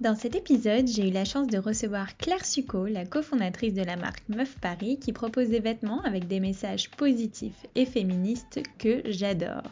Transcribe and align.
Dans 0.00 0.14
cet 0.14 0.36
épisode, 0.36 0.86
j'ai 0.86 1.08
eu 1.08 1.10
la 1.10 1.24
chance 1.24 1.48
de 1.48 1.58
recevoir 1.58 2.16
Claire 2.18 2.46
Succo, 2.46 2.86
la 2.86 3.04
cofondatrice 3.04 3.74
de 3.74 3.82
la 3.82 3.96
marque 3.96 4.22
Meuf 4.28 4.56
Paris, 4.60 4.96
qui 5.00 5.12
propose 5.12 5.48
des 5.48 5.58
vêtements 5.58 6.00
avec 6.02 6.28
des 6.28 6.38
messages 6.38 6.88
positifs 6.90 7.66
et 7.74 7.84
féministes 7.84 8.60
que 8.78 9.02
j'adore. 9.06 9.64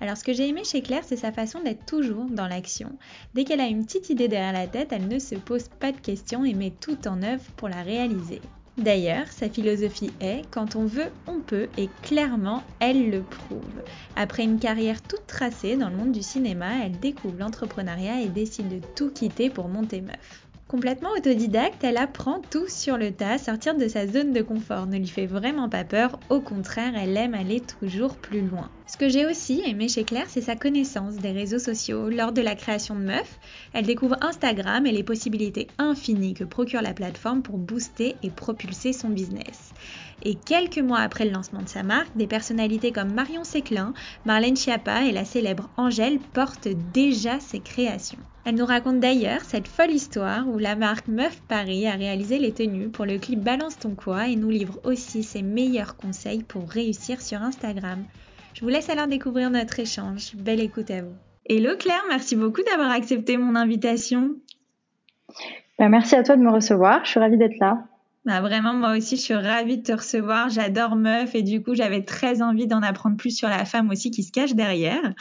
Alors 0.00 0.16
ce 0.16 0.22
que 0.22 0.32
j'ai 0.32 0.46
aimé 0.46 0.62
chez 0.62 0.82
Claire, 0.82 1.02
c'est 1.04 1.16
sa 1.16 1.32
façon 1.32 1.60
d'être 1.64 1.84
toujours 1.84 2.26
dans 2.26 2.46
l'action. 2.46 2.96
Dès 3.34 3.42
qu'elle 3.42 3.60
a 3.60 3.66
une 3.66 3.84
petite 3.84 4.08
idée 4.08 4.28
derrière 4.28 4.52
la 4.52 4.68
tête, 4.68 4.92
elle 4.92 5.08
ne 5.08 5.18
se 5.18 5.34
pose 5.34 5.66
pas 5.80 5.90
de 5.90 5.98
questions 5.98 6.44
et 6.44 6.54
met 6.54 6.70
tout 6.70 7.08
en 7.08 7.20
œuvre 7.24 7.50
pour 7.56 7.68
la 7.68 7.82
réaliser. 7.82 8.40
D'ailleurs, 8.76 9.28
sa 9.28 9.48
philosophie 9.48 10.12
est 10.20 10.42
quand 10.50 10.76
on 10.76 10.84
veut, 10.84 11.10
on 11.26 11.40
peut, 11.40 11.68
et 11.78 11.88
clairement, 12.02 12.62
elle 12.78 13.10
le 13.10 13.22
prouve. 13.22 13.82
Après 14.16 14.44
une 14.44 14.58
carrière 14.58 15.00
toute 15.00 15.26
tracée 15.26 15.76
dans 15.76 15.88
le 15.88 15.96
monde 15.96 16.12
du 16.12 16.22
cinéma, 16.22 16.84
elle 16.84 17.00
découvre 17.00 17.38
l'entrepreneuriat 17.38 18.20
et 18.20 18.28
décide 18.28 18.68
de 18.68 18.80
tout 18.94 19.10
quitter 19.10 19.48
pour 19.48 19.68
monter 19.68 20.02
meuf. 20.02 20.45
Complètement 20.68 21.10
autodidacte, 21.16 21.84
elle 21.84 21.96
apprend 21.96 22.40
tout 22.50 22.66
sur 22.66 22.98
le 22.98 23.12
tas, 23.12 23.38
sortir 23.38 23.76
de 23.76 23.86
sa 23.86 24.08
zone 24.08 24.32
de 24.32 24.42
confort 24.42 24.86
ne 24.86 24.98
lui 24.98 25.06
fait 25.06 25.26
vraiment 25.26 25.68
pas 25.68 25.84
peur, 25.84 26.18
au 26.28 26.40
contraire, 26.40 26.92
elle 26.96 27.16
aime 27.16 27.34
aller 27.34 27.60
toujours 27.60 28.16
plus 28.16 28.40
loin. 28.40 28.68
Ce 28.88 28.96
que 28.96 29.08
j'ai 29.08 29.26
aussi 29.26 29.62
aimé 29.64 29.88
chez 29.88 30.02
Claire, 30.02 30.26
c'est 30.28 30.40
sa 30.40 30.56
connaissance 30.56 31.14
des 31.18 31.30
réseaux 31.30 31.60
sociaux. 31.60 32.08
Lors 32.08 32.32
de 32.32 32.42
la 32.42 32.56
création 32.56 32.96
de 32.96 33.04
Meuf, 33.04 33.38
elle 33.74 33.86
découvre 33.86 34.16
Instagram 34.22 34.86
et 34.86 34.92
les 34.92 35.04
possibilités 35.04 35.68
infinies 35.78 36.34
que 36.34 36.42
procure 36.42 36.82
la 36.82 36.94
plateforme 36.94 37.42
pour 37.42 37.58
booster 37.58 38.16
et 38.24 38.30
propulser 38.30 38.92
son 38.92 39.10
business. 39.10 39.72
Et 40.22 40.34
quelques 40.34 40.78
mois 40.78 41.00
après 41.00 41.24
le 41.24 41.30
lancement 41.30 41.62
de 41.62 41.68
sa 41.68 41.82
marque, 41.82 42.16
des 42.16 42.26
personnalités 42.26 42.90
comme 42.90 43.12
Marion 43.12 43.44
Séclin, 43.44 43.92
Marlène 44.24 44.56
Schiappa 44.56 45.04
et 45.04 45.12
la 45.12 45.24
célèbre 45.24 45.68
Angèle 45.76 46.18
portent 46.32 46.68
déjà 46.92 47.38
ses 47.38 47.60
créations. 47.60 48.18
Elle 48.44 48.54
nous 48.54 48.64
raconte 48.64 49.00
d'ailleurs 49.00 49.42
cette 49.42 49.68
folle 49.68 49.90
histoire 49.90 50.48
où 50.48 50.58
la 50.58 50.76
marque 50.76 51.08
Meuf 51.08 51.42
Paris 51.48 51.86
a 51.86 51.96
réalisé 51.96 52.38
les 52.38 52.52
tenues 52.52 52.88
pour 52.88 53.04
le 53.04 53.18
clip 53.18 53.40
Balance 53.40 53.78
ton 53.78 53.94
quoi 53.94 54.28
et 54.28 54.36
nous 54.36 54.50
livre 54.50 54.78
aussi 54.84 55.22
ses 55.22 55.42
meilleurs 55.42 55.96
conseils 55.96 56.44
pour 56.44 56.68
réussir 56.68 57.20
sur 57.20 57.42
Instagram. 57.42 58.04
Je 58.54 58.60
vous 58.60 58.68
laisse 58.68 58.88
alors 58.88 59.08
découvrir 59.08 59.50
notre 59.50 59.80
échange. 59.80 60.34
Belle 60.36 60.60
écoute 60.60 60.90
à 60.90 61.02
vous. 61.02 61.14
Hello 61.48 61.76
Claire, 61.76 62.02
merci 62.08 62.36
beaucoup 62.36 62.62
d'avoir 62.62 62.90
accepté 62.90 63.36
mon 63.36 63.54
invitation. 63.54 64.36
Ben, 65.78 65.88
merci 65.88 66.14
à 66.14 66.22
toi 66.22 66.36
de 66.36 66.42
me 66.42 66.50
recevoir, 66.50 67.04
je 67.04 67.10
suis 67.10 67.20
ravie 67.20 67.36
d'être 67.36 67.58
là. 67.60 67.84
Bah, 68.26 68.40
vraiment, 68.40 68.74
moi 68.74 68.96
aussi, 68.96 69.16
je 69.16 69.22
suis 69.22 69.34
ravie 69.34 69.78
de 69.78 69.82
te 69.84 69.92
recevoir. 69.92 70.50
J'adore 70.50 70.96
Meuf 70.96 71.36
et 71.36 71.44
du 71.44 71.62
coup, 71.62 71.76
j'avais 71.76 72.02
très 72.02 72.42
envie 72.42 72.66
d'en 72.66 72.82
apprendre 72.82 73.16
plus 73.16 73.30
sur 73.30 73.48
la 73.48 73.64
femme 73.64 73.88
aussi 73.88 74.10
qui 74.10 74.24
se 74.24 74.32
cache 74.32 74.54
derrière. 74.54 75.14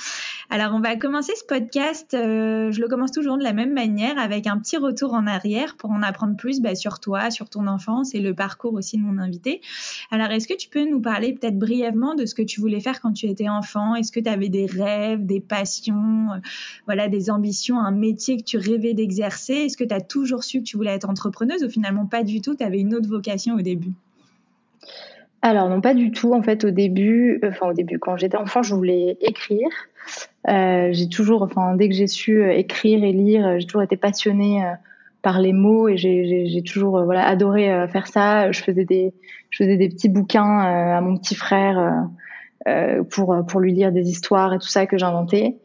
Alors, 0.50 0.74
on 0.76 0.80
va 0.80 0.96
commencer 0.96 1.34
ce 1.36 1.44
podcast. 1.44 2.14
Euh, 2.14 2.72
je 2.72 2.80
le 2.80 2.88
commence 2.88 3.12
toujours 3.12 3.38
de 3.38 3.44
la 3.44 3.54
même 3.54 3.74
manière 3.74 4.20
avec 4.20 4.46
un 4.46 4.60
petit 4.60 4.78
retour 4.78 5.14
en 5.14 5.26
arrière 5.26 5.76
pour 5.76 5.90
en 5.90 6.04
apprendre 6.04 6.36
plus 6.36 6.62
bah, 6.62 6.76
sur 6.76 7.00
toi, 7.00 7.32
sur 7.32 7.50
ton 7.50 7.66
enfance 7.66 8.14
et 8.14 8.20
le 8.20 8.36
parcours 8.36 8.74
aussi 8.74 8.98
de 8.98 9.02
mon 9.02 9.18
invité. 9.18 9.62
Alors, 10.12 10.30
est-ce 10.30 10.48
que 10.48 10.54
tu 10.54 10.70
peux 10.70 10.88
nous 10.88 11.02
parler 11.02 11.34
peut-être 11.34 11.58
brièvement 11.58 12.14
de 12.14 12.26
ce 12.26 12.36
que 12.36 12.44
tu 12.44 12.62
voulais 12.62 12.80
faire 12.80 13.02
quand 13.02 13.12
tu 13.12 13.26
étais 13.26 13.50
enfant? 13.50 13.96
Est-ce 13.96 14.12
que 14.12 14.20
tu 14.20 14.30
avais 14.30 14.50
des 14.50 14.68
rêves, 14.68 15.26
des 15.26 15.40
passions, 15.40 16.34
euh, 16.34 16.38
voilà, 16.86 17.10
des 17.10 17.32
ambitions, 17.32 17.80
un 17.80 17.92
métier 17.92 18.38
que 18.38 18.44
tu 18.44 18.58
rêvais 18.58 18.94
d'exercer? 18.94 19.54
Est-ce 19.54 19.78
que 19.78 19.84
tu 19.84 19.96
as 19.96 20.02
toujours 20.02 20.44
su 20.44 20.60
que 20.60 20.66
tu 20.66 20.78
voulais 20.78 20.94
être 20.94 21.10
entrepreneuse 21.10 21.64
ou 21.64 21.70
finalement 21.70 22.06
pas 22.06 22.24
du 22.24 22.42
tout 22.42 22.56
Tu 22.56 22.64
avais 22.64 22.80
une 22.80 22.94
autre 22.94 23.10
vocation 23.10 23.56
au 23.56 23.62
début? 23.62 23.94
Alors 25.48 25.70
non, 25.70 25.80
pas 25.80 25.94
du 25.94 26.10
tout. 26.10 26.34
En 26.34 26.42
fait, 26.42 26.64
au 26.64 26.72
début, 26.72 27.40
euh, 27.44 27.50
enfin 27.52 27.68
au 27.68 27.74
début, 27.74 28.00
quand 28.00 28.18
j'étais 28.18 28.36
enfant, 28.36 28.64
je 28.64 28.74
voulais 28.74 29.16
écrire. 29.22 29.68
Euh, 30.50 30.90
j'ai 30.92 31.08
toujours, 31.08 31.44
enfin 31.44 31.76
dès 31.76 31.88
que 31.88 31.94
j'ai 31.94 32.08
su 32.08 32.42
euh, 32.42 32.52
écrire 32.52 33.04
et 33.04 33.12
lire, 33.12 33.60
j'ai 33.60 33.68
toujours 33.68 33.84
été 33.84 33.96
passionnée 33.96 34.64
par 35.22 35.40
les 35.40 35.54
mots 35.54 35.88
et 35.88 35.98
j'ai 35.98 36.64
toujours 36.64 37.04
voilà 37.04 37.28
adoré 37.28 37.88
faire 37.90 38.08
ça. 38.08 38.52
Je 38.52 38.64
faisais 38.64 38.86
des 38.86 39.14
je 39.52 39.64
faisais 39.64 39.78
des 39.78 39.88
petits 39.88 40.10
bouquins 40.10 40.62
à 40.62 41.00
mon 41.02 41.16
petit 41.16 41.36
frère 41.36 42.08
pour 43.12 43.36
pour 43.48 43.60
lui 43.60 43.72
lire 43.72 43.92
des 43.92 44.10
histoires 44.10 44.52
et 44.52 44.58
tout 44.58 44.68
ça 44.68 44.88
que 44.88 44.98
j'inventais. 44.98 45.58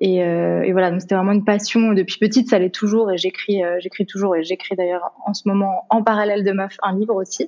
Et, 0.00 0.22
euh, 0.22 0.62
et, 0.62 0.72
voilà, 0.72 0.90
donc 0.90 1.00
c'était 1.00 1.16
vraiment 1.16 1.32
une 1.32 1.44
passion 1.44 1.92
depuis 1.92 2.18
petite, 2.18 2.48
ça 2.48 2.58
l'est 2.58 2.70
toujours 2.72 3.10
et 3.10 3.18
j'écris, 3.18 3.64
euh, 3.64 3.78
j'écris 3.80 4.06
toujours 4.06 4.36
et 4.36 4.44
j'écris 4.44 4.76
d'ailleurs 4.76 5.12
en 5.26 5.34
ce 5.34 5.48
moment 5.48 5.86
en 5.90 6.04
parallèle 6.04 6.44
de 6.44 6.52
Meuf 6.52 6.76
un 6.82 6.96
livre 6.96 7.16
aussi. 7.16 7.46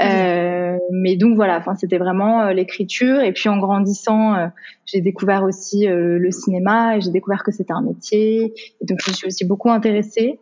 Euh, 0.00 0.78
mais 0.92 1.16
donc 1.16 1.36
voilà, 1.36 1.58
enfin 1.58 1.74
c'était 1.74 1.98
vraiment 1.98 2.42
euh, 2.42 2.52
l'écriture 2.52 3.20
et 3.20 3.32
puis 3.32 3.48
en 3.48 3.58
grandissant, 3.58 4.34
euh, 4.34 4.46
j'ai 4.86 5.00
découvert 5.00 5.44
aussi 5.44 5.86
le 5.86 6.30
cinéma 6.30 6.96
et 6.96 7.00
j'ai 7.00 7.10
découvert 7.10 7.42
que 7.42 7.52
c'était 7.52 7.72
un 7.72 7.82
métier 7.82 8.54
et 8.80 8.84
donc 8.84 8.98
je 9.04 9.10
me 9.10 9.16
suis 9.16 9.26
aussi 9.26 9.44
beaucoup 9.44 9.70
intéressée. 9.70 10.38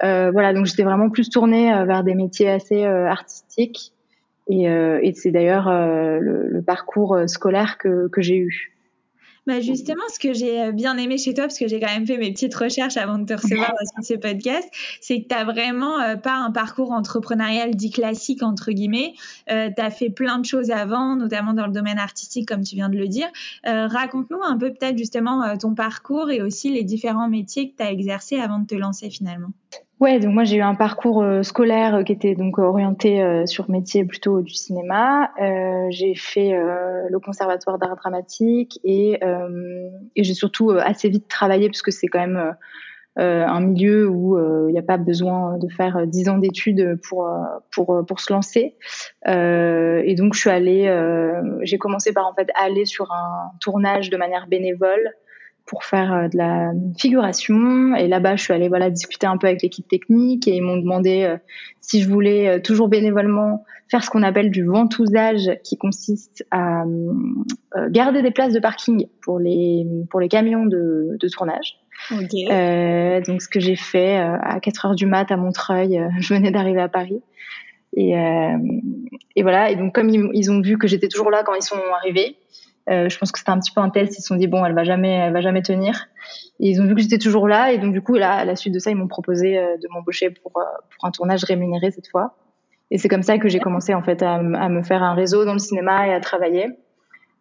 voilà, 0.00 0.52
donc 0.52 0.66
j'étais 0.66 0.82
vraiment 0.82 1.10
plus 1.10 1.30
tournée 1.30 1.72
vers 1.86 2.04
des 2.04 2.14
métiers 2.14 2.50
assez 2.50 2.84
artistiques 2.84 3.92
et, 4.48 4.64
et 4.64 5.12
c'est 5.14 5.30
d'ailleurs 5.30 5.70
le, 5.70 6.48
le, 6.48 6.62
parcours 6.62 7.18
scolaire 7.26 7.78
que, 7.78 8.08
que 8.08 8.22
j'ai 8.22 8.36
eu. 8.36 8.72
Bah 9.44 9.60
justement, 9.60 10.04
ce 10.14 10.20
que 10.20 10.32
j'ai 10.32 10.62
euh, 10.62 10.72
bien 10.72 10.96
aimé 10.96 11.18
chez 11.18 11.34
toi, 11.34 11.44
parce 11.44 11.58
que 11.58 11.66
j'ai 11.66 11.80
quand 11.80 11.92
même 11.92 12.06
fait 12.06 12.16
mes 12.16 12.30
petites 12.32 12.54
recherches 12.54 12.96
avant 12.96 13.18
de 13.18 13.24
te 13.24 13.32
recevoir 13.32 13.72
dans 13.96 14.02
ce 14.02 14.14
podcast, 14.14 14.68
c'est 15.00 15.20
que 15.20 15.28
tu 15.28 15.34
n'as 15.34 15.44
vraiment 15.44 16.00
euh, 16.00 16.14
pas 16.14 16.36
un 16.36 16.52
parcours 16.52 16.92
entrepreneurial 16.92 17.74
dit 17.74 17.90
classique, 17.90 18.44
entre 18.44 18.70
guillemets. 18.70 19.14
Euh, 19.50 19.68
tu 19.74 19.82
as 19.82 19.90
fait 19.90 20.10
plein 20.10 20.38
de 20.38 20.44
choses 20.44 20.70
avant, 20.70 21.16
notamment 21.16 21.54
dans 21.54 21.66
le 21.66 21.72
domaine 21.72 21.98
artistique, 21.98 22.46
comme 22.46 22.62
tu 22.62 22.76
viens 22.76 22.88
de 22.88 22.96
le 22.96 23.08
dire. 23.08 23.26
Euh, 23.66 23.88
Raconte-nous 23.88 24.42
un 24.44 24.56
peu 24.56 24.72
peut-être 24.72 24.96
justement 24.96 25.56
ton 25.58 25.74
parcours 25.74 26.30
et 26.30 26.40
aussi 26.40 26.70
les 26.70 26.84
différents 26.84 27.28
métiers 27.28 27.70
que 27.70 27.76
tu 27.76 27.82
as 27.82 27.90
exercés 27.90 28.38
avant 28.38 28.60
de 28.60 28.66
te 28.66 28.76
lancer 28.76 29.10
finalement. 29.10 29.50
Ouais, 30.02 30.18
donc 30.18 30.34
moi 30.34 30.42
j'ai 30.42 30.56
eu 30.56 30.62
un 30.62 30.74
parcours 30.74 31.22
euh, 31.22 31.44
scolaire 31.44 31.94
euh, 31.94 32.02
qui 32.02 32.10
était 32.10 32.34
donc 32.34 32.58
orienté 32.58 33.22
euh, 33.22 33.46
sur 33.46 33.70
métier 33.70 34.04
plutôt 34.04 34.42
du 34.42 34.52
cinéma. 34.52 35.30
j'ai 35.90 36.16
fait 36.16 36.50
le 37.08 37.18
conservatoire 37.20 37.78
d'art 37.78 37.94
dramatique 37.94 38.80
et, 38.82 39.20
et 40.16 40.24
j'ai 40.24 40.34
surtout 40.34 40.70
assez 40.70 41.08
vite 41.08 41.28
travaillé 41.28 41.68
parce 41.68 41.82
que 41.82 41.92
c'est 41.92 42.08
quand 42.08 42.18
même 42.18 42.56
un 43.16 43.60
milieu 43.60 44.08
où 44.08 44.38
il 44.68 44.72
n'y 44.72 44.78
a 44.78 44.82
pas 44.82 44.96
besoin 44.96 45.58
de 45.58 45.68
faire 45.68 46.04
dix 46.06 46.28
ans 46.28 46.38
d'études 46.38 46.98
pour 47.08 47.28
pour 47.70 48.04
pour 48.06 48.20
se 48.20 48.32
lancer. 48.32 48.74
et 49.26 50.14
donc 50.16 50.34
je 50.34 50.40
suis 50.40 50.50
allée, 50.50 50.84
j'ai 51.62 51.78
commencé 51.78 52.12
par 52.12 52.26
en 52.26 52.34
fait 52.34 52.48
aller 52.60 52.86
sur 52.86 53.12
un 53.12 53.52
tournage 53.60 54.10
de 54.10 54.16
manière 54.16 54.48
bénévole 54.48 55.12
pour 55.66 55.84
faire 55.84 56.12
euh, 56.12 56.28
de 56.28 56.36
la 56.36 56.72
figuration. 56.98 57.94
Et 57.96 58.08
là-bas, 58.08 58.36
je 58.36 58.42
suis 58.42 58.52
allée 58.52 58.68
voilà 58.68 58.90
discuter 58.90 59.26
un 59.26 59.36
peu 59.36 59.46
avec 59.46 59.62
l'équipe 59.62 59.86
technique 59.86 60.48
et 60.48 60.56
ils 60.56 60.62
m'ont 60.62 60.76
demandé 60.76 61.22
euh, 61.22 61.36
si 61.80 62.02
je 62.02 62.08
voulais 62.08 62.48
euh, 62.48 62.60
toujours 62.60 62.88
bénévolement 62.88 63.64
faire 63.90 64.02
ce 64.02 64.10
qu'on 64.10 64.22
appelle 64.22 64.50
du 64.50 64.64
ventousage, 64.64 65.50
qui 65.64 65.76
consiste 65.76 66.46
à 66.50 66.84
garder 67.90 68.22
des 68.22 68.30
places 68.30 68.54
de 68.54 68.58
parking 68.58 69.06
pour 69.20 69.38
les 69.38 69.86
pour 70.08 70.18
les 70.18 70.28
camions 70.28 70.64
de, 70.64 71.16
de 71.20 71.28
tournage. 71.28 71.76
Okay. 72.10 72.48
Euh, 72.50 73.20
donc 73.20 73.42
ce 73.42 73.48
que 73.48 73.60
j'ai 73.60 73.76
fait 73.76 74.16
à 74.16 74.60
4 74.60 74.86
heures 74.86 74.94
du 74.94 75.04
mat 75.04 75.30
à 75.30 75.36
Montreuil, 75.36 76.00
je 76.20 76.34
venais 76.34 76.50
d'arriver 76.50 76.80
à 76.80 76.88
Paris. 76.88 77.22
Et, 77.94 78.16
euh, 78.16 78.56
et 79.36 79.42
voilà. 79.42 79.70
Et 79.70 79.76
donc 79.76 79.94
comme 79.94 80.08
ils, 80.08 80.28
ils 80.32 80.50
ont 80.50 80.60
vu 80.60 80.78
que 80.78 80.86
j'étais 80.86 81.08
toujours 81.08 81.30
là 81.30 81.42
quand 81.44 81.54
ils 81.54 81.62
sont 81.62 81.76
arrivés, 81.94 82.36
euh, 82.90 83.08
je 83.08 83.18
pense 83.18 83.30
que 83.30 83.38
c'était 83.38 83.50
un 83.50 83.58
petit 83.58 83.72
peu 83.72 83.80
un 83.80 83.90
test. 83.90 84.18
Ils 84.18 84.22
se 84.22 84.28
sont 84.28 84.36
dit 84.36 84.46
bon, 84.46 84.64
elle 84.64 84.74
va 84.74 84.84
jamais, 84.84 85.12
elle 85.12 85.32
va 85.32 85.40
jamais 85.40 85.62
tenir. 85.62 86.08
Et 86.60 86.70
ils 86.70 86.80
ont 86.80 86.86
vu 86.86 86.94
que 86.94 87.00
j'étais 87.00 87.18
toujours 87.18 87.48
là. 87.48 87.72
Et 87.72 87.78
donc 87.78 87.92
du 87.92 88.02
coup, 88.02 88.14
là, 88.14 88.32
à 88.32 88.44
la 88.44 88.56
suite 88.56 88.74
de 88.74 88.78
ça, 88.78 88.90
ils 88.90 88.96
m'ont 88.96 89.08
proposé 89.08 89.58
euh, 89.58 89.76
de 89.76 89.88
m'embaucher 89.90 90.30
pour 90.30 90.52
euh, 90.58 90.64
pour 90.94 91.04
un 91.04 91.10
tournage 91.10 91.44
rémunéré 91.44 91.90
cette 91.90 92.08
fois. 92.08 92.36
Et 92.90 92.98
c'est 92.98 93.08
comme 93.08 93.22
ça 93.22 93.38
que 93.38 93.48
j'ai 93.48 93.60
commencé 93.60 93.94
en 93.94 94.02
fait 94.02 94.22
à, 94.22 94.34
à, 94.34 94.68
me 94.68 94.82
faire 94.82 95.02
un 95.02 95.14
réseau 95.14 95.44
dans 95.44 95.54
le 95.54 95.58
cinéma 95.58 96.06
et 96.08 96.12
à 96.12 96.20
travailler. 96.20 96.68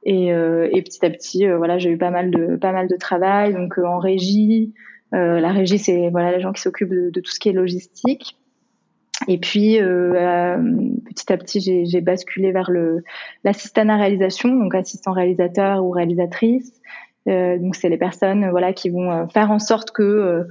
Et, 0.04 0.34
euh, 0.34 0.70
et 0.72 0.82
petit 0.82 1.06
à 1.06 1.10
petit, 1.10 1.46
voilà, 1.48 1.78
j'ai 1.78 1.92
eu 1.92 1.98
pas 1.98 2.10
mal 2.10 2.32
de 2.32 2.56
pas 2.56 2.72
mal 2.72 2.88
de 2.88 2.96
travail. 2.96 3.54
Donc 3.54 3.78
en 3.78 4.00
régie, 4.00 4.74
la 5.12 5.52
régie, 5.52 5.78
c'est 5.78 6.10
voilà 6.10 6.32
les 6.32 6.40
gens 6.40 6.54
qui 6.54 6.62
s'occupent 6.62 6.90
de, 6.90 7.10
de, 7.10 7.20
tout 7.20 7.32
ce 7.32 7.40
qui 7.40 7.50
est 7.50 7.54
logistique. 7.54 8.38
Et 9.28 9.38
puis 9.38 9.80
euh, 9.80 10.14
euh, 10.14 10.58
petit 11.06 11.32
à 11.32 11.38
petit, 11.38 11.86
j'ai 11.86 12.02
basculé 12.02 12.52
vers 12.52 12.72
le 12.72 13.04
l'assistant 13.44 13.88
à 13.90 13.98
réalisation, 13.98 14.50
donc 14.56 14.74
assistant 14.76 15.14
réalisateur 15.14 15.84
ou 15.84 15.92
réalisatrice. 15.92 16.82
Euh, 17.28 17.58
donc 17.60 17.76
c'est 17.76 17.90
les 17.90 17.98
personnes 17.98 18.50
voilà 18.50 18.74
qui 18.74 18.90
vont 18.90 19.28
faire 19.30 19.52
en 19.52 19.60
sorte 19.60 19.92
que 19.92 20.48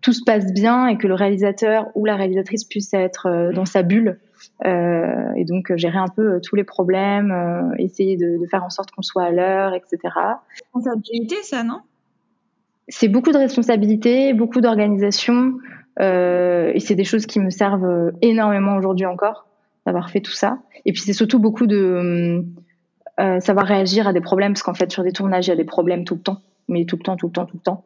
tout 0.00 0.12
se 0.12 0.22
passe 0.24 0.52
bien 0.52 0.86
et 0.86 0.96
que 0.96 1.06
le 1.06 1.14
réalisateur 1.14 1.90
ou 1.94 2.04
la 2.04 2.16
réalisatrice 2.16 2.64
puisse 2.64 2.92
être 2.94 3.52
dans 3.54 3.66
sa 3.66 3.82
bulle 3.82 4.18
et 4.64 5.44
donc 5.46 5.74
gérer 5.76 5.98
un 5.98 6.08
peu 6.08 6.40
tous 6.42 6.56
les 6.56 6.64
problèmes, 6.64 7.72
essayer 7.78 8.16
de, 8.16 8.38
de, 8.38 8.46
faire 8.46 8.64
en 8.64 8.70
sorte 8.70 8.90
qu'on 8.90 9.02
soit 9.02 9.24
à 9.24 9.30
l'heure, 9.30 9.74
etc. 9.74 9.98
Responsabilité, 10.50 11.36
ça, 11.42 11.62
non? 11.62 11.80
C'est 12.88 13.08
beaucoup 13.08 13.32
de 13.32 13.38
responsabilité, 13.38 14.34
beaucoup 14.34 14.60
d'organisation, 14.60 15.54
et 16.00 16.80
c'est 16.80 16.94
des 16.94 17.04
choses 17.04 17.26
qui 17.26 17.40
me 17.40 17.50
servent 17.50 18.12
énormément 18.20 18.76
aujourd'hui 18.76 19.06
encore 19.06 19.46
d'avoir 19.86 20.10
fait 20.10 20.20
tout 20.20 20.32
ça. 20.32 20.58
Et 20.84 20.92
puis 20.92 21.02
c'est 21.02 21.12
surtout 21.12 21.38
beaucoup 21.38 21.66
de 21.66 22.44
euh, 23.20 23.40
savoir 23.40 23.66
réagir 23.66 24.08
à 24.08 24.12
des 24.12 24.20
problèmes, 24.20 24.52
parce 24.52 24.62
qu'en 24.62 24.74
fait 24.74 24.90
sur 24.90 25.02
des 25.02 25.12
tournages 25.12 25.46
il 25.46 25.50
y 25.50 25.52
a 25.52 25.56
des 25.56 25.64
problèmes 25.64 26.04
tout 26.04 26.14
le 26.14 26.20
temps, 26.20 26.38
mais 26.68 26.84
tout 26.84 26.96
le 26.96 27.02
temps, 27.02 27.16
tout 27.16 27.26
le 27.26 27.32
temps, 27.32 27.46
tout 27.46 27.56
le 27.56 27.62
temps. 27.62 27.84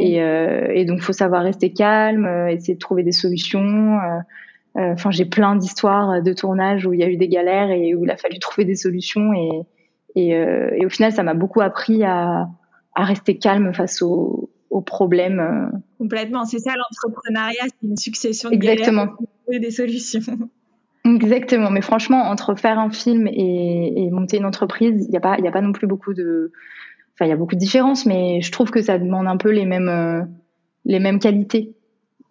Et, 0.00 0.22
euh, 0.22 0.68
et, 0.72 0.84
donc 0.84 1.00
faut 1.00 1.12
savoir 1.12 1.42
rester 1.42 1.72
calme, 1.72 2.24
euh, 2.24 2.48
essayer 2.48 2.74
de 2.74 2.78
trouver 2.78 3.02
des 3.02 3.12
solutions. 3.12 3.98
Euh, 4.00 4.18
euh, 4.76 4.92
enfin 4.92 5.12
j'ai 5.12 5.24
plein 5.24 5.54
d'histoires 5.54 6.20
de 6.20 6.32
tournage 6.32 6.86
où 6.86 6.92
il 6.92 7.00
y 7.00 7.04
a 7.04 7.08
eu 7.08 7.16
des 7.16 7.28
galères 7.28 7.70
et 7.70 7.94
où 7.94 8.04
il 8.04 8.10
a 8.10 8.16
fallu 8.16 8.38
trouver 8.40 8.64
des 8.64 8.74
solutions. 8.74 9.32
Et, 9.32 9.60
et, 10.16 10.30
et 10.30 10.86
au 10.86 10.90
final 10.90 11.12
ça 11.12 11.22
m'a 11.22 11.34
beaucoup 11.34 11.60
appris 11.60 12.04
à, 12.04 12.48
à 12.94 13.04
rester 13.04 13.38
calme 13.38 13.72
face 13.74 14.00
aux, 14.02 14.50
aux 14.74 14.80
problèmes. 14.80 15.70
Complètement, 15.98 16.44
c'est 16.44 16.58
ça 16.58 16.72
l'entrepreneuriat, 16.76 17.64
c'est 17.64 17.86
une 17.86 17.96
succession 17.96 18.50
de 18.50 18.54
Exactement. 18.54 19.04
galères 19.04 19.18
et 19.52 19.58
des 19.60 19.70
solutions. 19.70 20.20
Exactement, 21.04 21.70
mais 21.70 21.82
franchement, 21.82 22.22
entre 22.22 22.54
faire 22.54 22.78
un 22.78 22.90
film 22.90 23.26
et, 23.28 24.04
et 24.04 24.10
monter 24.10 24.38
une 24.38 24.46
entreprise, 24.46 25.04
il 25.06 25.10
n'y 25.10 25.16
a 25.16 25.20
pas, 25.20 25.34
a 25.34 25.50
pas 25.50 25.60
non 25.60 25.72
plus 25.72 25.86
beaucoup 25.86 26.14
de, 26.14 26.50
enfin, 27.14 27.26
il 27.26 27.28
y 27.28 27.32
a 27.32 27.36
beaucoup 27.36 27.54
de 27.54 27.60
différences, 27.60 28.06
mais 28.06 28.40
je 28.40 28.50
trouve 28.50 28.70
que 28.70 28.80
ça 28.80 28.98
demande 28.98 29.26
un 29.26 29.36
peu 29.36 29.50
les 29.50 29.66
mêmes, 29.66 29.90
euh, 29.90 30.22
les 30.86 30.98
mêmes 30.98 31.18
qualités, 31.18 31.74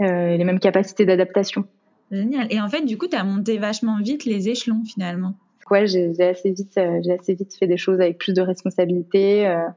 euh, 0.02 0.36
les 0.36 0.44
mêmes 0.44 0.60
capacités 0.60 1.06
d'adaptation. 1.06 1.66
Génial. 2.12 2.48
Et 2.50 2.60
en 2.60 2.68
fait, 2.68 2.82
du 2.82 2.98
coup, 2.98 3.08
tu 3.08 3.16
as 3.16 3.24
monté 3.24 3.58
vachement 3.60 4.00
vite 4.02 4.26
les 4.26 4.50
échelons 4.50 4.84
finalement. 4.86 5.36
Ouais, 5.72 5.88
j'ai 5.88 6.10
assez 6.22 6.52
vite, 6.52 6.78
euh, 6.78 7.00
j'ai 7.04 7.14
assez 7.14 7.36
vite 7.36 7.56
fait 7.58 7.68
des 7.68 7.78
choses 7.78 8.02
avec 8.02 8.18
plus 8.18 8.34
de 8.34 8.42
responsabilités. 8.42 9.48
Euh, 9.48 9.68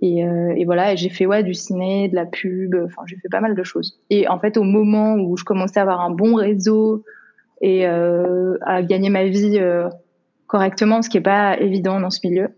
et, 0.00 0.24
euh, 0.24 0.54
et, 0.56 0.64
voilà, 0.64 0.94
j'ai 0.94 1.08
fait 1.08 1.26
ouais 1.26 1.42
du 1.42 1.54
ciné, 1.54 2.08
de 2.08 2.14
la 2.14 2.26
pub, 2.26 2.74
enfin 2.84 3.02
j'ai 3.06 3.16
fait 3.16 3.28
pas 3.28 3.40
mal 3.40 3.54
de 3.54 3.62
choses. 3.62 4.00
Et 4.10 4.28
en 4.28 4.38
fait, 4.38 4.56
au 4.56 4.62
moment 4.62 5.14
où 5.14 5.36
je 5.36 5.44
commençais 5.44 5.80
à 5.80 5.82
avoir 5.82 6.00
un 6.00 6.10
bon 6.10 6.34
réseau, 6.34 7.04
et 7.60 7.86
euh, 7.86 8.56
à 8.62 8.82
gagner 8.82 9.10
ma 9.10 9.24
vie 9.24 9.58
euh, 9.58 9.88
correctement, 10.46 11.02
ce 11.02 11.08
qui 11.08 11.18
est 11.18 11.22
pas 11.22 11.58
évident 11.58 12.00
dans 12.00 12.10
ce 12.10 12.20
milieu. 12.24 12.48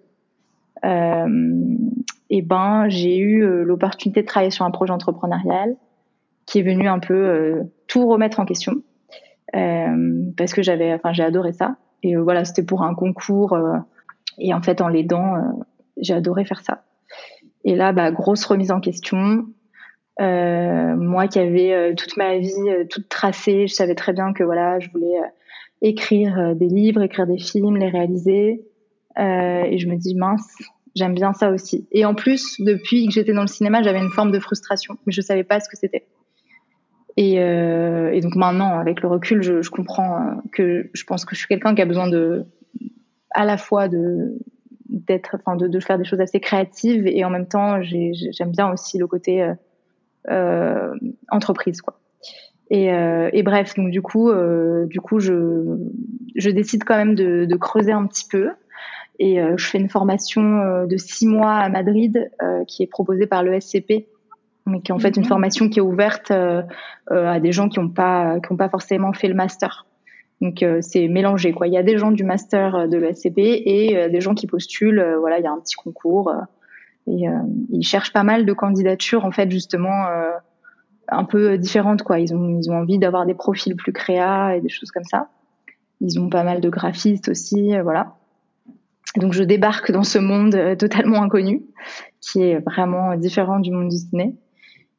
Euh, 0.84 1.76
et 2.30 2.42
ben 2.42 2.88
j'ai 2.88 3.18
eu 3.18 3.44
l'opportunité 3.64 4.22
de 4.22 4.26
travailler 4.26 4.50
sur 4.50 4.64
un 4.64 4.70
projet 4.70 4.92
entrepreneurial 4.92 5.76
qui 6.46 6.60
est 6.60 6.62
venu 6.62 6.88
un 6.88 6.98
peu 6.98 7.60
tout 7.86 8.08
remettre 8.08 8.40
en 8.40 8.44
question 8.44 8.74
parce 9.52 10.54
que 10.54 10.62
j'avais, 10.62 10.94
enfin 10.94 11.12
j'ai 11.12 11.24
adoré 11.24 11.52
ça. 11.52 11.76
Et 12.02 12.16
voilà, 12.16 12.44
c'était 12.44 12.62
pour 12.62 12.82
un 12.82 12.94
concours 12.94 13.58
et 14.38 14.54
en 14.54 14.62
fait 14.62 14.80
en 14.80 14.88
l'aidant, 14.88 15.34
j'ai 15.96 16.14
adoré 16.14 16.44
faire 16.44 16.60
ça. 16.60 16.84
Et 17.64 17.74
là, 17.74 17.92
bah, 17.92 18.10
grosse 18.10 18.44
remise 18.44 18.70
en 18.70 18.80
question. 18.80 19.46
Euh, 20.20 20.96
moi 20.96 21.28
qui 21.28 21.38
avais 21.38 21.72
euh, 21.72 21.94
toute 21.94 22.16
ma 22.18 22.36
vie 22.36 22.68
euh, 22.68 22.84
toute 22.84 23.08
tracée, 23.08 23.66
je 23.66 23.74
savais 23.74 23.94
très 23.94 24.12
bien 24.12 24.34
que 24.34 24.44
voilà, 24.44 24.78
je 24.78 24.90
voulais 24.90 25.18
écrire 25.80 26.54
des 26.54 26.66
livres, 26.66 27.02
écrire 27.02 27.26
des 27.26 27.38
films, 27.38 27.76
les 27.76 27.88
réaliser. 27.88 28.62
et 29.16 29.78
je 29.78 29.88
me 29.88 29.96
dis 29.96 30.14
mince, 30.14 30.46
j'aime 30.94 31.14
bien 31.14 31.32
ça 31.32 31.50
aussi. 31.50 31.88
Et 31.90 32.04
en 32.04 32.14
plus, 32.14 32.60
depuis 32.60 33.06
que 33.06 33.12
j'étais 33.14 33.32
dans 33.32 33.40
le 33.40 33.46
cinéma, 33.46 33.82
j'avais 33.82 33.98
une 33.98 34.10
forme 34.10 34.30
de 34.30 34.38
frustration, 34.40 34.98
mais 35.06 35.12
je 35.12 35.22
savais 35.22 35.44
pas 35.44 35.58
ce 35.58 35.70
que 35.70 35.76
c'était. 35.76 36.06
Et, 37.16 37.36
et, 37.36 38.20
donc 38.20 38.36
maintenant, 38.36 38.78
avec 38.78 39.00
le 39.00 39.08
recul, 39.08 39.42
je, 39.42 39.62
je 39.62 39.70
comprends 39.70 40.42
que 40.52 40.90
je 40.92 41.04
pense 41.04 41.24
que 41.24 41.34
je 41.34 41.40
suis 41.40 41.48
quelqu'un 41.48 41.74
qui 41.74 41.80
a 41.80 41.86
besoin 41.86 42.08
de, 42.08 42.44
à 43.30 43.46
la 43.46 43.56
fois 43.56 43.88
de 43.88 44.38
d'être, 44.90 45.36
enfin 45.38 45.56
de, 45.56 45.68
de, 45.68 45.80
faire 45.80 45.98
des 45.98 46.04
choses 46.04 46.20
assez 46.20 46.40
créatives 46.40 47.06
et 47.06 47.24
en 47.24 47.30
même 47.30 47.46
temps, 47.46 47.80
j'aime 47.82 48.50
bien 48.50 48.70
aussi 48.70 48.98
le 48.98 49.06
côté 49.06 49.48
euh, 50.28 50.94
entreprise 51.30 51.80
quoi. 51.80 51.96
Et, 52.70 52.92
euh, 52.92 53.28
et, 53.32 53.42
bref, 53.42 53.74
donc 53.74 53.90
du 53.90 54.00
coup, 54.00 54.30
euh, 54.30 54.86
du 54.86 55.00
coup, 55.00 55.18
je, 55.18 55.76
je 56.36 56.50
décide 56.50 56.84
quand 56.84 56.96
même 56.96 57.16
de, 57.16 57.44
de 57.44 57.56
creuser 57.56 57.90
un 57.90 58.06
petit 58.06 58.26
peu. 58.28 58.50
Et 59.18 59.40
euh, 59.40 59.54
je 59.58 59.66
fais 59.66 59.78
une 59.78 59.90
formation 59.90 60.60
euh, 60.60 60.86
de 60.86 60.96
six 60.96 61.26
mois 61.26 61.52
à 61.52 61.68
Madrid 61.68 62.30
euh, 62.42 62.64
qui 62.64 62.82
est 62.82 62.86
proposée 62.86 63.26
par 63.26 63.42
le 63.42 63.60
SCP, 63.60 64.06
mais 64.66 64.80
qui 64.80 64.92
est 64.92 64.94
en 64.94 64.98
fait 64.98 65.16
une 65.16 65.24
mhm. 65.24 65.28
formation 65.28 65.68
qui 65.68 65.80
est 65.80 65.82
ouverte 65.82 66.30
à 66.30 67.40
des 67.40 67.52
gens 67.52 67.68
qui 67.68 67.80
n'ont 67.80 67.88
pas 67.88 68.38
qui 68.40 68.52
ont 68.52 68.56
pas 68.56 68.68
forcément 68.68 69.12
fait 69.12 69.28
le 69.28 69.34
master. 69.34 69.86
Donc 70.40 70.64
c'est 70.80 71.06
mélangé 71.08 71.52
quoi. 71.52 71.66
Il 71.66 71.74
y 71.74 71.76
a 71.76 71.82
des 71.82 71.98
gens 71.98 72.12
du 72.12 72.24
master 72.24 72.88
de 72.88 72.96
l'ESCP 72.96 73.38
et 73.38 74.08
des 74.08 74.20
gens 74.20 74.34
qui 74.34 74.46
postulent. 74.46 75.16
voilà, 75.18 75.38
il 75.38 75.44
y 75.44 75.46
a 75.46 75.52
un 75.52 75.60
petit 75.60 75.74
concours. 75.74 76.32
Et 77.06 77.28
euh, 77.28 77.32
ils 77.70 77.82
cherchent 77.82 78.12
pas 78.12 78.22
mal 78.22 78.46
de 78.46 78.52
candidatures 78.52 79.24
en 79.24 79.32
fait 79.32 79.50
justement 79.50 80.06
euh, 80.06 80.32
un 81.08 81.24
peu 81.24 81.58
différentes 81.58 82.02
quoi. 82.02 82.18
Ils 82.20 82.34
ont 82.34 82.58
ils 82.58 82.70
ont 82.70 82.76
envie 82.76 82.98
d'avoir 82.98 83.26
des 83.26 83.34
profils 83.34 83.74
plus 83.74 83.92
créa 83.92 84.56
et 84.56 84.60
des 84.60 84.68
choses 84.68 84.90
comme 84.90 85.04
ça. 85.04 85.28
Ils 86.00 86.18
ont 86.20 86.28
pas 86.28 86.44
mal 86.44 86.60
de 86.60 86.68
graphistes 86.68 87.28
aussi, 87.28 87.74
euh, 87.74 87.82
voilà. 87.82 88.16
Donc 89.16 89.32
je 89.32 89.42
débarque 89.42 89.90
dans 89.90 90.04
ce 90.04 90.18
monde 90.18 90.76
totalement 90.78 91.22
inconnu, 91.22 91.62
qui 92.20 92.42
est 92.42 92.60
vraiment 92.60 93.16
différent 93.16 93.58
du 93.58 93.72
monde 93.72 93.88
du 93.88 93.96
ciné. 93.96 94.36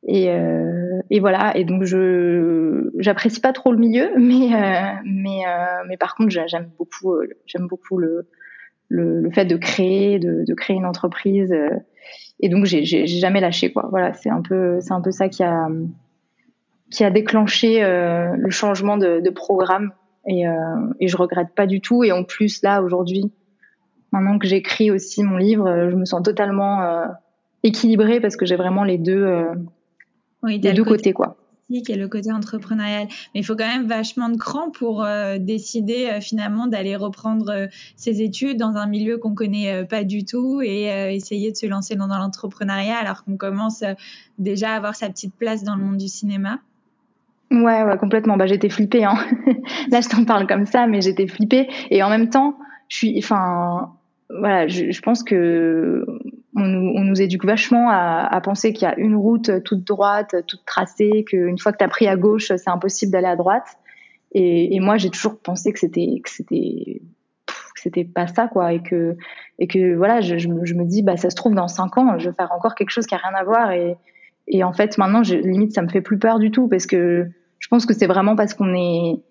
Et, 0.08 0.32
euh, 0.32 1.02
et 1.10 1.20
voilà. 1.20 1.56
Et 1.56 1.64
donc 1.64 1.84
je 1.84 2.90
j'apprécie 2.98 3.40
pas 3.40 3.54
trop 3.54 3.72
le 3.72 3.78
milieu, 3.78 4.10
mais 4.18 4.54
euh, 4.54 4.94
mais 5.06 5.46
euh, 5.48 5.84
mais 5.88 5.98
par 5.98 6.16
contre 6.16 6.30
j'aime 6.30 6.72
beaucoup 6.78 7.16
j'aime 7.46 7.68
beaucoup 7.68 7.98
le, 7.98 8.28
le, 8.90 9.22
le 9.22 9.32
fait 9.32 9.46
de 9.46 9.58
créer 9.58 10.20
de, 10.20 10.44
de 10.46 10.54
créer 10.54 10.76
une 10.76 10.86
entreprise 10.86 11.54
et 12.40 12.50
donc 12.50 12.66
j'ai 12.66 12.84
jamais 13.06 13.40
lâché 13.40 13.72
quoi. 13.72 13.88
Voilà, 13.92 14.14
c'est 14.14 14.30
un 14.30 14.42
peu 14.42 14.80
c'est 14.82 14.94
un 14.94 15.02
peu 15.02 15.12
ça 15.12 15.30
qui 15.30 15.44
a 15.44 15.68
qui 16.92 17.04
a 17.04 17.10
déclenché 17.10 17.84
euh, 17.84 18.36
le 18.36 18.50
changement 18.50 18.98
de, 18.98 19.22
de 19.22 19.30
programme 19.30 19.94
et, 20.28 20.48
euh, 20.48 20.54
et 21.00 21.08
je 21.08 21.18
regrette 21.18 21.56
pas 21.56 21.66
du 21.66 21.82
tout. 21.82 22.04
Et 22.04 22.12
en 22.12 22.24
plus 22.24 22.62
là 22.62 22.82
aujourd'hui, 22.84 23.32
maintenant 24.12 24.38
que 24.38 24.48
j'écris 24.48 24.92
aussi 24.92 25.24
mon 25.24 25.38
livre, 25.38 25.90
je 25.90 25.96
me 25.96 26.06
sens 26.06 26.22
totalement 26.22 26.82
euh, 26.82 27.06
équilibrée 27.64 28.20
parce 28.20 28.36
que 28.36 28.46
j'ai 28.46 28.58
vraiment 28.58 28.84
les 28.84 28.98
deux 28.98 29.24
euh, 29.24 29.46
oui, 30.44 30.60
les 30.60 30.74
deux 30.74 30.84
côtés 30.84 31.14
quoi 31.14 31.38
et 31.90 31.96
le 31.96 32.08
côté 32.08 32.32
entrepreneurial. 32.32 33.08
Mais 33.34 33.42
il 33.42 33.46
faut 33.46 33.56
quand 33.56 33.68
même 33.68 33.88
vachement 33.88 34.30
de 34.30 34.38
cran 34.38 34.72
pour 34.72 35.04
euh, 35.04 35.38
décider 35.38 36.10
euh, 36.10 36.22
finalement 36.22 36.68
d'aller 36.68 36.96
reprendre 36.96 37.50
euh, 37.50 37.68
ses 37.96 38.22
études 38.22 38.58
dans 38.58 38.76
un 38.76 38.88
milieu 38.88 39.18
qu'on 39.18 39.34
connaît 39.34 39.86
pas 39.86 40.04
du 40.04 40.26
tout 40.26 40.62
et 40.62 40.86
essayer 41.14 41.52
de 41.52 41.58
se 41.58 41.66
lancer 41.66 41.96
dans, 41.96 42.08
l'entrepreneuriat 42.08 42.98
alors 42.98 43.24
qu'on 43.24 43.38
commence 43.38 43.84
déjà 44.38 44.72
à 44.72 44.76
avoir 44.76 44.96
sa 44.96 45.10
petite 45.10 45.34
place 45.36 45.64
dans 45.64 45.76
le 45.76 45.84
monde 45.84 45.98
du 45.98 46.08
cinéma. 46.08 46.60
Ouais, 47.52 47.84
ouais, 47.84 47.98
complètement. 47.98 48.38
Bah, 48.38 48.48
j'étais 48.48 48.70
flippée. 48.70 49.04
Hein. 49.04 49.16
Là, 49.92 50.02
je 50.02 50.10
t'en 50.10 50.26
parle 50.26 50.48
comme 50.48 50.66
ça, 50.66 50.88
mais 50.88 51.02
j'étais 51.02 51.28
flippée. 51.28 51.68
Et 51.90 52.02
en 52.04 52.10
même 52.10 52.30
temps, 52.30 52.58
je 52.88 52.98
suis, 52.98 53.18
enfin, 53.18 53.94
voilà, 54.30 54.68
je, 54.68 54.92
je 54.92 55.02
pense 55.02 55.24
que 55.24 56.06
on 56.56 56.66
nous, 56.66 56.92
on 56.96 57.04
nous 57.04 57.22
éduque 57.22 57.46
vachement 57.46 57.90
à, 57.90 58.28
à 58.30 58.42
penser 58.42 58.74
qu'il 58.74 58.88
y 58.88 58.92
a 58.92 58.98
une 59.00 59.16
route 59.16 59.64
toute 59.64 59.84
droite, 59.86 60.36
toute 60.48 60.66
tracée, 60.66 61.24
qu'une 61.28 61.58
fois 61.58 61.72
que 61.72 61.78
tu 61.78 61.84
as 61.84 61.88
pris 61.88 62.08
à 62.08 62.18
gauche, 62.18 62.48
c'est 62.48 62.70
impossible 62.70 63.12
d'aller 63.12 63.28
à 63.28 63.36
droite. 63.36 63.78
Et, 64.34 64.76
et 64.76 64.80
moi, 64.80 64.98
j'ai 64.98 65.10
toujours 65.10 65.40
pensé 65.40 65.72
que 65.74 65.80
c'était 65.80 66.22
que 66.24 66.30
c'était 66.30 68.04
pas 68.04 68.28
ça 68.28 68.48
quoi. 68.48 68.74
Et 68.74 68.82
que 68.82 69.18
et 69.60 69.68
que 69.68 69.96
voilà 69.96 70.22
je, 70.22 70.38
je, 70.38 70.48
me 70.48 70.86
dis 70.86 71.02
bah 71.04 71.18
ça 71.18 71.30
se 71.30 71.36
trouve 71.36 71.54
dans 71.54 71.68
cinq 71.68 71.98
ans 71.98 72.18
je 72.18 72.30
vais 72.30 72.36
faire 72.36 72.52
encore 72.52 72.76
quelque 72.76 72.92
chose 72.92 73.06
qui 73.06 73.16
a 73.16 73.18
rien 73.18 73.36
à 73.36 73.44
voir. 73.44 73.72
Et 73.72 73.98
et 74.48 74.64
en 74.64 74.74
fait 74.74 74.98
maintenant 74.98 75.24
je, 75.24 75.36
limite 75.36 75.74
ça 75.74 75.82
me 75.82 75.90
fait 75.90 76.02
plus 76.02 76.20
peur 76.20 76.40
du 76.40 76.52
tout 76.52 76.68
parce 76.68 76.86
que 76.86 77.28
je 77.60 77.68
pense 77.68 77.86
que 77.86 77.94
c'est 77.94 78.08
vraiment 78.08 78.36
parce 78.36 78.54
qu'on 78.54 78.74
est 78.74 79.22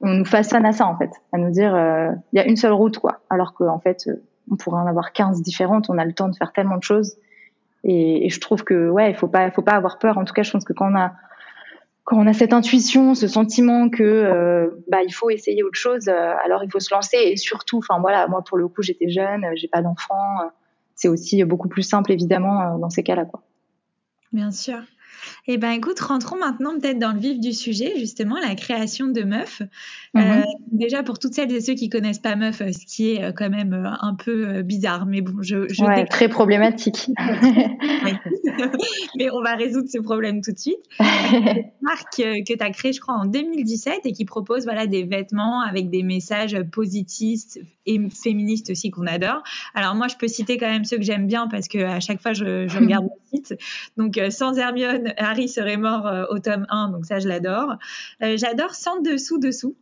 on 0.00 0.12
nous 0.12 0.24
façonne 0.24 0.66
à 0.66 0.72
ça 0.72 0.86
en 0.86 0.96
fait. 0.96 1.10
À 1.32 1.38
nous 1.38 1.50
dire 1.50 1.74
euh, 1.74 2.10
il 2.32 2.36
y 2.36 2.40
a 2.40 2.46
une 2.46 2.56
seule 2.56 2.72
route 2.72 2.98
quoi. 2.98 3.20
Alors 3.30 3.54
qu'en 3.54 3.78
fait 3.78 4.08
on 4.50 4.56
pourrait 4.56 4.80
en 4.80 4.86
avoir 4.86 5.12
15 5.12 5.42
différentes, 5.42 5.88
on 5.88 5.98
a 5.98 6.04
le 6.04 6.12
temps 6.12 6.28
de 6.28 6.36
faire 6.36 6.52
tellement 6.52 6.76
de 6.76 6.82
choses. 6.82 7.16
Et, 7.84 8.28
je 8.30 8.40
trouve 8.40 8.64
que 8.64 8.88
ouais, 8.88 9.10
il 9.10 9.16
faut 9.16 9.28
pas, 9.28 9.50
faut 9.50 9.62
pas 9.62 9.72
avoir 9.72 9.98
peur. 9.98 10.16
En 10.16 10.24
tout 10.24 10.32
cas, 10.32 10.42
je 10.42 10.50
pense 10.50 10.64
que 10.64 10.72
quand 10.72 10.90
on 10.90 10.96
a 10.96 11.12
quand 12.04 12.18
on 12.18 12.26
a 12.26 12.34
cette 12.34 12.52
intuition, 12.52 13.14
ce 13.14 13.26
sentiment 13.26 13.88
que 13.88 14.02
euh, 14.02 14.68
bah 14.88 14.98
il 15.06 15.12
faut 15.12 15.30
essayer 15.30 15.62
autre 15.62 15.78
chose, 15.78 16.08
euh, 16.08 16.34
alors 16.44 16.62
il 16.62 16.70
faut 16.70 16.80
se 16.80 16.92
lancer. 16.94 17.16
Et 17.16 17.36
surtout, 17.38 17.78
enfin 17.78 17.98
voilà, 17.98 18.26
moi 18.28 18.42
pour 18.42 18.58
le 18.58 18.68
coup 18.68 18.82
j'étais 18.82 19.08
jeune, 19.08 19.46
j'ai 19.54 19.68
pas 19.68 19.80
d'enfant, 19.80 20.36
c'est 20.94 21.08
aussi 21.08 21.42
beaucoup 21.44 21.68
plus 21.68 21.82
simple 21.82 22.12
évidemment 22.12 22.60
euh, 22.60 22.78
dans 22.78 22.90
ces 22.90 23.02
cas-là 23.02 23.24
quoi. 23.24 23.42
Bien 24.32 24.50
sûr. 24.50 24.78
Eh 25.46 25.58
ben 25.58 25.72
écoute, 25.72 26.00
rentrons 26.00 26.38
maintenant 26.38 26.78
peut-être 26.78 26.98
dans 26.98 27.12
le 27.12 27.18
vif 27.18 27.38
du 27.38 27.52
sujet, 27.52 27.98
justement, 27.98 28.36
la 28.40 28.54
création 28.54 29.08
de 29.08 29.24
Meuf. 29.24 29.60
Mhm. 30.14 30.22
Euh, 30.22 30.42
déjà 30.72 31.02
pour 31.02 31.18
toutes 31.18 31.34
celles 31.34 31.52
et 31.52 31.60
ceux 31.60 31.74
qui 31.74 31.90
connaissent 31.90 32.18
pas 32.18 32.34
Meuf, 32.34 32.62
euh, 32.62 32.72
ce 32.72 32.86
qui 32.86 33.10
est 33.10 33.22
euh, 33.22 33.32
quand 33.32 33.50
même 33.50 33.74
euh, 33.74 33.90
un 34.00 34.14
peu 34.14 34.62
bizarre, 34.62 35.04
mais 35.04 35.20
bon, 35.20 35.42
je, 35.42 35.70
je 35.70 35.84
ouais, 35.84 36.06
très 36.06 36.28
problématique. 36.28 37.10
mais 39.18 39.30
on 39.30 39.42
va 39.42 39.54
résoudre 39.54 39.88
ce 39.90 39.98
problème 39.98 40.40
tout 40.40 40.52
de 40.52 40.58
suite. 40.58 40.78
Une 40.98 41.64
marque 41.82 42.16
que 42.16 42.54
tu 42.54 42.62
as 42.62 42.70
créée, 42.70 42.94
je 42.94 43.00
crois, 43.00 43.14
en 43.14 43.26
2017 43.26 44.00
et 44.04 44.12
qui 44.12 44.24
propose 44.24 44.64
voilà 44.64 44.86
des 44.86 45.04
vêtements 45.04 45.60
avec 45.60 45.90
des 45.90 46.02
messages 46.02 46.58
positifs 46.72 47.58
et 47.84 48.00
féministes 48.08 48.70
aussi 48.70 48.90
qu'on 48.90 49.06
adore. 49.06 49.42
Alors 49.74 49.94
moi, 49.94 50.08
je 50.08 50.16
peux 50.16 50.28
citer 50.28 50.56
quand 50.56 50.70
même 50.70 50.84
ceux 50.84 50.96
que 50.96 51.02
j'aime 51.02 51.26
bien 51.26 51.48
parce 51.48 51.68
que 51.68 51.84
à 51.84 52.00
chaque 52.00 52.22
fois 52.22 52.32
je, 52.32 52.66
je 52.66 52.78
regarde 52.78 53.04
le 53.04 53.38
site. 53.38 53.54
Donc 53.98 54.18
sans 54.30 54.56
Hermione, 54.56 55.12
Harry 55.34 55.48
serait 55.48 55.76
mort 55.76 56.06
euh, 56.06 56.24
au 56.30 56.38
tome 56.38 56.66
1, 56.70 56.90
donc 56.90 57.06
ça 57.06 57.18
je 57.18 57.28
l'adore. 57.28 57.76
Euh, 58.22 58.36
j'adore 58.36 58.74
Sans 58.74 59.00
dessous 59.00 59.38
dessous. 59.38 59.76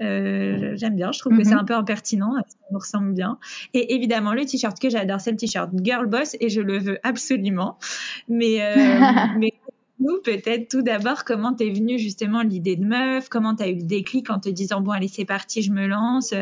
Euh, 0.00 0.74
j'aime 0.76 0.94
bien, 0.94 1.10
je 1.10 1.18
trouve 1.18 1.36
que 1.36 1.42
c'est 1.42 1.54
mhm. 1.54 1.60
un 1.60 1.64
peu 1.64 1.74
impertinent, 1.74 2.34
ça 2.46 2.56
nous 2.70 2.78
ressemble 2.78 3.14
bien. 3.14 3.38
Et 3.74 3.94
évidemment, 3.94 4.32
le 4.32 4.44
t-shirt 4.44 4.78
que 4.78 4.90
j'adore, 4.90 5.20
c'est 5.20 5.32
le 5.32 5.36
t-shirt 5.36 5.70
Girl 5.82 6.06
Boss 6.06 6.36
et 6.38 6.50
je 6.50 6.60
le 6.60 6.78
veux 6.78 6.98
absolument. 7.02 7.78
Mais, 8.28 8.60
mais 9.38 9.54
nous, 9.98 10.20
peut-être 10.22 10.68
tout 10.68 10.82
d'abord, 10.82 11.24
comment 11.24 11.52
t'es 11.52 11.70
venue 11.70 11.98
justement 11.98 12.42
l'idée 12.42 12.76
de 12.76 12.84
meuf? 12.84 13.28
Comment 13.28 13.56
t'as 13.56 13.68
eu 13.68 13.74
le 13.74 13.82
déclic 13.82 14.30
en 14.30 14.38
te 14.38 14.48
disant 14.48 14.82
bon 14.82 14.92
allez 14.92 15.08
c'est 15.08 15.24
parti, 15.24 15.62
je 15.62 15.72
me 15.72 15.88
lance, 15.88 16.32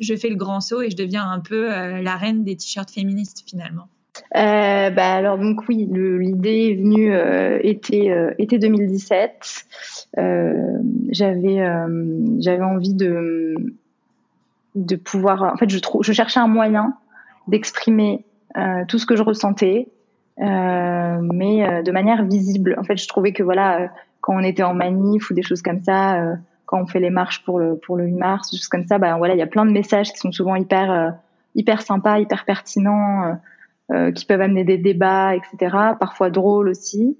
je 0.00 0.16
fais 0.16 0.28
le 0.28 0.36
grand 0.36 0.60
saut 0.60 0.82
et 0.82 0.90
je 0.90 0.96
deviens 0.96 1.30
un 1.30 1.38
peu 1.38 1.68
la 1.68 2.16
reine 2.16 2.42
des 2.42 2.56
t-shirts 2.56 2.90
féministes 2.90 3.44
finalement? 3.46 3.86
Euh, 4.36 4.90
bah 4.90 5.12
alors 5.14 5.38
donc 5.38 5.68
oui, 5.68 5.88
l'idée 5.90 6.70
est 6.70 6.74
venue 6.74 7.14
euh, 7.14 7.58
été 7.62 8.10
euh, 8.10 8.32
été 8.38 8.58
2017. 8.58 9.66
Euh, 10.18 10.78
j'avais 11.10 11.60
euh, 11.60 12.16
j'avais 12.40 12.64
envie 12.64 12.94
de 12.94 13.54
de 14.74 14.96
pouvoir. 14.96 15.42
En 15.42 15.56
fait, 15.56 15.70
je 15.70 15.78
je 16.00 16.12
cherchais 16.12 16.40
un 16.40 16.48
moyen 16.48 16.94
d'exprimer 17.46 18.24
tout 18.88 18.98
ce 18.98 19.06
que 19.06 19.16
je 19.16 19.22
ressentais, 19.22 19.88
mais 20.38 21.82
de 21.82 21.90
manière 21.90 22.24
visible. 22.24 22.76
En 22.78 22.84
fait, 22.84 22.96
je 22.96 23.08
trouvais 23.08 23.32
que 23.32 23.42
voilà, 23.42 23.90
quand 24.20 24.34
on 24.34 24.44
était 24.44 24.62
en 24.62 24.74
manif 24.74 25.30
ou 25.30 25.34
des 25.34 25.42
choses 25.42 25.60
comme 25.60 25.82
ça, 25.82 26.36
quand 26.66 26.80
on 26.80 26.86
fait 26.86 27.00
les 27.00 27.10
marches 27.10 27.44
pour 27.44 27.58
le 27.58 27.76
pour 27.76 27.96
le 27.96 28.04
8 28.06 28.12
mars, 28.12 28.50
des 28.50 28.56
choses 28.56 28.68
comme 28.68 28.86
ça, 28.86 28.98
bah 28.98 29.16
voilà, 29.18 29.34
il 29.34 29.38
y 29.38 29.42
a 29.42 29.46
plein 29.46 29.66
de 29.66 29.72
messages 29.72 30.12
qui 30.12 30.18
sont 30.18 30.32
souvent 30.32 30.54
hyper 30.56 31.14
hyper 31.54 31.82
sympas, 31.82 32.18
hyper 32.18 32.44
pertinents 32.44 33.24
euh, 33.24 33.32
qui 34.14 34.24
peuvent 34.24 34.40
amener 34.40 34.64
des 34.64 34.78
débats, 34.78 35.34
etc. 35.36 35.76
Parfois 36.00 36.30
drôles 36.30 36.68
aussi. 36.68 37.16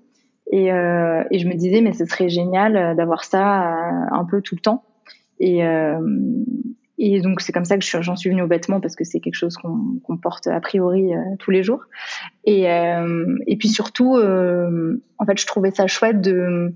Et, 0.51 0.73
euh, 0.73 1.25
et 1.31 1.39
je 1.39 1.49
me 1.49 1.55
disais, 1.55 1.81
mais 1.81 1.93
ce 1.93 2.05
serait 2.05 2.29
génial 2.29 2.77
euh, 2.77 2.95
d'avoir 2.95 3.25
ça 3.25 3.73
euh, 3.73 4.07
un 4.13 4.25
peu 4.25 4.43
tout 4.43 4.55
le 4.55 4.61
temps. 4.61 4.85
Et, 5.41 5.63
et 6.97 7.21
donc 7.21 7.41
c'est 7.41 7.51
comme 7.51 7.65
ça 7.65 7.77
que 7.77 7.85
j'en 7.85 8.15
suis 8.15 8.31
venue 8.31 8.43
au 8.43 8.47
vêtement 8.47 8.81
parce 8.81 8.95
que 8.95 9.03
c'est 9.03 9.19
quelque 9.19 9.35
chose 9.35 9.57
qu'on 9.57 10.17
porte 10.17 10.47
a 10.47 10.61
priori 10.61 11.11
tous 11.41 11.51
les 11.51 11.65
jours. 11.65 11.83
Et, 12.45 12.67
et 12.67 13.57
puis 13.57 13.69
surtout, 13.69 14.15
en 14.15 15.27
fait, 15.27 15.39
je 15.41 15.47
trouvais 15.47 15.73
ça 15.73 15.89
chouette 15.89 16.21
de 16.21 16.73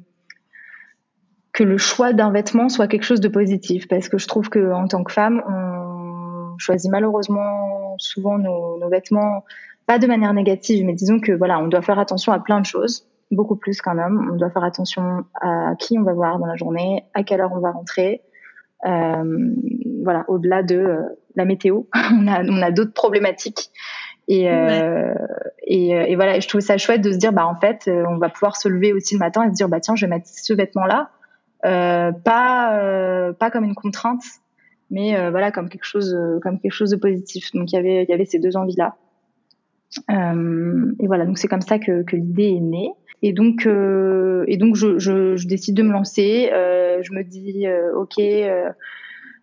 que 1.52 1.62
le 1.62 1.78
choix 1.78 2.12
d'un 2.12 2.32
vêtement 2.32 2.68
soit 2.68 2.88
quelque 2.88 3.04
chose 3.04 3.20
de 3.20 3.28
positif 3.28 3.86
parce 3.86 4.08
que 4.08 4.18
je 4.18 4.26
trouve 4.26 4.48
que 4.48 4.72
en 4.72 4.88
tant 4.88 5.04
que 5.04 5.12
femme, 5.12 5.40
on 5.48 6.58
choisit 6.58 6.90
malheureusement 6.90 7.94
souvent 7.98 8.38
nos 8.38 8.88
vêtements 8.90 9.44
pas 9.88 9.98
de 9.98 10.06
manière 10.06 10.34
négative, 10.34 10.84
mais 10.84 10.92
disons 10.92 11.18
que 11.18 11.32
voilà, 11.32 11.58
on 11.58 11.66
doit 11.66 11.80
faire 11.80 11.98
attention 11.98 12.30
à 12.30 12.38
plein 12.40 12.60
de 12.60 12.66
choses, 12.66 13.08
beaucoup 13.30 13.56
plus 13.56 13.80
qu'un 13.80 13.98
homme. 13.98 14.30
On 14.30 14.36
doit 14.36 14.50
faire 14.50 14.62
attention 14.62 15.24
à 15.40 15.74
qui 15.78 15.98
on 15.98 16.02
va 16.02 16.12
voir 16.12 16.38
dans 16.38 16.44
la 16.44 16.56
journée, 16.56 17.04
à 17.14 17.22
quelle 17.22 17.40
heure 17.40 17.52
on 17.54 17.60
va 17.60 17.70
rentrer. 17.70 18.20
Euh, 18.84 19.54
voilà, 20.04 20.26
au-delà 20.28 20.62
de 20.62 20.76
euh, 20.76 21.02
la 21.36 21.46
météo, 21.46 21.84
on 22.12 22.28
a, 22.28 22.44
on 22.44 22.60
a 22.60 22.70
d'autres 22.70 22.92
problématiques. 22.92 23.70
Et, 24.28 24.50
euh, 24.50 25.14
et, 25.62 25.88
et, 25.88 26.16
voilà, 26.16 26.36
et 26.36 26.42
je 26.42 26.48
trouve 26.48 26.60
ça 26.60 26.76
chouette 26.76 27.00
de 27.00 27.10
se 27.10 27.16
dire, 27.16 27.32
bah 27.32 27.46
en 27.46 27.58
fait, 27.58 27.88
euh, 27.88 28.04
on 28.10 28.18
va 28.18 28.28
pouvoir 28.28 28.56
se 28.56 28.68
lever 28.68 28.92
aussi 28.92 29.14
le 29.14 29.20
matin 29.20 29.44
et 29.44 29.48
se 29.48 29.54
dire, 29.54 29.70
bah 29.70 29.80
tiens, 29.80 29.96
je 29.96 30.04
vais 30.04 30.10
mettre 30.10 30.28
ce 30.28 30.52
vêtement-là, 30.52 31.08
euh, 31.64 32.12
pas 32.12 33.32
pas 33.40 33.50
comme 33.50 33.64
une 33.64 33.74
contrainte, 33.74 34.22
mais 34.90 35.30
voilà 35.30 35.50
comme 35.50 35.70
quelque 35.70 35.86
chose 35.86 36.14
comme 36.42 36.60
quelque 36.60 36.72
chose 36.72 36.90
de 36.90 36.96
positif. 36.96 37.52
Donc 37.54 37.72
il 37.72 37.76
y 37.76 37.78
avait 37.78 38.02
il 38.02 38.10
y 38.10 38.12
avait 38.12 38.26
ces 38.26 38.38
deux 38.38 38.58
envies 38.58 38.76
là. 38.76 38.96
Euh, 40.10 40.92
et 41.00 41.06
voilà, 41.06 41.24
donc 41.24 41.38
c'est 41.38 41.48
comme 41.48 41.62
ça 41.62 41.78
que, 41.78 42.02
que 42.02 42.16
l'idée 42.16 42.54
est 42.56 42.60
née. 42.60 42.90
Et 43.22 43.32
donc, 43.32 43.66
euh, 43.66 44.44
et 44.46 44.56
donc 44.56 44.76
je, 44.76 44.98
je, 44.98 45.36
je, 45.36 45.48
décide 45.48 45.74
de 45.74 45.82
me 45.82 45.92
lancer. 45.92 46.50
Euh, 46.52 47.02
je 47.02 47.12
me 47.12 47.24
dis, 47.24 47.66
euh, 47.66 47.92
ok, 47.96 48.14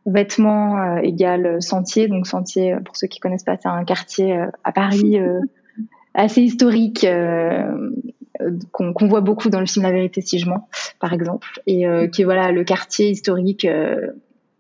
vêtements 0.05 0.97
égale 0.97 1.61
sentier. 1.61 2.07
Donc 2.07 2.27
sentier, 2.27 2.75
pour 2.85 2.95
ceux 2.95 3.07
qui 3.07 3.19
connaissent 3.19 3.43
pas, 3.43 3.57
c'est 3.61 3.67
un 3.67 3.83
quartier 3.83 4.37
à 4.63 4.71
Paris 4.71 5.17
assez 6.13 6.41
historique 6.41 7.05
qu'on 8.71 9.07
voit 9.07 9.21
beaucoup 9.21 9.49
dans 9.49 9.59
le 9.59 9.65
film 9.65 9.83
La 9.83 9.91
vérité 9.91 10.21
si 10.21 10.39
je 10.39 10.47
mens, 10.47 10.69
par 10.99 11.11
exemple, 11.11 11.47
et 11.67 11.85
qui 12.11 12.21
est 12.21 12.25
voilà 12.25 12.51
le 12.51 12.63
quartier 12.63 13.09
historique 13.09 13.67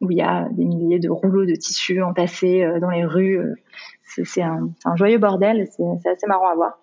où 0.01 0.11
il 0.11 0.17
y 0.17 0.21
a 0.21 0.49
des 0.51 0.65
milliers 0.65 0.99
de 0.99 1.09
rouleaux 1.09 1.45
de 1.45 1.55
tissus 1.55 2.01
entassés 2.01 2.67
dans 2.81 2.89
les 2.89 3.05
rues 3.05 3.39
c'est 4.23 4.41
un, 4.41 4.95
joyeux 4.95 5.17
bordel, 5.17 5.67
c'est 5.75 6.09
assez 6.09 6.27
marrant 6.27 6.49
à 6.49 6.55
voir. 6.55 6.79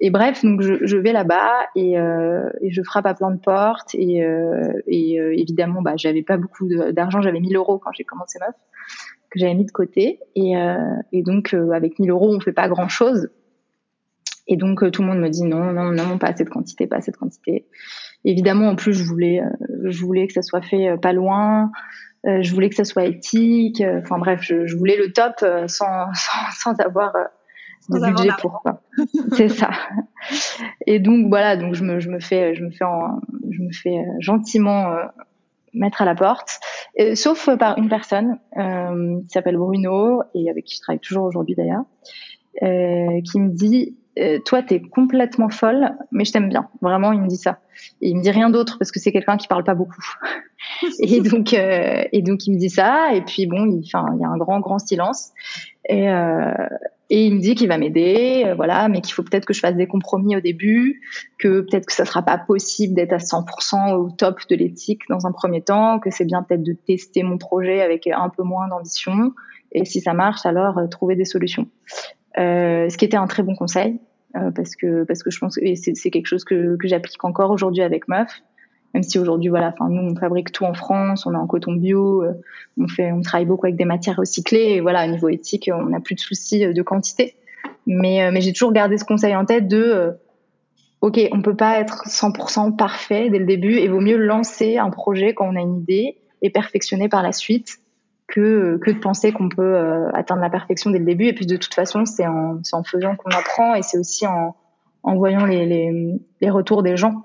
Et 0.00 0.10
bref, 0.10 0.42
donc 0.42 0.62
je, 0.62 0.96
vais 0.96 1.12
là-bas 1.12 1.66
et, 1.76 1.98
euh, 1.98 2.48
et, 2.62 2.70
je 2.70 2.82
frappe 2.82 3.04
à 3.04 3.12
plein 3.12 3.30
de 3.30 3.38
portes 3.38 3.94
et, 3.94 4.24
euh, 4.24 4.72
euh, 4.88 5.34
évidemment, 5.36 5.82
bah, 5.82 5.92
j'avais 5.96 6.22
pas 6.22 6.38
beaucoup 6.38 6.66
d'argent, 6.92 7.20
j'avais 7.20 7.40
1000 7.40 7.54
euros 7.56 7.78
quand 7.78 7.90
j'ai 7.92 8.04
commencé 8.04 8.38
Meuf 8.40 8.54
que 9.30 9.38
j'avais 9.38 9.54
mis 9.54 9.66
de 9.66 9.70
côté 9.70 10.18
et, 10.34 10.54
donc 11.22 11.54
avec 11.54 11.98
1000 11.98 12.10
euros, 12.10 12.34
on 12.34 12.40
fait 12.40 12.52
pas 12.52 12.68
grand-chose. 12.68 13.28
Et 14.48 14.56
donc 14.56 14.90
tout 14.90 15.02
le 15.02 15.08
monde 15.08 15.20
me 15.20 15.28
dit 15.28 15.44
non, 15.44 15.72
non, 15.72 15.92
non, 15.92 16.18
pas 16.18 16.34
cette 16.34 16.48
quantité, 16.48 16.88
pas 16.88 17.00
cette 17.00 17.16
quantité. 17.16 17.66
Évidemment, 18.24 18.70
en 18.70 18.74
plus, 18.74 18.92
je 18.92 19.04
voulais, 19.04 19.40
je 19.84 20.04
voulais 20.04 20.26
que 20.26 20.32
ça 20.32 20.42
soit 20.42 20.62
fait 20.62 20.96
pas 21.00 21.12
loin. 21.12 21.70
Euh, 22.26 22.42
je 22.42 22.52
voulais 22.52 22.68
que 22.68 22.76
ça 22.76 22.84
soit 22.84 23.04
éthique. 23.04 23.80
Euh, 23.80 24.00
enfin 24.02 24.18
bref, 24.18 24.40
je, 24.42 24.66
je, 24.66 24.76
voulais 24.76 24.96
le 24.96 25.12
top 25.12 25.36
euh, 25.42 25.66
sans, 25.68 25.86
sans, 26.14 26.72
sans 26.74 26.80
avoir 26.80 27.14
de 27.88 27.98
budget 27.98 28.28
pour 28.40 28.60
quoi. 28.62 28.82
C'est 29.32 29.48
ça. 29.48 29.70
Et 30.86 30.98
donc 30.98 31.28
voilà, 31.28 31.56
donc 31.56 31.74
je 31.74 31.82
me, 31.82 31.98
je 31.98 32.10
me 32.10 32.20
fais, 32.20 32.54
je 32.54 32.62
me 32.62 32.70
fais, 32.70 32.84
en, 32.84 33.20
je 33.50 33.62
me 33.62 33.72
fais 33.72 34.04
gentiment 34.20 34.94
mettre 35.72 36.02
à 36.02 36.04
la 36.04 36.14
porte, 36.14 36.60
sauf 37.14 37.48
par 37.56 37.78
une 37.78 37.88
personne 37.88 38.38
euh, 38.58 39.20
qui 39.22 39.30
s'appelle 39.30 39.56
Bruno 39.56 40.22
et 40.34 40.50
avec 40.50 40.66
qui 40.66 40.76
je 40.76 40.80
travaille 40.82 41.00
toujours 41.00 41.24
aujourd'hui 41.24 41.54
d'ailleurs, 41.54 41.84
euh, 42.62 43.20
qui 43.22 43.40
me 43.40 43.50
dit 43.50 43.96
toi 44.44 44.62
t'es 44.62 44.82
complètement 44.82 45.48
folle, 45.48 45.96
mais 46.12 46.24
je 46.26 46.32
t'aime 46.32 46.50
bien. 46.50 46.68
Vraiment, 46.82 47.12
il 47.12 47.22
me 47.22 47.28
dit 47.28 47.38
ça. 47.38 47.60
Et 48.02 48.10
il 48.10 48.16
me 48.16 48.22
dit 48.22 48.30
rien 48.30 48.50
d'autre 48.50 48.76
parce 48.78 48.92
que 48.92 49.00
c'est 49.00 49.12
quelqu'un 49.12 49.38
qui 49.38 49.48
parle 49.48 49.64
pas 49.64 49.74
beaucoup. 49.74 50.02
et 51.00 51.20
donc, 51.20 51.54
euh, 51.54 52.02
et 52.12 52.22
donc 52.22 52.46
il 52.46 52.54
me 52.54 52.58
dit 52.58 52.70
ça, 52.70 53.14
et 53.14 53.22
puis 53.22 53.46
bon, 53.46 53.66
il, 53.66 53.82
enfin, 53.84 54.06
il 54.14 54.20
y 54.20 54.24
a 54.24 54.28
un 54.28 54.38
grand, 54.38 54.60
grand 54.60 54.78
silence. 54.78 55.30
Et, 55.88 56.08
euh, 56.08 56.52
et 57.12 57.26
il 57.26 57.34
me 57.34 57.40
dit 57.40 57.56
qu'il 57.56 57.66
va 57.66 57.76
m'aider, 57.76 58.44
euh, 58.46 58.54
voilà, 58.54 58.88
mais 58.88 59.00
qu'il 59.00 59.12
faut 59.12 59.24
peut-être 59.24 59.44
que 59.44 59.52
je 59.52 59.58
fasse 59.58 59.74
des 59.74 59.88
compromis 59.88 60.36
au 60.36 60.40
début, 60.40 61.00
que 61.38 61.62
peut-être 61.62 61.86
que 61.86 61.92
ça 61.92 62.04
sera 62.04 62.22
pas 62.22 62.38
possible 62.38 62.94
d'être 62.94 63.12
à 63.12 63.18
100% 63.18 63.94
au 63.94 64.10
top 64.10 64.38
de 64.48 64.54
l'éthique 64.54 65.02
dans 65.08 65.26
un 65.26 65.32
premier 65.32 65.60
temps, 65.60 65.98
que 65.98 66.10
c'est 66.10 66.24
bien 66.24 66.44
peut-être 66.44 66.62
de 66.62 66.72
tester 66.72 67.24
mon 67.24 67.36
projet 67.36 67.82
avec 67.82 68.06
un 68.06 68.28
peu 68.28 68.44
moins 68.44 68.68
d'ambition, 68.68 69.32
et 69.72 69.84
si 69.84 70.00
ça 70.00 70.14
marche, 70.14 70.46
alors 70.46 70.78
euh, 70.78 70.86
trouver 70.86 71.16
des 71.16 71.24
solutions. 71.24 71.66
Euh, 72.38 72.88
ce 72.88 72.96
qui 72.96 73.04
était 73.04 73.16
un 73.16 73.26
très 73.26 73.42
bon 73.42 73.56
conseil, 73.56 73.98
parce 74.54 74.76
que 74.76 75.02
parce 75.02 75.24
que 75.24 75.30
je 75.32 75.40
pense 75.40 75.56
que 75.56 75.74
c'est 75.74 76.10
quelque 76.10 76.26
chose 76.26 76.44
que, 76.44 76.76
que 76.76 76.86
j'applique 76.86 77.24
encore 77.24 77.50
aujourd'hui 77.50 77.82
avec 77.82 78.06
Meuf 78.06 78.40
même 78.94 79.02
si 79.02 79.18
aujourd'hui 79.18 79.48
voilà 79.48 79.68
enfin 79.68 79.88
nous 79.88 80.02
on 80.02 80.16
fabrique 80.16 80.52
tout 80.52 80.64
en 80.64 80.74
France 80.74 81.26
on 81.26 81.32
est 81.32 81.36
en 81.36 81.46
coton 81.46 81.72
bio 81.72 82.22
euh, 82.22 82.32
on 82.78 82.88
fait 82.88 83.12
on 83.12 83.20
travaille 83.20 83.46
beaucoup 83.46 83.66
avec 83.66 83.76
des 83.76 83.84
matières 83.84 84.16
recyclées 84.16 84.74
et 84.74 84.80
voilà 84.80 85.06
au 85.06 85.10
niveau 85.10 85.28
éthique 85.28 85.70
on 85.72 85.86
n'a 85.86 86.00
plus 86.00 86.14
de 86.14 86.20
soucis 86.20 86.64
euh, 86.64 86.72
de 86.72 86.82
quantité. 86.82 87.34
Mais 87.86 88.22
euh, 88.22 88.30
mais 88.32 88.40
j'ai 88.40 88.52
toujours 88.52 88.72
gardé 88.72 88.98
ce 88.98 89.04
conseil 89.04 89.34
en 89.34 89.44
tête 89.44 89.68
de 89.68 90.12
ok 91.00 91.20
on 91.32 91.42
peut 91.42 91.56
pas 91.56 91.78
être 91.80 92.04
100% 92.08 92.76
parfait 92.76 93.30
dès 93.30 93.38
le 93.38 93.46
début 93.46 93.76
et 93.76 93.88
vaut 93.88 94.00
mieux 94.00 94.16
lancer 94.16 94.78
un 94.78 94.90
projet 94.90 95.34
quand 95.34 95.48
on 95.48 95.56
a 95.56 95.60
une 95.60 95.78
idée 95.78 96.18
et 96.42 96.50
perfectionner 96.50 97.08
par 97.08 97.22
la 97.22 97.32
suite 97.32 97.78
que 98.26 98.78
que 98.82 98.90
de 98.90 98.98
penser 98.98 99.32
qu'on 99.32 99.48
peut 99.48 99.76
atteindre 100.12 100.42
la 100.42 100.50
perfection 100.50 100.90
dès 100.90 100.98
le 100.98 101.04
début. 101.04 101.26
Et 101.26 101.32
puis 101.32 101.46
de 101.46 101.56
toute 101.56 101.74
façon 101.74 102.04
c'est 102.04 102.26
en 102.26 102.60
en 102.72 102.84
faisant 102.84 103.16
qu'on 103.16 103.30
apprend 103.30 103.74
et 103.74 103.82
c'est 103.82 103.98
aussi 103.98 104.26
en 104.26 104.54
en 105.02 105.16
voyant 105.16 105.46
les, 105.46 105.64
les 105.64 106.20
les 106.40 106.50
retours 106.50 106.82
des 106.82 106.96
gens 106.96 107.22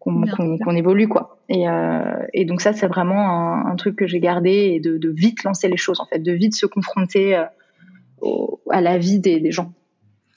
qu'on 0.00 0.74
évolue 0.74 1.08
quoi. 1.08 1.38
Et, 1.48 1.68
euh, 1.68 2.26
et, 2.32 2.44
donc 2.44 2.60
ça 2.60 2.72
c'est 2.72 2.86
vraiment 2.86 3.28
un, 3.28 3.66
un, 3.66 3.76
truc 3.76 3.96
que 3.96 4.06
j'ai 4.06 4.18
gardé 4.18 4.50
et 4.50 4.80
de, 4.80 4.98
de, 4.98 5.10
vite 5.10 5.44
lancer 5.44 5.68
les 5.68 5.76
choses 5.76 6.00
en 6.00 6.06
fait, 6.06 6.18
de 6.18 6.32
vite 6.32 6.54
se 6.54 6.66
confronter 6.66 7.36
euh, 7.36 7.44
au, 8.20 8.60
à 8.70 8.80
la 8.80 8.98
vie 8.98 9.20
des, 9.20 9.40
des 9.40 9.52
gens. 9.52 9.72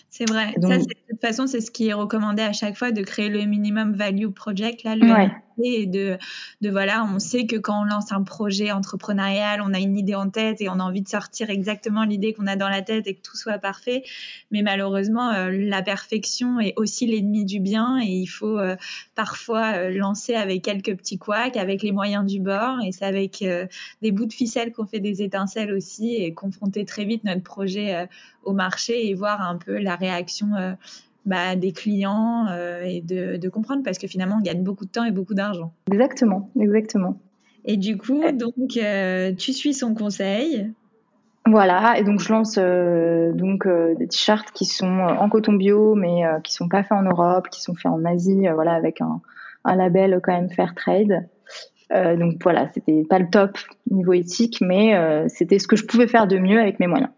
C'est 0.09 0.29
vrai. 0.29 0.53
ça, 0.61 0.77
de 0.77 0.83
toute 1.09 1.21
façon, 1.21 1.47
c'est 1.47 1.59
ce 1.59 1.71
qui 1.71 1.87
est 1.87 1.93
recommandé 1.93 2.43
à 2.43 2.53
chaque 2.53 2.77
fois 2.77 2.91
de 2.91 3.01
créer 3.01 3.29
le 3.29 3.45
minimum 3.45 3.93
value 3.93 4.27
project, 4.27 4.83
là, 4.83 4.95
le 4.95 5.07
et 5.61 5.85
de, 5.85 6.17
voilà, 6.61 7.05
on 7.13 7.19
sait 7.19 7.45
que 7.45 7.55
quand 7.55 7.81
on 7.81 7.83
lance 7.83 8.11
un 8.11 8.23
projet 8.23 8.71
entrepreneurial, 8.71 9.61
on 9.61 9.73
a 9.73 9.79
une 9.79 9.97
idée 9.97 10.15
en 10.15 10.29
tête 10.29 10.61
et 10.61 10.69
on 10.69 10.73
a 10.73 10.83
envie 10.83 11.01
de 11.01 11.07
sortir 11.07 11.49
exactement 11.49 12.03
l'idée 12.03 12.33
qu'on 12.33 12.47
a 12.47 12.55
dans 12.55 12.69
la 12.69 12.81
tête 12.81 13.07
et 13.07 13.15
que 13.15 13.21
tout 13.21 13.37
soit 13.37 13.59
parfait. 13.59 14.03
Mais 14.51 14.61
malheureusement, 14.61 15.31
euh, 15.31 15.49
la 15.51 15.81
perfection 15.81 16.59
est 16.59 16.73
aussi 16.77 17.07
l'ennemi 17.07 17.45
du 17.45 17.59
bien 17.59 17.99
et 18.01 18.07
il 18.07 18.27
faut 18.27 18.57
euh, 18.57 18.75
parfois 19.15 19.73
euh, 19.75 19.89
lancer 19.91 20.35
avec 20.35 20.63
quelques 20.63 20.95
petits 20.95 21.17
couacs, 21.17 21.57
avec 21.57 21.83
les 21.83 21.91
moyens 21.91 22.25
du 22.25 22.39
bord 22.39 22.77
et 22.85 22.91
c'est 22.91 23.05
avec 23.05 23.43
des 24.01 24.11
bouts 24.11 24.25
de 24.25 24.33
ficelle 24.33 24.71
qu'on 24.71 24.85
fait 24.85 24.99
des 24.99 25.21
étincelles 25.21 25.73
aussi 25.73 26.15
et 26.15 26.33
confronter 26.33 26.85
très 26.85 27.05
vite 27.05 27.23
notre 27.23 27.43
projet 27.43 28.07
au 28.43 28.53
marché 28.53 29.07
et 29.07 29.13
voir 29.13 29.41
un 29.41 29.57
peu 29.57 29.77
la 29.77 29.95
réaction 29.95 30.75
bah, 31.25 31.55
des 31.55 31.71
clients 31.71 32.47
euh, 32.49 32.83
et 32.83 33.01
de, 33.01 33.37
de, 33.37 33.49
comprendre 33.49 33.81
parce 33.83 33.97
que 33.97 34.07
finalement 34.07 34.37
on 34.39 34.43
gagne 34.43 34.63
beaucoup 34.63 34.85
de 34.85 34.89
temps 34.89 35.05
et 35.05 35.11
beaucoup 35.11 35.33
d'argent. 35.33 35.73
Exactement, 35.91 36.49
exactement. 36.59 37.17
Et 37.65 37.77
du 37.77 37.97
coup, 37.97 38.21
donc 38.33 38.75
euh, 38.77 39.33
tu 39.33 39.53
suis 39.53 39.73
son 39.73 39.95
conseil. 39.95 40.71
Voilà, 41.45 41.97
et 41.97 42.03
donc 42.03 42.19
je 42.19 42.31
lance 42.31 42.57
euh, 42.57 43.31
donc 43.33 43.67
des 43.67 44.07
t-shirts 44.07 44.51
qui 44.51 44.65
sont 44.65 44.99
en 44.99 45.29
coton 45.29 45.53
bio, 45.53 45.95
mais 45.95 46.23
qui 46.43 46.53
sont 46.53 46.67
pas 46.67 46.83
faits 46.83 46.97
en 46.97 47.03
Europe, 47.03 47.49
qui 47.49 47.61
sont 47.61 47.73
faits 47.73 47.91
en 47.91 48.03
Asie, 48.05 48.47
voilà, 48.53 48.73
avec 48.73 49.01
un, 49.01 49.21
un, 49.65 49.75
label 49.75 50.19
quand 50.23 50.33
même 50.33 50.49
fair 50.49 50.73
trade. 50.75 51.27
donc 51.89 52.41
voilà, 52.43 52.69
c'était 52.73 53.03
pas 53.09 53.19
le 53.19 53.29
top 53.29 53.57
niveau 53.91 54.13
éthique, 54.13 54.59
mais 54.61 55.27
c'était 55.29 55.59
ce 55.59 55.67
que 55.67 55.75
je 55.75 55.85
pouvais 55.85 56.07
faire 56.07 56.27
de 56.27 56.37
mieux 56.37 56.59
avec 56.59 56.79
mes 56.79 56.87
moyens. 56.87 57.11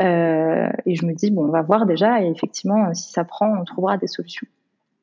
Euh, 0.00 0.68
et 0.86 0.94
je 0.94 1.04
me 1.06 1.14
dis, 1.14 1.30
bon, 1.30 1.46
on 1.46 1.50
va 1.50 1.62
voir 1.62 1.86
déjà, 1.86 2.22
et 2.22 2.28
effectivement, 2.28 2.92
si 2.94 3.10
ça 3.10 3.24
prend, 3.24 3.52
on 3.58 3.64
trouvera 3.64 3.96
des 3.96 4.06
solutions. 4.06 4.46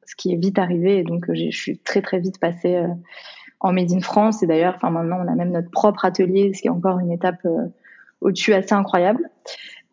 Ce 0.05 0.15
qui 0.15 0.33
est 0.33 0.37
vite 0.37 0.59
arrivé, 0.59 0.99
et 0.99 1.03
donc 1.03 1.25
je 1.33 1.49
suis 1.49 1.79
très 1.79 2.01
très 2.01 2.19
vite 2.19 2.39
passée 2.39 2.75
euh, 2.75 2.87
en 3.59 3.73
Made 3.73 3.91
in 3.91 3.99
France, 3.99 4.43
et 4.43 4.47
d'ailleurs, 4.47 4.75
enfin 4.75 4.91
maintenant, 4.91 5.17
on 5.25 5.27
a 5.27 5.35
même 5.35 5.51
notre 5.51 5.71
propre 5.71 6.05
atelier, 6.05 6.53
ce 6.53 6.61
qui 6.61 6.67
est 6.67 6.71
encore 6.71 6.99
une 6.99 7.11
étape 7.11 7.43
euh, 7.45 7.67
au-dessus 8.21 8.53
assez 8.53 8.73
incroyable. 8.73 9.29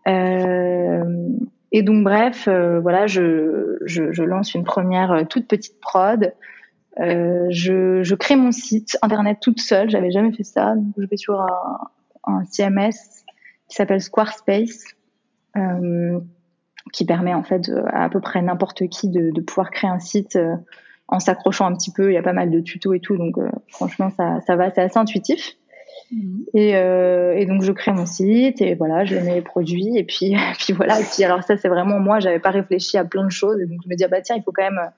et 0.06 1.82
donc, 1.82 2.04
bref, 2.04 2.48
voilà, 2.48 3.06
je, 3.06 3.78
je, 3.84 4.12
je, 4.12 4.22
lance 4.22 4.54
une 4.54 4.64
première 4.64 5.26
toute 5.28 5.48
petite 5.48 5.80
prod. 5.80 6.32
je, 6.98 8.00
je 8.02 8.14
crée 8.14 8.36
mon 8.36 8.52
site 8.52 8.98
internet 9.02 9.38
toute 9.40 9.60
seule, 9.60 9.90
j'avais 9.90 10.10
jamais 10.10 10.32
fait 10.32 10.44
ça, 10.44 10.74
donc 10.76 10.94
je 10.98 11.06
vais 11.06 11.16
sur 11.16 11.40
un, 11.40 11.88
un 12.24 12.44
CMS 12.44 13.11
qui 13.72 13.76
s'appelle 13.76 14.02
Squarespace, 14.02 14.84
euh, 15.56 16.20
qui 16.92 17.06
permet 17.06 17.32
en 17.32 17.42
fait 17.42 17.70
à, 17.86 18.04
à 18.04 18.08
peu 18.10 18.20
près 18.20 18.42
n'importe 18.42 18.86
qui 18.88 19.08
de, 19.08 19.30
de, 19.30 19.40
pouvoir 19.40 19.70
créer 19.70 19.88
un 19.88 19.98
site 19.98 20.36
euh, 20.36 20.56
en 21.08 21.18
s'accrochant 21.20 21.64
un 21.64 21.74
petit 21.74 21.90
peu. 21.90 22.10
Il 22.10 22.14
y 22.14 22.18
a 22.18 22.22
pas 22.22 22.34
mal 22.34 22.50
de 22.50 22.60
tutos 22.60 22.92
et 22.92 23.00
tout, 23.00 23.16
donc 23.16 23.38
euh, 23.38 23.48
franchement 23.68 24.10
ça, 24.10 24.40
ça 24.46 24.56
va, 24.56 24.70
c'est 24.70 24.82
assez 24.82 24.98
intuitif. 24.98 25.54
Mhm. 26.10 26.44
Et, 26.52 26.76
euh, 26.76 27.34
et, 27.34 27.46
donc 27.46 27.62
je 27.62 27.72
crée 27.72 27.92
mon 27.92 28.04
site 28.04 28.60
et 28.60 28.74
voilà, 28.74 29.06
je 29.06 29.14
mets 29.14 29.36
les 29.36 29.40
produits 29.40 29.96
et 29.96 30.04
puis 30.04 30.36
puis 30.58 30.74
voilà. 30.74 31.00
Et 31.00 31.04
puis 31.04 31.24
alors 31.24 31.42
ça 31.42 31.56
c'est 31.56 31.68
vraiment 31.68 31.98
moi, 31.98 32.20
j'avais 32.20 32.40
pas 32.40 32.50
réfléchi 32.50 32.98
à 32.98 33.06
plein 33.06 33.24
de 33.24 33.32
choses 33.32 33.58
et 33.58 33.64
donc 33.64 33.78
je 33.82 33.88
me 33.88 33.94
dis 33.94 34.04
ah 34.04 34.08
bah 34.08 34.20
tiens 34.20 34.36
il 34.36 34.42
faut 34.42 34.52
quand 34.52 34.70
même 34.70 34.90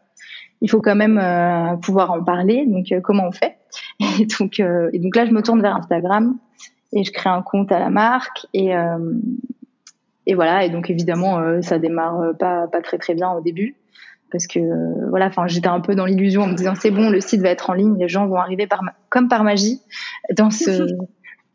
il 0.63 0.69
faut 0.69 0.81
quand 0.81 0.97
même 0.97 1.21
euh, 1.23 1.77
pouvoir 1.77 2.11
en 2.11 2.25
parler. 2.25 2.67
Donc 2.67 2.93
comment 3.05 3.29
on 3.29 3.33
fait? 3.33 3.57
Et 4.21 4.27
donc 4.27 4.59
et 4.59 4.99
donc 4.99 5.15
là 5.15 5.27
je 5.27 5.31
me 5.31 5.43
tourne 5.43 5.63
vers 5.63 5.77
Instagram 5.77 6.37
et 6.93 7.05
je 7.05 7.13
crée 7.13 7.31
un 7.31 7.43
compte 7.43 7.73
à 7.73 7.79
la 7.79 7.91
marque 7.91 8.47
et 8.53 8.77
euh, 8.77 9.13
et 10.27 10.35
voilà. 10.35 10.65
Et 10.65 10.71
donc 10.71 10.91
évidemment 10.91 11.39
euh, 11.39 11.61
ça 11.63 11.79
démarre 11.79 12.21
euh, 12.21 12.33
pas 12.33 12.67
pas 12.69 12.81
très 12.81 12.99
très 12.99 13.15
bien 13.15 13.31
au 13.33 13.41
début 13.41 13.77
parce 14.31 14.47
que 14.47 14.61
voilà 15.11 15.27
enfin 15.27 15.47
j'étais 15.47 15.69
un 15.69 15.81
peu 15.81 15.95
dans 15.95 16.07
l'illusion 16.07 16.43
en 16.43 16.47
me 16.49 16.55
disant 16.55 16.75
c'est 16.75 16.91
bon 16.91 17.11
le 17.11 17.21
site 17.21 17.41
va 17.41 17.51
être 17.51 17.71
en 17.71 17.75
ligne 17.75 17.97
les 17.99 18.09
gens 18.09 18.27
vont 18.27 18.37
arriver 18.37 18.67
comme 19.09 19.29
par 19.29 19.45
magie 19.45 19.81
dans 20.37 20.51
ce 20.51 20.89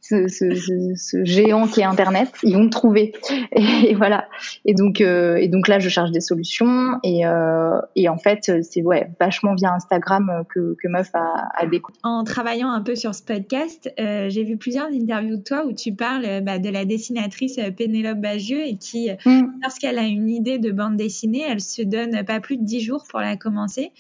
ce, 0.10 0.28
ce, 0.28 0.94
ce, 0.96 1.24
géant 1.24 1.68
qui 1.68 1.82
est 1.82 1.84
Internet, 1.84 2.30
ils 2.44 2.56
vont 2.56 2.64
me 2.64 2.70
trouver. 2.70 3.14
Et, 3.52 3.94
voilà. 3.94 4.28
Et 4.66 4.74
donc, 4.74 5.02
euh, 5.02 5.36
et 5.36 5.48
donc 5.48 5.68
là, 5.68 5.80
je 5.80 5.90
cherche 5.90 6.12
des 6.12 6.22
solutions. 6.22 7.00
Et, 7.04 7.26
euh, 7.26 7.80
et 7.96 8.10
en 8.10 8.18
fait, 8.18 8.52
c'est 8.64 8.82
ouais, 8.82 9.10
vachement 9.20 9.54
via 9.56 9.74
Instagram 9.74 10.44
que, 10.50 10.76
que 10.82 10.88
Meuf 10.88 11.10
a, 11.14 11.50
a 11.56 11.66
découvert. 11.66 12.00
En 12.04 12.24
travaillant 12.24 12.72
un 12.72 12.82
peu 12.82 12.96
sur 12.96 13.14
ce 13.14 13.24
podcast, 13.24 13.92
euh, 14.00 14.30
j'ai 14.30 14.44
vu 14.44 14.58
plusieurs 14.58 14.88
interviews 14.88 15.38
de 15.38 15.44
toi 15.44 15.66
où 15.66 15.74
tu 15.74 15.94
parles 15.94 16.42
bah, 16.42 16.60
de 16.60 16.70
la 16.70 16.86
dessinatrice 16.86 17.60
Pénélope 17.78 18.20
Bagieux 18.20 18.66
et 18.66 18.78
qui, 18.78 19.10
mm. 19.26 19.60
lorsqu'elle 19.62 20.00
a 20.00 20.04
une 20.04 20.30
idée 20.30 20.58
de 20.58 20.72
bande 20.72 20.98
dessinée, 20.98 21.44
elle 21.48 21.62
se 21.62 21.82
donne 21.82 22.24
pas 22.26 22.40
plus 22.40 22.58
de 22.58 22.64
10 22.64 22.82
jours 22.82 23.04
pour 23.10 23.20
la 23.20 23.38
commencer. 23.38 23.92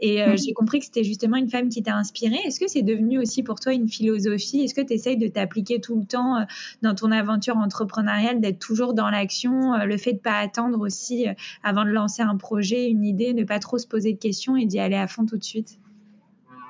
Et 0.00 0.22
euh, 0.22 0.34
j'ai 0.36 0.54
compris 0.54 0.78
que 0.78 0.86
c'était 0.86 1.04
justement 1.04 1.36
une 1.36 1.48
femme 1.48 1.68
qui 1.68 1.82
t'a 1.82 1.94
inspirée. 1.94 2.40
Est-ce 2.46 2.58
que 2.58 2.68
c'est 2.68 2.82
devenu 2.82 3.18
aussi 3.18 3.42
pour 3.42 3.60
toi 3.60 3.74
une 3.74 3.88
philosophie? 3.88 4.62
Est-ce 4.62 4.74
que 4.74 4.80
tu 4.80 4.94
essayes 4.94 5.18
de 5.18 5.28
t'appliquer 5.28 5.80
tout 5.80 5.96
le 5.96 6.06
temps 6.06 6.38
euh, 6.38 6.44
dans 6.82 6.94
ton 6.94 7.12
aventure 7.12 7.58
entrepreneuriale, 7.58 8.40
d'être 8.40 8.58
toujours 8.58 8.94
dans 8.94 9.10
l'action, 9.10 9.74
euh, 9.74 9.84
le 9.84 9.98
fait 9.98 10.14
de 10.14 10.18
pas 10.18 10.38
attendre 10.38 10.80
aussi 10.80 11.26
avant 11.62 11.84
de 11.84 11.90
lancer 11.90 12.22
un 12.22 12.36
projet, 12.36 12.88
une 12.88 13.04
idée, 13.04 13.34
ne 13.34 13.44
pas 13.44 13.58
trop 13.58 13.76
se 13.76 13.86
poser 13.86 14.14
de 14.14 14.18
questions 14.18 14.56
et 14.56 14.64
d'y 14.64 14.80
aller 14.80 14.96
à 14.96 15.06
fond 15.06 15.26
tout 15.26 15.36
de 15.36 15.44
suite? 15.44 15.78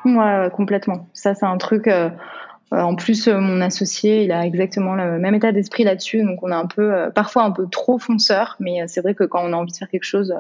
Ouais, 0.05 0.49
complètement. 0.53 1.07
Ça, 1.13 1.35
c'est 1.35 1.47
un 1.47 1.59
truc. 1.59 1.89
en 2.73 2.97
plus, 2.97 3.29
mon 3.29 3.61
associé, 3.61 4.25
il 4.25 4.33
a 4.33 4.45
exactement 4.45 4.95
le 4.95 5.19
même 5.19 5.35
état 5.35 5.53
d'esprit 5.53 5.85
là-dessus. 5.85 6.25
Donc, 6.25 6.43
on 6.43 6.51
est 6.51 6.55
un 6.55 6.67
peu, 6.67 7.11
parfois 7.15 7.45
un 7.45 7.53
peu 7.53 7.69
trop 7.69 7.99
fonceur, 7.99 8.57
mais 8.59 8.89
c'est 8.89 9.03
vrai 9.03 9.15
que 9.15 9.25
quand 9.25 9.43
on 9.45 9.53
a 9.53 9.57
envie 9.57 9.73
de 9.73 9.77
faire 9.77 9.91
quelque 9.91 10.05
chose, 10.05 10.35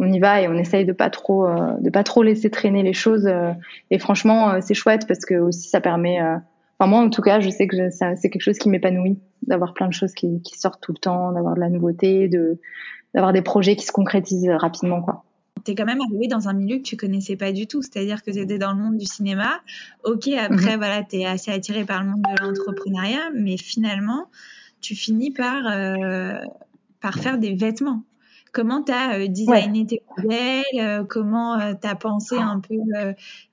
on 0.00 0.10
y 0.10 0.18
va 0.18 0.40
et 0.40 0.48
on 0.48 0.54
essaye 0.54 0.84
de 0.84 0.92
pas 0.92 1.10
trop 1.10 1.46
euh, 1.46 1.74
de 1.80 1.90
pas 1.90 2.02
trop 2.02 2.22
laisser 2.22 2.50
traîner 2.50 2.82
les 2.82 2.94
choses 2.94 3.26
euh, 3.26 3.52
et 3.90 3.98
franchement 3.98 4.50
euh, 4.50 4.58
c'est 4.62 4.74
chouette 4.74 5.06
parce 5.06 5.24
que 5.26 5.34
aussi 5.34 5.68
ça 5.68 5.80
permet 5.80 6.18
enfin 6.20 6.88
moi 6.88 7.00
en 7.00 7.10
tout 7.10 7.22
cas 7.22 7.40
je 7.40 7.50
sais 7.50 7.66
que 7.66 7.76
c'est 7.90 8.30
quelque 8.30 8.40
chose 8.40 8.58
qui 8.58 8.70
m'épanouit 8.70 9.18
d'avoir 9.46 9.74
plein 9.74 9.88
de 9.88 9.92
choses 9.92 10.14
qui, 10.14 10.40
qui 10.42 10.58
sortent 10.58 10.80
tout 10.80 10.92
le 10.92 10.98
temps 10.98 11.32
d'avoir 11.32 11.54
de 11.54 11.60
la 11.60 11.68
nouveauté 11.68 12.28
de 12.28 12.58
d'avoir 13.14 13.32
des 13.32 13.42
projets 13.42 13.76
qui 13.76 13.84
se 13.84 13.92
concrétisent 13.92 14.50
rapidement 14.50 15.02
quoi 15.02 15.24
T'es 15.62 15.74
quand 15.74 15.84
même 15.84 16.00
arrivé 16.00 16.26
dans 16.26 16.48
un 16.48 16.54
milieu 16.54 16.78
que 16.78 16.82
tu 16.84 16.96
connaissais 16.96 17.36
pas 17.36 17.52
du 17.52 17.66
tout, 17.66 17.82
c'est-à-dire 17.82 18.22
que 18.22 18.30
tu 18.30 18.38
étais 18.38 18.56
dans 18.56 18.72
le 18.72 18.78
monde 18.78 18.96
du 18.96 19.04
cinéma. 19.04 19.60
Ok, 20.04 20.28
après, 20.28 20.72
mhm. 20.72 20.78
voilà, 20.78 21.02
tu 21.02 21.16
es 21.16 21.26
assez 21.26 21.50
attiré 21.50 21.84
par 21.84 22.02
le 22.02 22.08
monde 22.08 22.22
de 22.22 22.42
l'entrepreneuriat, 22.42 23.30
mais 23.34 23.58
finalement, 23.58 24.30
tu 24.80 24.94
finis 24.94 25.32
par, 25.32 25.64
par 27.02 27.14
faire 27.16 27.36
des 27.36 27.52
vêtements. 27.52 28.04
Comment 28.52 28.82
tu 28.82 28.92
as 28.92 29.14
euh, 29.14 29.28
designé 29.28 29.86
tes 29.86 30.02
modèles 30.16 30.62
euh, 30.74 31.04
Comment 31.04 31.58
euh, 31.60 31.74
tu 31.80 31.86
as 31.86 31.94
pensé 31.94 32.36
un 32.36 32.60
peu 32.60 32.74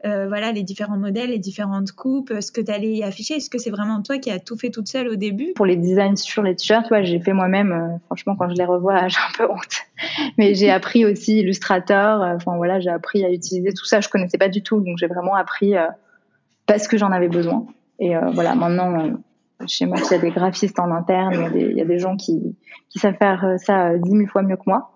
voilà, 0.03 0.51
les 0.51 0.63
différents 0.63 0.97
modèles, 0.97 1.29
les 1.29 1.39
différentes 1.39 1.91
coupes, 1.91 2.33
ce 2.39 2.51
que 2.51 2.61
tu 2.61 2.71
allais 2.71 2.93
y 2.93 3.03
afficher? 3.03 3.35
Est-ce 3.35 3.49
que 3.49 3.57
c'est 3.57 3.69
vraiment 3.69 4.01
toi 4.01 4.17
qui 4.17 4.31
as 4.31 4.39
tout 4.39 4.57
fait 4.57 4.69
toute 4.69 4.87
seule 4.87 5.07
au 5.07 5.15
début? 5.15 5.53
Pour 5.55 5.65
les 5.65 5.75
designs 5.75 6.15
sur 6.15 6.41
les 6.41 6.55
t-shirts, 6.55 6.89
ouais, 6.91 7.05
j'ai 7.05 7.19
fait 7.19 7.33
moi-même. 7.33 7.99
franchement, 8.05 8.35
quand 8.35 8.49
je 8.49 8.55
les 8.55 8.65
revois, 8.65 9.07
j'ai 9.07 9.17
un 9.17 9.37
peu 9.37 9.51
honte. 9.51 10.31
Mais 10.37 10.55
j'ai 10.55 10.71
appris 10.71 11.05
aussi 11.05 11.39
Illustrator. 11.39 12.21
Enfin 12.21 12.55
voilà, 12.57 12.79
j'ai 12.79 12.89
appris 12.89 13.23
à 13.23 13.31
utiliser 13.31 13.73
tout 13.73 13.85
ça. 13.85 14.01
Je 14.01 14.09
connaissais 14.09 14.37
pas 14.37 14.49
du 14.49 14.63
tout, 14.63 14.79
donc 14.79 14.97
j'ai 14.97 15.07
vraiment 15.07 15.35
appris 15.35 15.73
parce 16.65 16.87
que 16.87 16.97
j'en 16.97 17.11
avais 17.11 17.29
besoin. 17.29 17.67
Et 17.99 18.13
voilà, 18.33 18.55
maintenant, 18.55 19.17
chez 19.65 19.85
moi, 19.85 19.97
il 19.99 20.11
y 20.11 20.13
a 20.13 20.19
des 20.19 20.31
graphistes 20.31 20.79
en 20.79 20.91
interne, 20.91 21.51
il 21.55 21.77
y 21.77 21.81
a 21.81 21.85
des, 21.85 21.99
gens 21.99 22.15
qui, 22.15 22.55
savent 22.95 23.15
faire 23.15 23.43
euh, 23.45 23.57
ça 23.57 23.89
euh, 23.89 23.97
dix 23.97 24.13
mille 24.13 24.27
fois 24.27 24.43
mieux 24.43 24.57
que 24.57 24.63
moi. 24.67 24.91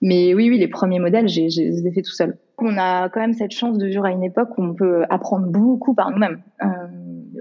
Mais 0.00 0.34
oui, 0.34 0.48
oui, 0.48 0.58
les 0.58 0.68
premiers 0.68 1.00
modèles, 1.00 1.28
je 1.28 1.40
les 1.40 1.86
ai 1.86 1.92
fait 1.92 2.02
tout 2.02 2.12
seul. 2.12 2.38
On 2.58 2.76
a 2.78 3.08
quand 3.08 3.20
même 3.20 3.34
cette 3.34 3.52
chance 3.52 3.78
de 3.78 3.86
vivre 3.86 4.04
à 4.04 4.10
une 4.10 4.24
époque 4.24 4.56
où 4.56 4.62
on 4.62 4.74
peut 4.74 5.04
apprendre 5.10 5.46
beaucoup 5.46 5.94
par 5.94 6.10
nous-mêmes. 6.10 6.40
Euh, 6.62 6.66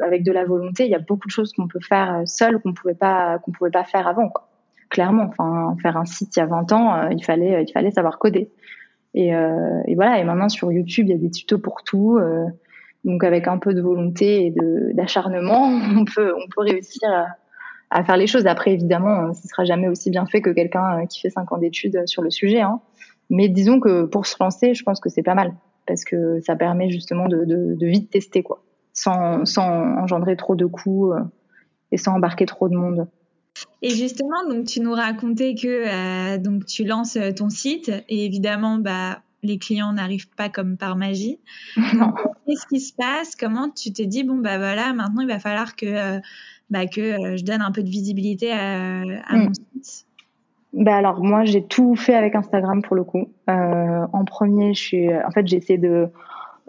avec 0.04 0.24
de 0.24 0.32
la 0.32 0.46
volonté, 0.46 0.86
il 0.86 0.92
y 0.92 0.96
a 0.96 1.00
beaucoup 1.00 1.28
de 1.28 1.32
choses 1.32 1.54
qu'on 1.54 1.68
peut 1.68 1.80
faire 1.80 2.22
seul 2.26 2.60
qu'on 2.60 2.74
pouvait 2.74 2.94
pas 2.94 3.40
qu'on 3.40 3.52
pouvait 3.52 3.72
pas 3.72 3.84
faire 3.84 4.08
avant. 4.08 4.30
Quoi. 4.30 4.48
Clairement, 4.90 5.24
enfin, 5.24 5.76
faire 5.82 5.98
un 5.98 6.06
site 6.06 6.36
il 6.36 6.40
y 6.40 6.42
a 6.44 6.46
20 6.46 6.72
ans, 6.72 6.96
euh, 6.96 7.10
il 7.12 7.24
fallait 7.24 7.64
il 7.64 7.72
fallait 7.72 7.92
savoir 7.92 8.20
coder. 8.20 8.52
Et, 9.14 9.36
euh, 9.36 9.82
et, 9.86 9.96
voilà. 9.96 10.20
Et 10.20 10.24
maintenant 10.24 10.50
sur 10.50 10.72
YouTube, 10.72 11.08
il 11.08 11.12
y 11.12 11.16
a 11.16 11.18
des 11.18 11.32
tutos 11.32 11.58
pour 11.58 11.84
tout. 11.84 12.20
Euh, 13.06 13.12
donc 13.12 13.24
avec 13.24 13.48
un 13.48 13.58
peu 13.58 13.74
de 13.74 13.82
volonté 13.82 14.48
et 14.48 14.54
d'acharnement, 14.94 15.68
on 15.98 16.06
peut, 16.06 16.34
réussir 16.58 17.10
à, 17.90 18.04
faire 18.04 18.18
les 18.18 18.28
choses. 18.28 18.48
Après, 18.48 18.74
évidemment, 18.74 19.34
ce 19.34 19.48
sera 19.48 19.66
jamais 19.66 19.88
aussi 19.88 20.10
bien 20.10 20.26
fait 20.26 20.42
que 20.42 20.50
quelqu'un 20.50 21.00
euh, 21.00 21.06
qui 21.06 21.22
fait 21.22 21.30
cinq 21.30 21.52
ans 21.52 21.58
d'études 21.58 22.04
sur 22.06 22.22
le 22.22 22.30
sujet. 22.30 22.62
Hein. 22.62 22.82
Mais 23.30 23.50
disons 23.50 23.80
que 23.80 24.06
pour 24.06 24.26
se 24.26 24.36
lancer, 24.40 24.74
je 24.74 24.84
pense 24.84 25.00
que 25.00 25.10
c'est 25.10 25.24
pas 25.24 25.36
mal 25.36 25.54
parce 25.86 26.04
que 26.04 26.42
ça 26.42 26.56
permet 26.56 26.90
justement 26.90 27.28
de, 27.30 27.78
vite 27.80 28.10
tester 28.10 28.44
quoi, 28.44 28.62
sans, 28.92 29.44
engendrer 29.58 30.36
trop 30.36 30.56
de 30.56 30.66
euh, 30.66 31.20
et 31.92 31.98
sans 31.98 32.16
embarquer 32.16 32.46
trop 32.46 32.68
de 32.68 32.76
monde. 32.76 33.08
Et 33.82 33.90
justement, 33.90 34.48
donc 34.50 34.66
tu 34.66 34.82
nous 34.82 34.92
racontais 34.92 35.56
que 35.56 35.68
euh, 35.68 36.38
donc 36.38 36.66
tu 36.66 36.84
lances 36.84 37.18
ton 37.36 37.50
site 37.50 37.90
et 38.10 38.26
évidemment, 38.26 38.78
bah 38.78 39.22
les 39.44 39.58
clients 39.58 39.94
n'arrivent 39.94 40.30
pas 40.30 40.50
comme 40.50 40.78
par 40.78 40.96
magie. 40.96 41.40
Qu'est-ce 41.76 42.68
qui 42.68 42.80
se 42.80 42.94
passe? 42.94 43.36
Comment 43.36 43.70
tu 43.70 43.92
te 43.94 44.02
dis 44.02 44.24
bon 44.24 44.38
bah 44.38 44.58
voilà 44.58 44.94
maintenant 44.94 45.22
il 45.22 45.28
va 45.28 45.40
falloir 45.40 45.76
que 45.76 45.86
euh, 45.86 46.20
bah, 46.70 46.86
que 46.88 47.02
euh, 47.02 47.38
je 47.38 47.44
donne 47.44 47.62
un 47.62 47.72
peu 47.72 47.84
de 47.84 47.90
visibilité 47.90 48.52
à, 48.52 49.02
à 49.02 49.36
mon 49.36 49.54
site? 49.54 50.06
Bah 50.74 50.96
alors 50.96 51.24
moi 51.24 51.46
j'ai 51.46 51.64
tout 51.64 51.96
fait 51.96 52.16
avec 52.16 52.36
Instagram 52.36 52.82
pour 52.82 52.96
le 52.96 53.04
coup. 53.04 53.30
Euh, 53.50 54.06
en 54.12 54.26
premier, 54.26 54.74
je 54.74 54.80
suis, 54.80 55.14
en 55.14 55.32
fait 55.32 55.48
j'ai 55.48 55.58
essayé 55.58 55.80
de 55.80 56.10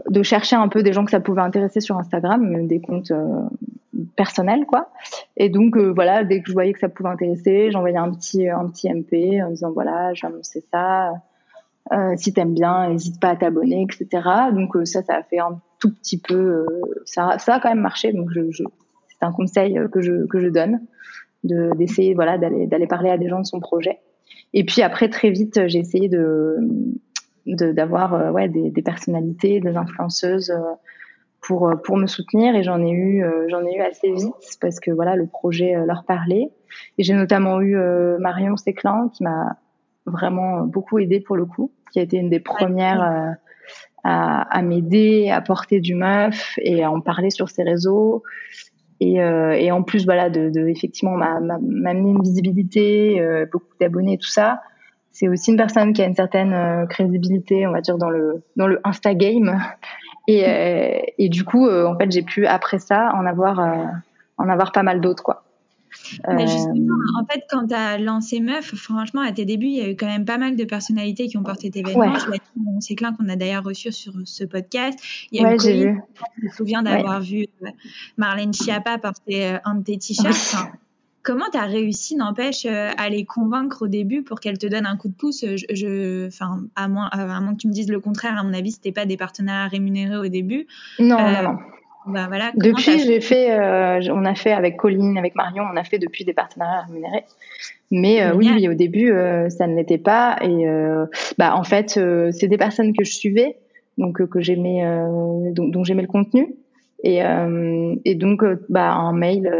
de 0.08 0.22
chercher 0.22 0.54
un 0.54 0.68
peu 0.68 0.84
des 0.84 0.92
gens 0.92 1.04
que 1.04 1.10
ça 1.10 1.18
pouvait 1.18 1.42
intéresser 1.42 1.80
sur 1.80 1.98
Instagram, 1.98 2.68
des 2.68 2.80
comptes 2.80 3.12
personnels 4.16 4.66
quoi. 4.66 4.90
Et 5.36 5.48
donc 5.48 5.76
euh, 5.76 5.92
voilà, 5.92 6.24
dès 6.24 6.40
que 6.40 6.48
je 6.48 6.52
voyais 6.52 6.72
que 6.72 6.78
ça 6.78 6.88
pouvait 6.88 7.08
intéresser, 7.08 7.70
j'envoyais 7.70 7.96
un 7.96 8.10
petit 8.12 8.48
un 8.48 8.66
petit 8.68 8.88
MP 8.92 9.42
en 9.42 9.50
disant 9.50 9.72
voilà, 9.72 10.14
j'ai 10.14 10.26
annoncé 10.26 10.64
ça. 10.72 11.12
Euh, 11.92 12.14
si 12.16 12.32
t'aimes 12.32 12.54
bien, 12.54 12.90
n'hésite 12.90 13.20
pas 13.20 13.30
à 13.30 13.36
t'abonner, 13.36 13.82
etc. 13.82 14.28
Donc 14.52 14.76
euh, 14.76 14.84
ça, 14.84 15.02
ça 15.02 15.14
a 15.16 15.22
fait 15.22 15.38
un 15.38 15.60
tout 15.78 15.90
petit 15.90 16.20
peu, 16.20 16.34
euh, 16.34 16.66
ça, 17.06 17.38
ça 17.38 17.54
a 17.54 17.60
quand 17.60 17.70
même 17.70 17.80
marché. 17.80 18.12
Donc 18.12 18.30
je, 18.30 18.50
je 18.50 18.62
c'est 19.08 19.24
un 19.24 19.32
conseil 19.32 19.78
que 19.90 20.00
je 20.00 20.26
que 20.26 20.38
je 20.40 20.48
donne 20.48 20.80
de 21.44 21.70
d'essayer 21.76 22.14
voilà 22.14 22.36
d'aller 22.36 22.66
d'aller 22.66 22.86
parler 22.86 23.10
à 23.10 23.16
des 23.16 23.28
gens 23.28 23.40
de 23.40 23.46
son 23.46 23.60
projet. 23.60 24.00
Et 24.52 24.64
puis 24.64 24.82
après 24.82 25.08
très 25.08 25.30
vite, 25.30 25.66
j'ai 25.66 25.78
essayé 25.78 26.08
de 26.08 26.58
d'avoir 27.46 28.12
euh, 28.12 28.30
ouais 28.30 28.48
des, 28.48 28.70
des, 28.70 28.82
personnalités, 28.82 29.60
des 29.60 29.76
influenceuses 29.76 30.50
euh, 30.50 30.74
pour 31.40 31.72
pour 31.84 31.96
me 31.96 32.06
soutenir 32.06 32.54
et 32.54 32.62
j'en 32.62 32.84
ai 32.84 32.90
eu 32.90 33.24
j'en 33.48 33.64
ai 33.64 33.76
eu 33.76 33.80
assez 33.80 34.12
vite 34.12 34.58
parce 34.60 34.80
que 34.80 34.90
voilà 34.90 35.16
le 35.16 35.26
projet 35.26 35.74
leur 35.86 36.04
parlait. 36.04 36.50
Et 36.98 37.02
j'ai 37.02 37.14
notamment 37.14 37.62
eu 37.62 37.76
Marion 38.18 38.56
Séclin 38.58 39.08
qui 39.14 39.22
m'a 39.22 39.56
vraiment 40.08 40.62
beaucoup 40.62 40.98
aidé 40.98 41.20
pour 41.20 41.36
le 41.36 41.44
coup, 41.44 41.70
qui 41.92 41.98
a 41.98 42.02
été 42.02 42.16
une 42.16 42.30
des 42.30 42.40
premières 42.40 43.02
euh, 43.02 43.30
à, 44.04 44.42
à 44.56 44.62
m'aider, 44.62 45.30
à 45.30 45.40
porter 45.40 45.80
du 45.80 45.94
meuf 45.94 46.54
et 46.58 46.82
à 46.82 46.90
en 46.90 47.00
parler 47.00 47.30
sur 47.30 47.48
ses 47.48 47.62
réseaux. 47.62 48.22
Et, 49.00 49.22
euh, 49.22 49.52
et 49.52 49.70
en 49.70 49.82
plus, 49.82 50.04
voilà, 50.04 50.28
de, 50.28 50.50
de 50.50 50.66
effectivement 50.68 51.16
m'amener 51.16 52.10
une 52.10 52.22
visibilité, 52.22 53.20
euh, 53.20 53.46
beaucoup 53.50 53.74
d'abonnés, 53.80 54.18
tout 54.18 54.28
ça. 54.28 54.60
C'est 55.12 55.28
aussi 55.28 55.50
une 55.50 55.56
personne 55.56 55.92
qui 55.92 56.02
a 56.02 56.06
une 56.06 56.14
certaine 56.14 56.86
crédibilité, 56.88 57.66
on 57.66 57.72
va 57.72 57.80
dire, 57.80 57.98
dans 57.98 58.10
le 58.10 58.42
dans 58.56 58.68
le 58.68 58.80
Insta 58.84 59.14
game. 59.14 59.58
Et, 60.28 60.44
et 61.18 61.28
du 61.28 61.44
coup, 61.44 61.68
en 61.68 61.96
fait, 61.98 62.12
j'ai 62.12 62.22
pu 62.22 62.46
après 62.46 62.78
ça 62.78 63.10
en 63.14 63.26
avoir 63.26 63.58
en 64.36 64.48
avoir 64.48 64.70
pas 64.70 64.84
mal 64.84 65.00
d'autres, 65.00 65.24
quoi. 65.24 65.47
Mais 66.28 66.46
justement, 66.46 66.94
en 67.20 67.24
fait, 67.26 67.44
quand 67.50 67.66
tu 67.68 67.74
as 67.74 67.98
lancé 67.98 68.40
Meuf, 68.40 68.74
franchement, 68.74 69.20
à 69.20 69.32
tes 69.32 69.44
débuts, 69.44 69.66
il 69.66 69.76
y 69.76 69.80
a 69.80 69.90
eu 69.90 69.96
quand 69.96 70.06
même 70.06 70.24
pas 70.24 70.38
mal 70.38 70.56
de 70.56 70.64
personnalités 70.64 71.28
qui 71.28 71.36
ont 71.36 71.42
porté 71.42 71.70
tes 71.70 71.82
vêtements. 71.82 72.02
Ouais. 72.02 72.38
C'est 72.80 72.94
Clin 72.94 73.12
qu'on 73.12 73.28
a 73.28 73.36
d'ailleurs 73.36 73.64
reçu 73.64 73.92
sur 73.92 74.12
ce 74.24 74.44
podcast. 74.44 74.98
Il 75.32 75.40
y 75.40 75.44
a 75.44 75.48
ouais, 75.48 75.54
eu 75.54 75.58
Colline, 75.58 76.02
je 76.38 76.46
me 76.46 76.50
souviens 76.50 76.82
d'avoir 76.82 77.20
ouais. 77.20 77.26
vu 77.26 77.46
euh, 77.62 77.70
Marlène 78.16 78.52
Schiappa 78.52 78.98
porter 78.98 79.46
euh, 79.46 79.58
un 79.64 79.76
de 79.76 79.84
tes 79.84 79.98
t-shirts. 79.98 80.28
Enfin, 80.28 80.70
comment 81.28 81.44
tu 81.52 81.58
as 81.58 81.64
réussi, 81.64 82.16
n'empêche, 82.16 82.64
euh, 82.64 82.90
à 82.96 83.10
les 83.10 83.26
convaincre 83.26 83.82
au 83.82 83.88
début 83.88 84.22
pour 84.22 84.40
qu'elles 84.40 84.56
te 84.56 84.66
donnent 84.66 84.86
un 84.86 84.96
coup 84.96 85.08
de 85.08 85.14
pouce? 85.14 85.44
Je, 85.44 85.66
je, 85.74 86.26
enfin, 86.26 86.62
à, 86.74 86.88
moins, 86.88 87.08
à 87.12 87.40
moins 87.40 87.52
que 87.52 87.60
tu 87.60 87.68
me 87.68 87.72
dises 87.72 87.90
le 87.90 88.00
contraire, 88.00 88.38
à 88.38 88.42
mon 88.42 88.54
avis, 88.54 88.72
c'était 88.72 88.92
pas 88.92 89.04
des 89.04 89.18
partenaires 89.18 89.70
rémunérés 89.70 90.16
au 90.16 90.28
début. 90.28 90.66
Non, 90.98 91.18
euh, 91.18 91.42
non, 91.42 91.52
non. 91.52 91.58
Bah 92.08 92.26
voilà, 92.28 92.52
depuis, 92.54 92.98
j'ai 93.00 93.20
fait, 93.20 93.52
euh, 93.52 94.00
on 94.10 94.24
a 94.24 94.34
fait 94.34 94.52
avec 94.52 94.76
Colline, 94.76 95.18
avec 95.18 95.34
Marion, 95.34 95.64
on 95.70 95.76
a 95.76 95.84
fait 95.84 95.98
depuis 95.98 96.24
des 96.24 96.32
partenariats 96.32 96.82
rémunérés. 96.82 97.24
Mais 97.90 98.22
euh, 98.22 98.34
oui, 98.34 98.50
oui, 98.52 98.68
au 98.68 98.74
début, 98.74 99.12
euh, 99.12 99.48
ça 99.50 99.66
ne 99.66 99.76
l'était 99.76 99.98
pas. 99.98 100.38
Et 100.42 100.66
bah, 101.36 101.54
en 101.54 101.64
fait, 101.64 102.00
c'est 102.32 102.48
des 102.48 102.58
personnes 102.58 102.92
que 102.96 103.04
je 103.04 103.12
suivais, 103.12 103.58
donc 103.98 104.26
que 104.26 104.40
j'aimais, 104.40 104.82
dont, 105.52 105.68
dont 105.68 105.84
j'aimais 105.84 106.02
le 106.02 106.08
contenu. 106.08 106.54
Et, 107.04 107.20
et 108.04 108.14
donc, 108.14 108.42
bah, 108.68 108.92
un 108.92 109.12
mail, 109.12 109.52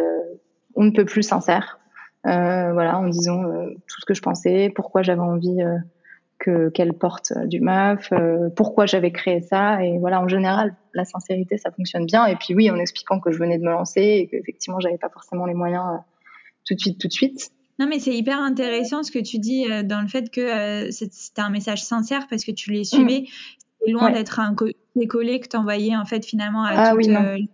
on 0.74 0.84
ne 0.84 0.90
peut 0.90 1.04
plus 1.04 1.22
sincère, 1.22 1.78
voilà, 2.24 2.98
en 2.98 3.08
disant 3.08 3.42
tout 3.42 4.00
ce 4.00 4.06
que 4.06 4.14
je 4.14 4.22
pensais, 4.22 4.72
pourquoi 4.74 5.02
j'avais 5.02 5.20
envie 5.20 5.58
que 6.38 6.68
qu'elle 6.70 6.92
porte 6.94 7.33
du 7.46 7.61
meuf, 7.61 8.12
euh, 8.12 8.48
pourquoi 8.55 8.87
j'avais 8.87 9.11
créé 9.11 9.40
ça 9.40 9.83
et 9.85 9.98
voilà 9.98 10.20
en 10.20 10.29
général 10.29 10.74
la 10.94 11.05
sincérité 11.05 11.59
ça 11.59 11.70
fonctionne 11.70 12.07
bien 12.07 12.27
et 12.27 12.37
puis 12.37 12.55
oui 12.55 12.70
en 12.70 12.77
expliquant 12.77 13.20
que 13.20 13.33
je 13.33 13.38
venais 13.38 13.59
de 13.59 13.64
me 13.64 13.70
lancer 13.70 14.01
et 14.01 14.29
qu'effectivement 14.29 14.81
j'avais 14.81 14.98
pas 14.98 15.09
forcément 15.09 15.46
les 15.46 15.55
moyens 15.55 15.85
euh, 15.87 15.98
tout 16.64 16.74
de 16.74 16.81
suite 16.81 17.01
tout 17.01 17.09
de 17.09 17.12
suite. 17.12 17.51
Non 17.79 17.87
mais 17.87 17.98
c'est 17.98 18.14
hyper 18.14 18.40
intéressant 18.40 19.03
ce 19.03 19.11
que 19.11 19.18
tu 19.18 19.38
dis 19.38 19.70
euh, 19.70 19.83
dans 19.83 20.01
le 20.01 20.09
fait 20.09 20.31
que 20.31 20.40
euh, 20.40 20.90
c'était 20.90 21.42
un 21.42 21.51
message 21.51 21.83
sincère 21.85 22.27
parce 22.29 22.44
que 22.44 22.53
tu 22.53 22.72
les 22.72 22.85
suivais, 22.85 23.20
mmh. 23.20 23.27
c'est 23.85 23.92
loin 23.92 24.07
ouais. 24.07 24.12
d'être 24.12 24.40
un 24.40 24.55
collé 24.55 25.40
que 25.40 25.48
t'envoyais 25.48 25.96
en 25.96 26.05
fait 26.05 26.24
finalement 26.24 26.64
à 26.64 26.72
ah, 26.74 26.90
toutes 26.90 27.07
oui, 27.07 27.48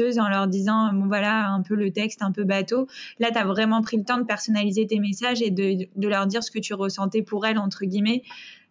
euh, 0.00 0.18
en 0.18 0.28
leur 0.28 0.46
disant 0.46 0.92
bon 0.92 1.06
voilà 1.06 1.48
un 1.48 1.62
peu 1.62 1.74
le 1.74 1.90
texte 1.92 2.22
un 2.22 2.32
peu 2.32 2.44
bateau 2.44 2.86
là 3.18 3.30
tu 3.30 3.38
as 3.38 3.44
vraiment 3.44 3.82
pris 3.82 3.96
le 3.96 4.04
temps 4.04 4.18
de 4.18 4.24
personnaliser 4.24 4.86
tes 4.86 4.98
messages 4.98 5.42
et 5.42 5.50
de, 5.50 5.86
de 5.94 6.08
leur 6.08 6.26
dire 6.26 6.42
ce 6.42 6.50
que 6.50 6.58
tu 6.58 6.74
ressentais 6.74 7.22
pour 7.22 7.46
elles 7.46 7.58
entre 7.58 7.84
guillemets 7.84 8.22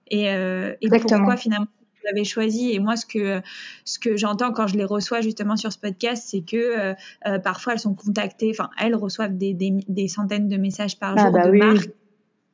et, 0.07 0.29
euh, 0.29 0.73
et 0.81 0.89
pourquoi 0.89 1.37
finalement 1.37 1.67
tu 1.95 2.01
l'avais 2.05 2.23
choisi 2.23 2.71
et 2.71 2.79
moi 2.79 2.95
ce 2.95 3.05
que 3.05 3.41
ce 3.85 3.99
que 3.99 4.17
j'entends 4.17 4.51
quand 4.51 4.67
je 4.67 4.75
les 4.75 4.85
reçois 4.85 5.21
justement 5.21 5.55
sur 5.55 5.71
ce 5.71 5.77
podcast 5.77 6.23
c'est 6.27 6.41
que 6.41 6.93
euh, 7.27 7.39
parfois 7.39 7.73
elles 7.73 7.79
sont 7.79 7.93
contactées 7.93 8.51
enfin 8.51 8.69
elles 8.79 8.95
reçoivent 8.95 9.37
des, 9.37 9.53
des, 9.53 9.71
des, 9.87 10.07
centaines 10.07 10.47
de 10.47 10.57
messages 10.57 10.97
par 10.97 11.17
jour 11.17 11.27
ah 11.27 11.31
bah 11.31 11.45
de 11.45 11.51
oui. 11.51 11.59
marques 11.59 11.89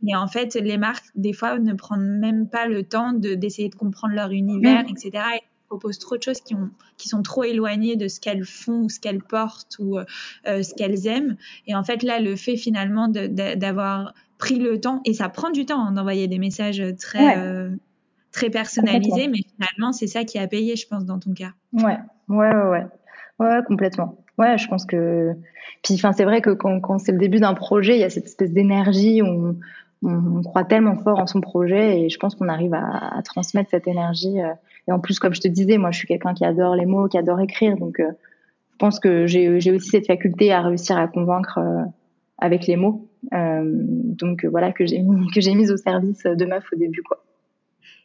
et 0.06 0.16
en 0.16 0.28
fait, 0.28 0.54
les 0.56 0.78
marques, 0.78 1.06
des 1.16 1.34
fois, 1.34 1.58
ne 1.58 1.74
prennent 1.74 2.20
même 2.20 2.48
pas 2.48 2.68
le 2.68 2.84
temps 2.84 3.14
d'essayer 3.14 3.70
de, 3.70 3.74
de, 3.74 3.80
comprendre 3.80 4.14
leur 4.14 4.32
univers, 4.32 4.84
mmh. 4.84 4.90
etc. 4.90 5.24
Et 5.36 5.42
proposent 5.68 6.00
trop 6.00 6.18
de 6.18 6.24
choses 6.24 6.42
qui, 6.42 6.56
ont, 6.56 6.70
qui 6.98 7.10
sont 7.10 7.22
trop 7.22 7.44
éloignées 7.44 7.96
de 7.96 8.08
ce 8.08 8.20
qu'elles 8.20 8.46
font 8.46 8.84
ou 8.84 8.90
ce 8.90 9.00
qu'elles 9.00 9.22
portent 9.22 9.78
ou 9.80 9.98
euh, 9.98 10.06
ce 10.46 10.74
qu'elles 10.74 11.08
aiment. 11.08 11.38
Et 11.68 11.76
en 11.76 11.84
fait, 11.84 12.04
là, 12.04 12.20
le 12.20 12.36
fait 12.36 12.56
finalement 12.56 13.08
d'avoir 13.08 14.14
pris 14.38 14.60
le 14.60 14.80
temps, 14.80 15.02
et 15.06 15.14
ça 15.14 15.30
prend 15.30 15.50
du 15.50 15.66
temps 15.66 15.84
hein, 15.88 15.92
d'envoyer 15.92 16.28
des 16.28 16.38
messages 16.40 16.84
très, 17.00 17.26
ouais. 17.26 17.38
euh, 17.38 17.70
très 18.32 18.50
personnalisés, 18.50 19.28
mais 19.28 19.40
finalement, 19.56 19.92
c'est 19.92 20.08
ça 20.08 20.24
qui 20.24 20.38
a 20.38 20.48
payé, 20.48 20.76
je 20.76 20.88
pense, 20.88 21.06
dans 21.06 21.20
ton 21.20 21.34
cas. 21.34 21.52
Ouais, 21.74 21.98
ouais, 22.30 22.56
ouais, 22.56 22.70
ouais, 22.70 22.86
ouais 23.40 23.60
complètement. 23.68 24.18
Ouais, 24.38 24.58
je 24.58 24.68
pense 24.68 24.86
que. 24.86 25.34
Puis, 25.84 25.96
enfin, 25.96 26.14
c'est 26.14 26.24
vrai 26.24 26.42
que 26.42 26.52
quand, 26.52 26.80
quand 26.80 27.00
c'est 27.00 27.12
le 27.12 27.18
début 27.18 27.40
d'un 27.40 27.56
projet, 27.56 27.96
il 27.96 28.02
y 28.02 28.04
a 28.04 28.10
cette 28.10 28.26
espèce 28.26 28.52
d'énergie, 28.52 29.22
on, 29.24 29.58
on, 30.04 30.38
on, 30.38 30.42
croit 30.44 30.64
tellement 30.64 30.96
fort 30.96 31.20
en 31.20 31.26
son 31.26 31.42
projet, 31.42 32.02
et 32.02 32.10
je 32.10 32.20
pense 32.20 32.36
qu'on 32.36 32.48
arrive 32.48 32.74
à, 32.76 33.18
à, 33.18 33.22
transmettre 33.24 33.72
cette 33.72 33.88
énergie. 33.88 34.40
Euh, 34.40 34.54
et 34.88 34.92
en 34.92 35.00
plus, 35.00 35.20
comme 35.20 35.34
je 35.34 35.42
te 35.42 35.48
disais, 35.48 35.78
moi, 35.78 35.92
je 35.92 35.98
suis 36.00 36.08
quelqu'un 36.08 36.34
qui 36.34 36.46
adore 36.46 36.76
les 36.76 36.86
mots, 36.86 37.08
qui 37.08 37.18
adore 37.18 37.40
écrire. 37.42 37.76
Donc, 37.78 38.00
euh, 38.00 38.12
je 38.72 38.78
pense 38.78 39.00
que 39.00 39.28
j'ai 39.28 39.72
aussi 39.72 39.90
cette 39.90 40.08
faculté 40.08 40.52
à 40.52 40.62
réussir 40.62 40.98
à 40.98 41.08
convaincre 41.08 41.58
euh, 41.58 41.84
avec 42.38 42.68
les 42.68 42.78
mots. 42.78 43.10
Euh, 43.34 43.64
donc, 43.66 44.46
voilà, 44.46 44.72
que 44.72 44.86
j'ai 44.86 45.00
mis, 45.00 45.30
que 45.34 45.42
j'ai 45.42 45.56
mise 45.56 45.72
au 45.72 45.78
service 45.78 46.24
de 46.24 46.46
meuf 46.46 46.66
au 46.72 46.76
début, 46.78 47.02
quoi. 47.04 47.24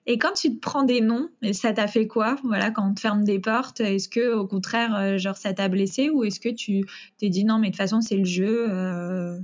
Et 0.05 0.19
quand 0.19 0.33
tu 0.33 0.53
te 0.53 0.59
prends 0.59 0.83
des 0.83 1.01
noms, 1.01 1.29
ça 1.53 1.73
t'a 1.73 1.87
fait 1.87 2.09
quoi 2.09 2.35
Voilà, 2.43 2.73
quand 2.73 2.91
on 2.91 2.93
te 2.93 2.99
ferme 2.99 3.23
des 3.23 3.39
portes, 3.39 3.81
est-ce 3.81 4.09
que 4.09 4.35
au 4.35 4.49
contraire, 4.49 5.17
genre 5.17 5.37
ça 5.37 5.53
t'a 5.53 5.69
blessé 5.69 6.11
ou 6.11 6.25
est-ce 6.25 6.41
que 6.41 6.49
tu 6.49 6.83
t'es 7.19 7.29
dit 7.29 7.45
non, 7.45 7.61
mais 7.61 7.69
de 7.69 7.71
toute 7.71 7.77
façon 7.77 8.01
c'est 8.01 8.17
le 8.17 8.25
jeu 8.25 8.67
euh... 8.69 9.39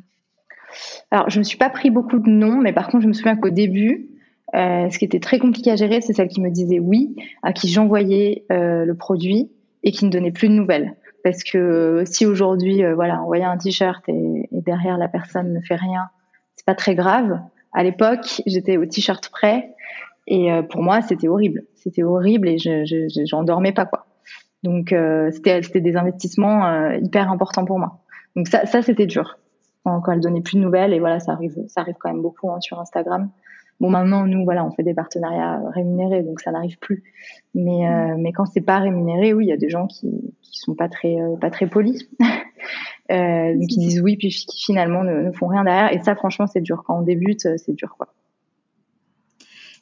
Alors, 1.13 1.31
je 1.31 1.39
me 1.39 1.45
suis 1.45 1.59
pas 1.59 1.71
pris 1.71 1.91
beaucoup 1.91 2.19
de 2.19 2.29
noms, 2.29 2.61
mais 2.61 2.73
par 2.73 2.89
contre, 2.89 3.05
je 3.05 3.09
me 3.09 3.13
souviens 3.13 3.37
qu'au 3.37 3.51
début, 3.51 4.09
euh, 4.55 4.89
ce 4.91 4.99
qui 4.99 5.05
était 5.05 5.21
très 5.21 5.39
compliqué 5.39 5.71
à 5.71 5.77
gérer, 5.77 6.01
c'est 6.01 6.13
celle 6.13 6.29
qui 6.29 6.41
me 6.41 6.51
disait 6.51 6.79
oui, 6.79 7.15
à 7.43 7.53
qui 7.53 7.69
j'envoyais 7.69 8.45
euh, 8.51 8.85
le 8.85 8.95
produit 8.95 9.51
et 9.83 9.93
qui 9.93 10.05
ne 10.05 10.11
donnait 10.11 10.33
plus 10.33 10.49
de 10.49 10.55
nouvelles. 10.55 10.97
Parce 11.25 11.43
que 11.45 12.05
si 12.07 12.27
aujourd'hui, 12.27 12.85
euh, 12.85 12.95
voilà, 12.95 13.21
envoyer 13.21 13.45
un 13.45 13.59
t-shirt 13.59 14.03
et, 14.09 14.49
et, 14.51 14.61
derrière 14.63 14.97
la 14.97 15.09
personne 15.09 15.53
ne 15.53 15.61
fait 15.61 15.77
rien, 15.77 16.09
c'est 16.57 16.65
pas 16.65 16.75
très 16.75 16.95
grave. 16.95 17.41
À 17.73 17.83
l'époque, 17.83 18.43
j'étais 18.47 18.77
au 18.77 18.87
t-shirt 18.87 19.29
prêt 19.29 19.75
et 20.27 20.53
euh, 20.53 20.63
pour 20.63 20.83
moi, 20.83 21.01
c'était 21.03 21.29
horrible. 21.29 21.65
C'était 21.75 22.03
horrible 22.03 22.49
et 22.49 22.59
je, 22.59 22.85
je, 22.85 23.25
j'en 23.27 23.43
dormais 23.43 23.73
pas 23.73 23.87
quoi. 23.87 24.07
Donc 24.63 24.93
euh, 24.93 25.31
c'était, 25.33 25.63
c'était 25.63 25.81
des 25.81 25.97
investissements 25.97 26.67
euh, 26.67 26.97
hyper 26.97 27.31
importants 27.31 27.65
pour 27.65 27.79
moi. 27.79 28.01
Donc 28.37 28.49
ça, 28.49 28.67
ça 28.67 28.83
c'était 28.83 29.07
dur 29.07 29.39
quand, 29.85 30.01
quand 30.01 30.13
elle 30.13 30.21
donnait 30.21 30.41
plus 30.41 30.57
de 30.57 30.63
nouvelles 30.63 30.93
et 30.93 30.99
voilà, 30.99 31.21
ça 31.21 31.33
arrive, 31.33 31.57
ça 31.69 31.81
arrive 31.81 31.97
quand 31.99 32.13
même 32.13 32.23
beaucoup 32.23 32.51
hein, 32.51 32.61
sur 32.61 32.79
Instagram. 32.79 33.31
Bon, 33.81 33.91
maintenant, 33.91 34.27
nous, 34.27 34.45
voilà, 34.45 34.65
on 34.65 34.71
fait 34.71 34.83
des 34.83 34.95
partenariats 34.95 35.63
rémunérés, 35.73 36.23
donc 36.23 36.41
ça 36.41 36.51
n'arrive 36.51 36.79
plus. 36.79 37.05
Mais, 37.55 37.89
euh, 37.89 38.17
mais 38.19 38.33
quand 38.33 38.47
c'est 38.47 38.61
pas 38.61 38.79
rémunéré, 38.79 39.33
oui, 39.33 39.47
il 39.47 39.49
y 39.49 39.53
a 39.53 39.57
des 39.57 39.71
gens 39.71 39.87
qui, 39.87 40.09
qui 40.43 40.59
sont 40.59 40.75
pas 40.75 40.89
très, 40.89 41.21
euh, 41.21 41.37
pas 41.37 41.51
très 41.51 41.67
polis, 41.67 42.09
euh, 43.13 43.55
qui 43.69 43.79
disent 43.79 44.01
oui, 44.01 44.17
puis 44.17 44.31
qui 44.31 44.65
finalement 44.65 45.05
ne, 45.05 45.23
ne, 45.23 45.33
font 45.33 45.47
rien 45.47 45.65
derrière. 45.65 45.93
Et 45.93 46.03
ça, 46.03 46.17
franchement, 46.17 46.47
c'est 46.47 46.61
dur. 46.61 46.83
Quand 46.87 46.99
on 46.99 47.03
débute, 47.03 47.47
c'est 47.57 47.75
dur, 47.75 47.95
quoi. 47.97 48.09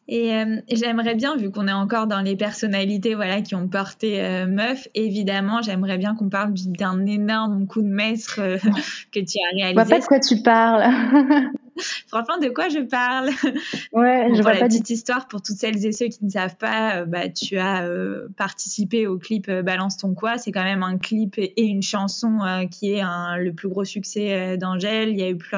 Et 0.08 0.34
euh, 0.34 0.60
j'aimerais 0.70 1.16
bien, 1.16 1.36
vu 1.36 1.50
qu'on 1.50 1.66
est 1.66 1.72
encore 1.72 2.06
dans 2.06 2.20
les 2.20 2.36
personnalités 2.36 3.14
voilà, 3.14 3.42
qui 3.42 3.56
ont 3.56 3.66
porté 3.66 4.20
euh, 4.22 4.46
meuf, 4.46 4.86
évidemment, 4.94 5.62
j'aimerais 5.62 5.98
bien 5.98 6.14
qu'on 6.14 6.28
parle 6.28 6.52
d'un 6.54 7.04
énorme 7.06 7.66
coup 7.66 7.82
de 7.82 7.88
maître 7.88 8.36
euh, 8.38 8.58
que 9.12 9.18
tu 9.18 9.38
as 9.38 9.56
réalisé. 9.56 9.68
Je 9.70 9.74
vois 9.74 9.84
pas 9.84 9.98
de 9.98 10.04
quoi 10.04 10.20
tu 10.20 10.42
parles. 10.42 10.84
Franchement, 12.08 12.38
de 12.38 12.48
quoi 12.48 12.68
je 12.68 12.80
parle? 12.80 13.30
Ouais, 13.92 14.28
je 14.34 14.42
vois 14.42 14.54
la 14.54 14.60
pas 14.60 14.68
du 14.68 14.78
petite 14.78 14.90
histoire 14.90 15.28
pour 15.28 15.42
toutes 15.42 15.56
celles 15.56 15.84
et 15.84 15.92
ceux 15.92 16.06
qui 16.06 16.24
ne 16.24 16.30
savent 16.30 16.56
pas, 16.56 16.96
euh, 16.98 17.04
bah 17.04 17.28
tu 17.28 17.58
as 17.58 17.84
euh, 17.84 18.28
participé 18.36 19.06
au 19.06 19.18
clip 19.18 19.48
euh, 19.48 19.62
Balance 19.62 19.96
ton 19.96 20.14
quoi. 20.14 20.38
C'est 20.38 20.52
quand 20.52 20.64
même 20.64 20.82
un 20.82 20.98
clip 20.98 21.34
et 21.38 21.62
une 21.62 21.82
chanson 21.82 22.38
euh, 22.42 22.66
qui 22.66 22.92
est 22.92 23.00
un, 23.00 23.36
le 23.36 23.52
plus 23.52 23.68
gros 23.68 23.84
succès 23.84 24.56
d'Angèle. 24.56 25.10
Il 25.10 25.18
y 25.18 25.22
a 25.22 25.28
eu 25.30 25.36
plus, 25.36 25.56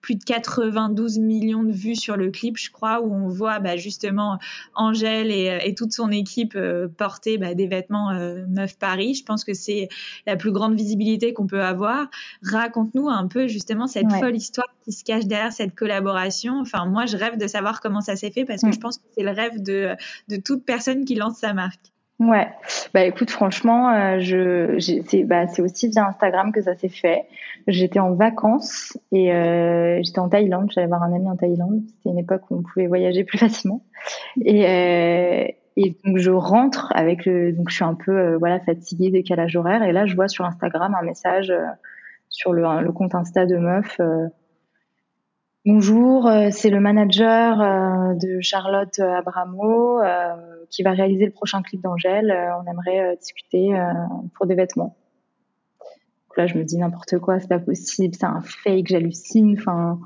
plus 0.00 0.14
de 0.16 0.24
92 0.24 1.18
millions 1.18 1.62
de 1.62 1.72
vues 1.72 1.96
sur 1.96 2.16
le 2.16 2.30
clip, 2.30 2.56
je 2.58 2.70
crois, 2.70 3.00
où 3.00 3.14
on 3.14 3.28
voit 3.28 3.58
bah, 3.58 3.76
justement 3.76 4.38
Angèle 4.74 5.30
et, 5.30 5.58
et 5.64 5.74
toute 5.74 5.92
son 5.92 6.10
équipe 6.10 6.58
porter 6.96 7.38
bah, 7.38 7.54
des 7.54 7.66
vêtements 7.66 8.12
Meuf 8.48 8.76
Paris. 8.78 9.14
Je 9.14 9.24
pense 9.24 9.44
que 9.44 9.54
c'est 9.54 9.88
la 10.26 10.36
plus 10.36 10.52
grande 10.52 10.74
visibilité 10.76 11.32
qu'on 11.32 11.46
peut 11.46 11.62
avoir. 11.62 12.08
Raconte-nous 12.42 13.08
un 13.08 13.26
peu 13.26 13.46
justement 13.46 13.86
cette 13.86 14.10
Ouais. 14.10 14.18
folle 14.18 14.36
histoire 14.36 14.66
qui 14.84 14.92
se 14.92 15.04
cache 15.04 15.26
derrière 15.26 15.52
cette 15.60 15.74
collaboration. 15.74 16.54
Enfin, 16.60 16.86
moi, 16.86 17.04
je 17.06 17.16
rêve 17.16 17.36
de 17.36 17.46
savoir 17.46 17.80
comment 17.80 18.00
ça 18.00 18.16
s'est 18.16 18.30
fait 18.30 18.44
parce 18.44 18.62
que 18.62 18.68
Mm. 18.68 18.72
je 18.72 18.80
pense 18.80 18.98
que 18.98 19.04
c'est 19.14 19.22
le 19.22 19.30
rêve 19.30 19.62
de, 19.62 19.94
de 20.28 20.36
toute 20.36 20.64
personne 20.64 21.04
qui 21.04 21.14
lance 21.14 21.38
sa 21.38 21.52
marque. 21.52 21.86
Ouais, 22.18 22.48
bah 22.92 23.02
écoute, 23.04 23.30
franchement, 23.30 23.90
euh, 23.94 24.18
je, 24.20 24.78
c'est 25.08 25.24
bah, 25.24 25.46
c'est 25.46 25.62
aussi 25.62 25.88
via 25.88 26.06
Instagram 26.06 26.52
que 26.52 26.60
ça 26.60 26.74
s'est 26.76 26.90
fait. 26.90 27.24
J'étais 27.66 27.98
en 27.98 28.12
vacances 28.12 28.98
et 29.10 29.32
euh, 29.32 30.00
j'étais 30.02 30.18
en 30.18 30.28
Thaïlande. 30.28 30.70
J'allais 30.74 30.86
voir 30.86 31.02
un 31.02 31.14
ami 31.14 31.26
en 31.28 31.36
Thaïlande. 31.36 31.80
C'était 31.88 32.10
une 32.10 32.18
époque 32.18 32.42
où 32.50 32.56
on 32.58 32.62
pouvait 32.62 32.88
voyager 32.88 33.24
plus 33.24 33.38
facilement. 33.38 33.82
Et, 34.44 34.66
euh, 34.68 35.46
et 35.76 35.96
donc 36.04 36.18
je 36.18 36.30
rentre 36.30 36.92
avec 36.94 37.24
le, 37.24 37.52
donc 37.52 37.70
je 37.70 37.76
suis 37.76 37.84
un 37.84 37.94
peu 37.94 38.34
voilà 38.34 38.60
fatiguée, 38.60 39.10
décalage 39.10 39.56
horaire. 39.56 39.82
Et 39.82 39.92
là, 39.92 40.04
je 40.04 40.14
vois 40.14 40.28
sur 40.28 40.44
Instagram 40.44 40.94
un 41.00 41.02
message 41.02 41.50
sur 42.28 42.52
le, 42.52 42.82
le 42.82 42.92
compte 42.92 43.14
Insta 43.14 43.46
de 43.46 43.56
meuf. 43.56 43.98
Bonjour, 45.66 46.26
euh, 46.26 46.48
c'est 46.50 46.70
le 46.70 46.80
manager 46.80 47.60
euh, 47.60 48.14
de 48.14 48.40
Charlotte 48.40 48.98
Abramo 48.98 50.00
euh, 50.00 50.34
qui 50.70 50.82
va 50.82 50.92
réaliser 50.92 51.26
le 51.26 51.32
prochain 51.32 51.60
clip 51.60 51.82
d'Angèle. 51.82 52.34
On 52.62 52.70
aimerait 52.70 53.16
discuter 53.18 53.74
pour 54.34 54.46
des 54.46 54.54
vêtements. 54.54 54.96
Donc 56.28 56.36
là, 56.38 56.46
je 56.46 56.56
me 56.56 56.64
dis 56.64 56.78
n'importe 56.78 57.18
quoi, 57.18 57.40
c'est 57.40 57.48
pas 57.48 57.58
possible, 57.58 58.14
c'est 58.14 58.24
un 58.24 58.40
fake, 58.40 58.86
j'hallucine. 58.86 59.54
Enfin, 59.58 59.98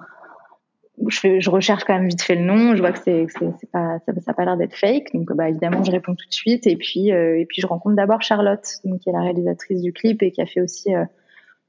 je, 1.06 1.38
je 1.38 1.50
recherche 1.50 1.84
quand 1.84 1.94
même 1.94 2.08
vite 2.08 2.22
fait 2.22 2.34
le 2.34 2.44
nom, 2.44 2.74
je 2.74 2.80
vois 2.80 2.90
que 2.90 2.98
c'est, 2.98 3.26
pas, 3.72 3.98
ça, 4.00 4.12
ça 4.20 4.30
a 4.32 4.34
pas 4.34 4.44
l'air 4.44 4.56
d'être 4.56 4.74
fake. 4.74 5.12
Donc, 5.14 5.32
bah 5.34 5.48
évidemment, 5.48 5.84
je 5.84 5.92
réponds 5.92 6.16
tout 6.16 6.26
de 6.26 6.34
suite. 6.34 6.66
Et 6.66 6.76
puis, 6.76 7.12
euh, 7.12 7.38
et 7.38 7.46
puis, 7.46 7.62
je 7.62 7.66
rencontre 7.68 7.94
d'abord 7.94 8.22
Charlotte, 8.22 8.66
donc 8.84 9.00
qui 9.00 9.08
est 9.08 9.12
la 9.12 9.20
réalisatrice 9.20 9.82
du 9.82 9.92
clip 9.92 10.20
et 10.24 10.32
qui 10.32 10.42
a 10.42 10.46
fait 10.46 10.60
aussi 10.60 10.92
euh, 10.94 11.04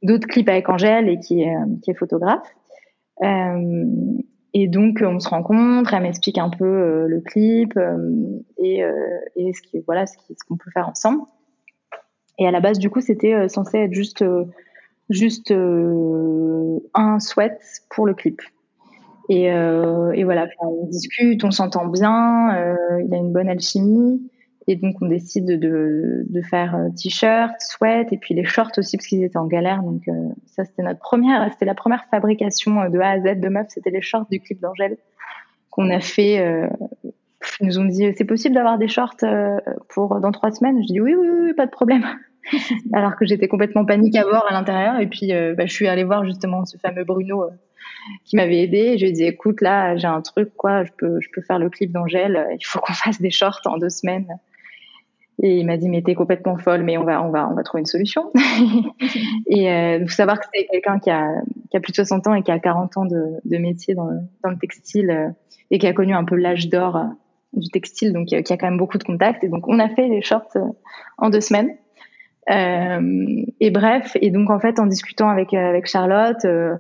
d'autres 0.02 0.28
clips 0.28 0.50
avec 0.50 0.70
Angèle 0.70 1.08
et 1.08 1.20
qui 1.20 1.44
est, 1.44 1.56
qui 1.84 1.92
est 1.92 1.96
photographe. 1.96 2.48
Euh, 3.24 3.76
et 4.54 4.68
donc 4.68 5.02
on 5.02 5.20
se 5.20 5.30
rencontre, 5.30 5.94
elle 5.94 6.04
m'explique 6.04 6.38
un 6.38 6.50
peu 6.50 6.66
euh, 6.66 7.08
le 7.08 7.22
clip 7.22 7.78
euh, 7.78 8.40
et, 8.58 8.82
ce 9.54 9.62
qui 9.62 9.80
voilà 9.86 10.06
ce 10.06 10.16
qu'on 10.48 10.58
peut 10.58 10.72
faire 10.72 10.90
ensemble. 10.90 11.22
Et 12.38 12.48
à 12.48 12.52
la 12.52 12.60
base 12.60 12.80
du 12.80 12.90
coup 12.90 13.02
c'était 13.02 13.48
censé 13.48 13.78
être 13.80 13.94
juste 13.94 14.24
juste 15.10 15.52
un 15.52 17.20
sweat 17.20 17.60
pour 17.90 18.06
le 18.06 18.14
clip. 18.14 18.42
Et, 19.28 19.52
voilà, 20.24 20.48
on 20.60 20.86
discute, 20.88 21.44
on 21.44 21.52
s'entend 21.52 21.88
bien, 21.88 22.76
il 23.00 23.08
y 23.10 23.16
a 23.16 23.18
une 23.18 23.32
bonne 23.32 23.50
alchimie. 23.50 24.30
Et 24.68 24.76
donc 24.76 24.96
on 25.02 25.08
décide 25.08 25.46
de, 25.60 26.26
de 26.28 26.42
faire 26.42 26.76
euh, 26.76 26.90
t-shirt, 26.90 27.54
sweat 27.60 28.12
et 28.12 28.18
puis 28.18 28.34
les 28.34 28.46
shorts 28.46 28.72
aussi 28.78 28.98
parce 28.98 29.08
qu'ils 29.08 29.24
étaient 29.24 29.38
en 29.38 29.46
galère. 29.46 29.84
Donc 29.84 30.08
euh, 30.08 30.30
ça 30.48 30.66
c'était 30.66 30.82
notre 30.82 31.00
première, 31.00 31.48
c'était 31.52 31.66
la 31.66 31.76
première 31.76 32.06
fabrication 32.06 32.82
euh, 32.82 32.90
de 32.90 33.00
A 33.00 33.12
à 33.12 33.20
Z 33.20 33.40
de 33.40 33.50
meuf, 33.50 33.68
c'était 33.70 33.92
les 33.92 34.02
shorts 34.02 34.28
du 34.32 34.40
clip 34.40 34.60
d'Angèle 34.60 34.98
qu'on 35.70 35.90
a 35.90 36.00
fait. 36.00 36.40
Euh, 36.40 36.68
ils 37.60 37.68
nous 37.68 37.80
ont 37.80 37.86
dit 37.86 38.12
c'est 38.18 38.26
possible 38.26 38.56
d'avoir 38.56 38.78
des 38.78 38.88
shorts 38.88 39.18
euh, 39.24 39.58
pour 39.90 40.20
dans 40.20 40.32
trois 40.32 40.52
semaines? 40.52 40.82
Je 40.82 40.94
dis 40.94 41.02
oui 41.02 41.16
oui 41.16 41.28
oui 41.30 41.54
pas 41.54 41.66
de 41.66 41.72
problème. 41.72 42.06
Alors 42.94 43.16
que 43.16 43.26
j'étais 43.26 43.48
complètement 43.48 43.86
panique 43.86 44.16
à 44.16 44.24
bord 44.24 44.46
à 44.50 44.54
l'intérieur 44.54 45.00
et 45.00 45.08
puis 45.08 45.34
euh, 45.34 45.54
bah, 45.56 45.66
je 45.66 45.74
suis 45.74 45.88
allée 45.88 46.04
voir 46.04 46.26
justement 46.26 46.66
ce 46.66 46.78
fameux 46.78 47.04
Bruno 47.04 47.44
euh, 47.44 47.50
qui 48.24 48.36
m'avait 48.36 48.62
aidé. 48.62 48.98
Je 48.98 49.04
lui 49.04 49.10
ai 49.10 49.14
dit 49.14 49.24
écoute 49.24 49.62
là 49.62 49.96
j'ai 49.96 50.08
un 50.08 50.22
truc 50.22 50.56
quoi, 50.56 50.84
je 50.84 50.92
peux 50.98 51.20
je 51.22 51.30
peux 51.34 51.42
faire 51.42 51.60
le 51.60 51.70
clip 51.70 51.92
d'Angèle. 51.92 52.48
Il 52.60 52.66
faut 52.66 52.80
qu'on 52.80 52.94
fasse 53.06 53.22
des 53.22 53.32
shorts 53.32 53.62
en 53.66 53.78
deux 53.78 53.90
semaines. 53.90 54.28
Et 55.42 55.58
il 55.58 55.66
m'a 55.66 55.78
dit 55.78 55.90
mais 55.90 56.02
t'es 56.02 56.16
complètement 56.16 56.58
folle, 56.58 56.84
mais 56.84 56.98
on 56.98 57.04
va 57.04 57.22
on 57.22 57.30
va 57.30 57.50
on 57.50 57.56
va 57.56 57.64
trouver 57.64 57.82
une 57.82 57.88
solution. 57.88 58.32
et 59.48 59.72
euh, 59.72 60.00
faut 60.02 60.14
savoir 60.14 60.40
que 60.40 60.46
c'est 60.54 60.66
quelqu'un 60.66 61.00
qui 61.00 61.10
a 61.10 61.30
qui 61.70 61.78
a 61.78 61.80
plus 61.80 61.92
de 61.92 61.96
60 61.98 62.28
ans 62.28 62.34
et 62.34 62.42
qui 62.42 62.52
a 62.52 62.60
40 62.60 62.98
ans 62.98 63.06
de, 63.06 63.24
de 63.44 63.58
métier 63.58 63.96
dans 63.96 64.06
le, 64.06 64.20
dans 64.44 64.50
le 64.50 64.58
textile 64.58 65.10
euh, 65.10 65.30
et 65.72 65.80
qui 65.80 65.88
a 65.88 65.94
connu 65.94 66.14
un 66.14 66.24
peu 66.24 66.36
l'âge 66.36 66.70
d'or 66.70 66.96
euh, 66.96 67.04
du 67.54 67.70
textile, 67.70 68.14
donc 68.14 68.32
euh, 68.34 68.42
qui 68.42 68.54
a 68.54 68.58
quand 68.58 68.68
même 68.68 68.78
beaucoup 68.78 68.98
de 68.98 69.04
contacts. 69.04 69.44
Et 69.44 69.50
donc 69.50 69.68
on 69.68 69.80
a 69.80 69.90
fait 69.90 70.08
les 70.08 70.22
shorts 70.22 70.56
euh, 70.56 70.68
en 71.18 71.30
deux 71.30 71.42
semaines. 71.42 71.76
Euh, 72.50 73.44
et 73.60 73.72
bref, 73.72 74.16
et 74.22 74.30
donc 74.30 74.50
en 74.50 74.60
fait 74.60 74.80
en 74.80 74.86
discutant 74.86 75.30
avec 75.30 75.54
avec 75.54 75.88
Charlotte, 75.88 76.46
euh, 76.46 76.76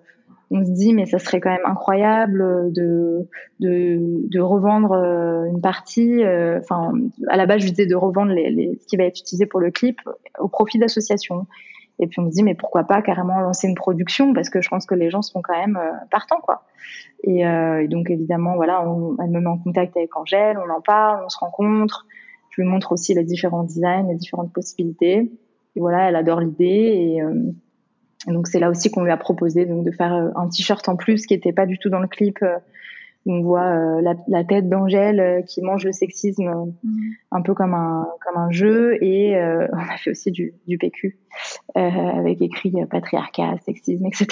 on 0.51 0.63
se 0.63 0.71
dit 0.71 0.93
mais 0.93 1.05
ça 1.05 1.19
serait 1.19 1.39
quand 1.39 1.49
même 1.49 1.65
incroyable 1.65 2.71
de 2.71 3.27
de, 3.59 3.97
de 4.29 4.39
revendre 4.39 4.91
euh, 4.93 5.45
une 5.45 5.61
partie. 5.61 6.23
euh, 6.23 6.59
Enfin, 6.59 6.93
à 7.29 7.37
la 7.37 7.45
base 7.45 7.61
je 7.61 7.69
disais 7.69 7.87
de 7.87 7.95
revendre 7.95 8.31
les, 8.31 8.49
les, 8.51 8.77
ce 8.81 8.87
qui 8.87 8.97
va 8.97 9.03
être 9.05 9.19
utilisé 9.19 9.45
pour 9.45 9.59
le 9.59 9.71
clip 9.71 9.99
au 10.39 10.47
profit 10.47 10.77
d'associations. 10.79 11.47
Et 11.99 12.07
puis 12.07 12.19
on 12.19 12.25
se 12.29 12.35
dit 12.35 12.43
mais 12.43 12.55
pourquoi 12.55 12.83
pas 12.83 13.01
carrément 13.01 13.39
lancer 13.39 13.67
une 13.67 13.75
production 13.75 14.33
parce 14.33 14.49
que 14.49 14.61
je 14.61 14.69
pense 14.69 14.85
que 14.85 14.95
les 14.95 15.09
gens 15.09 15.21
seront 15.21 15.41
quand 15.41 15.57
même 15.57 15.77
euh, 15.77 15.91
partants 16.11 16.41
quoi. 16.41 16.63
Et, 17.23 17.47
euh, 17.47 17.83
et 17.83 17.87
donc 17.87 18.09
évidemment 18.09 18.55
voilà, 18.55 18.87
on, 18.87 19.15
elle 19.23 19.29
me 19.31 19.39
met 19.39 19.47
en 19.47 19.57
contact 19.57 19.95
avec 19.97 20.15
Angèle, 20.17 20.57
on 20.57 20.69
en 20.69 20.81
parle, 20.81 21.23
on 21.25 21.29
se 21.29 21.37
rencontre. 21.39 22.05
Je 22.51 22.61
lui 22.61 22.67
montre 22.69 22.91
aussi 22.93 23.13
les 23.13 23.23
différents 23.23 23.63
designs, 23.63 24.07
les 24.07 24.15
différentes 24.15 24.53
possibilités. 24.53 25.31
Et 25.75 25.79
voilà, 25.81 26.07
elle 26.07 26.15
adore 26.15 26.39
l'idée 26.39 27.15
et, 27.15 27.21
euh, 27.21 27.33
donc 28.27 28.47
c'est 28.47 28.59
là 28.59 28.69
aussi 28.69 28.89
qu'on 28.91 29.03
lui 29.03 29.11
a 29.11 29.17
proposé 29.17 29.65
donc 29.65 29.83
de 29.83 29.91
faire 29.91 30.13
euh, 30.13 30.29
un 30.35 30.47
t-shirt 30.47 30.87
en 30.89 30.95
plus 30.95 31.25
qui 31.25 31.33
était 31.33 31.53
pas 31.53 31.65
du 31.65 31.77
tout 31.77 31.89
dans 31.89 31.99
le 31.99 32.07
clip. 32.07 32.39
Euh, 32.41 32.57
on 33.27 33.41
voit 33.41 33.65
euh, 33.65 34.01
la, 34.01 34.13
la, 34.27 34.43
tête 34.43 34.69
d'Angèle 34.69 35.19
euh, 35.19 35.41
qui 35.41 35.61
mange 35.61 35.83
le 35.83 35.91
sexisme 35.91 36.43
mmh. 36.43 36.99
un 37.31 37.41
peu 37.41 37.55
comme 37.55 37.73
un 37.73 38.07
comme 38.23 38.37
un 38.37 38.51
jeu 38.51 39.03
et 39.03 39.35
euh, 39.35 39.67
on 39.73 39.77
a 39.77 39.97
fait 39.97 40.11
aussi 40.11 40.31
du, 40.31 40.53
du 40.67 40.77
PQ 40.77 41.17
euh, 41.77 41.81
avec 41.81 42.41
écrit 42.41 42.73
patriarcat, 42.89 43.55
sexisme, 43.65 44.05
etc. 44.05 44.27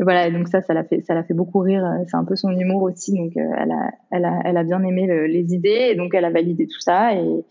Et 0.00 0.02
voilà, 0.02 0.30
donc 0.30 0.48
ça, 0.48 0.60
ça 0.60 0.74
l'a 0.74 0.84
fait, 0.84 1.02
ça 1.02 1.14
l'a 1.14 1.22
fait 1.22 1.34
beaucoup 1.34 1.60
rire. 1.60 1.84
C'est 2.08 2.16
un 2.16 2.24
peu 2.24 2.36
son 2.36 2.50
humour 2.50 2.82
aussi, 2.82 3.14
donc 3.14 3.36
euh, 3.36 3.40
elle 3.58 3.70
a, 3.70 3.90
elle 4.10 4.24
a, 4.24 4.40
elle 4.44 4.56
a 4.56 4.64
bien 4.64 4.82
aimé 4.82 5.06
le, 5.06 5.26
les 5.26 5.54
idées 5.54 5.88
et 5.90 5.94
donc 5.94 6.14
elle 6.14 6.24
a 6.24 6.30
validé 6.30 6.66
tout 6.66 6.80
ça 6.80 7.14
et 7.14 7.44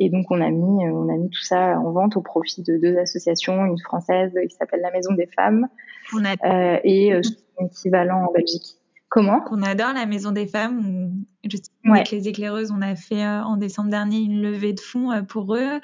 et 0.00 0.08
donc 0.08 0.26
on 0.30 0.40
a 0.40 0.50
mis, 0.50 0.88
on 0.88 1.08
a 1.08 1.16
mis 1.16 1.30
tout 1.30 1.42
ça 1.42 1.78
en 1.78 1.92
vente 1.92 2.16
au 2.16 2.22
profit 2.22 2.62
de 2.62 2.78
deux 2.78 2.96
associations, 2.96 3.64
une 3.66 3.78
française 3.78 4.32
qui 4.48 4.56
s'appelle 4.56 4.80
la 4.80 4.90
Maison 4.90 5.12
des 5.12 5.26
Femmes 5.26 5.68
on 6.14 6.24
a... 6.24 6.32
euh, 6.44 6.80
et 6.82 7.12
euh, 7.12 7.20
son 7.22 7.66
équivalent 7.66 8.26
en 8.28 8.32
Belgique. 8.32 8.76
Comment? 9.10 9.40
Qu'on 9.40 9.62
adore 9.62 9.92
la 9.92 10.06
Maison 10.06 10.30
des 10.30 10.46
Femmes. 10.46 11.12
Juste 11.44 11.72
ouais. 11.84 11.98
avec 11.98 12.10
les 12.12 12.28
éclaireuses, 12.28 12.70
on 12.70 12.80
a 12.80 12.94
fait 12.94 13.24
euh, 13.24 13.42
en 13.42 13.56
décembre 13.56 13.90
dernier 13.90 14.18
une 14.20 14.40
levée 14.40 14.72
de 14.72 14.80
fonds 14.80 15.12
euh, 15.12 15.22
pour 15.22 15.54
eux. 15.54 15.80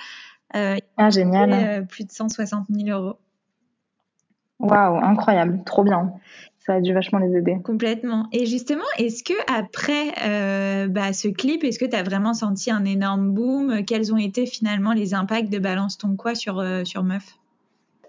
Euh, 0.55 0.77
ah 0.97 1.11
génial. 1.11 1.53
Euh, 1.53 1.83
plus 1.83 2.05
de 2.05 2.13
160 2.13 2.67
000 2.71 2.99
euros. 2.99 3.19
Waouh, 4.61 4.97
incroyable, 5.05 5.63
trop 5.67 5.85
bien. 5.85 6.15
Ça 6.67 6.75
a 6.75 6.81
dû 6.81 6.93
vachement 6.93 7.21
les 7.21 7.37
aider. 7.37 7.59
Complètement. 7.63 8.27
Et 8.33 8.45
justement, 8.45 8.85
est-ce 8.99 9.23
que 9.23 9.35
après 9.49 10.13
euh, 10.27 10.89
bah, 10.89 11.13
ce 11.13 11.29
clip, 11.29 11.63
est-ce 11.63 11.79
que 11.79 11.85
tu 11.85 11.95
as 11.95 12.03
vraiment 12.03 12.35
senti 12.35 12.73
un 12.73 12.85
énorme 12.85 13.31
boom? 13.31 13.85
Quels 13.85 14.13
ont 14.13 14.17
été 14.17 14.47
finalement 14.47 14.93
les 14.93 15.15
impacts 15.15 15.49
de 15.49 15.61
Balance 15.61 15.97
ton 15.97 16.17
quoi 16.17 16.35
sur, 16.35 16.59
euh, 16.59 16.83
sur 16.83 17.05
Meuf? 17.05 17.37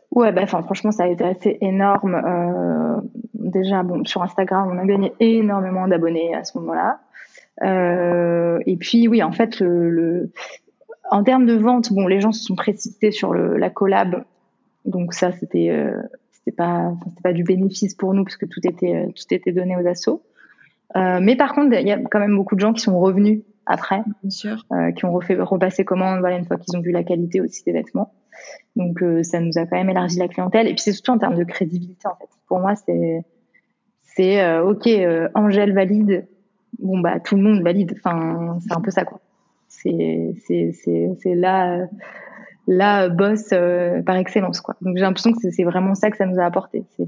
Ouais, 0.10 0.32
bah, 0.32 0.48
franchement, 0.48 0.92
ça 0.92 1.04
a 1.04 1.08
été 1.08 1.24
assez 1.24 1.60
énorme. 1.62 2.16
Euh, 2.16 3.00
déjà, 3.36 3.84
bon, 3.84 4.04
sur 4.06 4.24
Instagram, 4.24 4.70
on 4.74 4.80
a 4.80 4.86
gagné 4.86 5.14
énormément 5.20 5.88
d'abonnés 5.88 6.34
à 6.34 6.44
ce 6.44 6.58
moment-là. 6.58 7.00
Et 8.66 8.76
puis, 8.78 9.08
oui, 9.08 9.22
en 9.22 9.32
fait, 9.32 9.60
le, 9.60 9.92
le, 9.92 10.32
en 11.12 11.24
termes 11.24 11.46
de 11.46 11.54
vente, 11.54 11.94
bon, 11.94 12.08
les 12.08 12.22
gens 12.22 12.32
se 12.32 12.44
sont 12.44 12.56
précipités 12.56 13.12
sur 13.12 13.34
le, 13.34 13.58
la 13.58 13.70
collab. 13.70 14.24
Donc 14.86 15.14
ça, 15.14 15.32
c'était 15.32 15.70
c'était 16.48 16.56
pas 16.56 16.94
c'était 17.06 17.22
pas 17.22 17.34
du 17.34 17.44
bénéfice 17.44 17.94
pour 17.94 18.14
nous 18.14 18.24
parce 18.24 18.38
que 18.38 18.46
tout 18.46 18.62
était 18.64 19.08
tout 19.16 19.34
était 19.34 19.52
donné 19.52 19.76
aux 19.76 19.86
assos. 19.86 20.24
Euh, 20.96 21.20
mais 21.22 21.36
par 21.36 21.54
contre, 21.54 21.78
il 21.78 21.88
y 21.88 21.92
a 21.92 22.00
quand 22.00 22.20
même 22.20 22.36
beaucoup 22.36 22.56
de 22.56 22.62
gens 22.62 22.74
qui 22.74 22.82
sont 22.82 22.98
revenus 22.98 23.42
après, 23.66 24.02
Bien 24.24 24.30
sûr. 24.30 24.66
Euh, 24.72 24.92
qui 24.92 25.04
ont 25.04 25.12
refait 25.12 25.36
repassé 25.36 25.84
commande, 25.84 26.22
voilà, 26.22 26.38
une 26.38 26.46
fois 26.46 26.58
qu'ils 26.58 26.78
ont 26.78 26.82
vu 26.82 26.92
la 26.92 27.04
qualité 27.04 27.42
aussi 27.42 27.64
des 27.66 27.74
vêtements. 27.74 28.14
Donc 28.78 29.02
euh, 29.02 29.24
ça 29.24 29.42
nous 29.42 29.58
a 29.58 29.66
quand 29.66 29.76
même 29.76 29.90
élargi 29.90 30.20
la 30.20 30.30
clientèle. 30.30 30.68
Et 30.68 30.74
puis 30.74 30.82
c'est 30.82 30.94
surtout 30.94 31.12
en 31.12 31.18
termes 31.18 31.36
de 31.36 31.44
crédibilité 31.44 32.08
en 32.08 32.16
fait. 32.16 32.30
Pour 32.48 32.60
moi, 32.60 32.76
c'est 32.76 33.24
c'est 34.04 34.42
euh, 34.42 34.64
ok, 34.64 34.88
Angèle 35.36 35.74
valide. 35.74 36.28
Bon 36.80 37.00
bah 37.00 37.20
tout 37.20 37.36
le 37.36 37.42
monde 37.42 37.62
valide. 37.62 37.94
Enfin, 37.98 38.58
c'est 38.62 38.74
un 38.74 38.82
peu 38.82 38.92
ça 38.92 39.04
quoi. 39.04 39.20
C'est 39.68 40.34
c'est 40.46 40.72
c'est 40.72 41.10
c'est 41.22 41.36
là 41.36 41.88
la 42.68 43.10
boss 43.10 43.50
euh, 43.54 44.02
par 44.02 44.18
excellence 44.18 44.62
quoi. 44.62 44.76
Donc 44.82 44.98
j'ai 44.98 45.04
l'impression 45.04 45.32
que 45.32 45.50
c'est 45.50 45.64
vraiment 45.64 45.96
ça 45.96 46.12
que 46.12 46.18
ça 46.18 46.26
nous 46.26 46.40
a 46.40 46.44
apporté. 46.44 46.84
C'est 46.96 47.08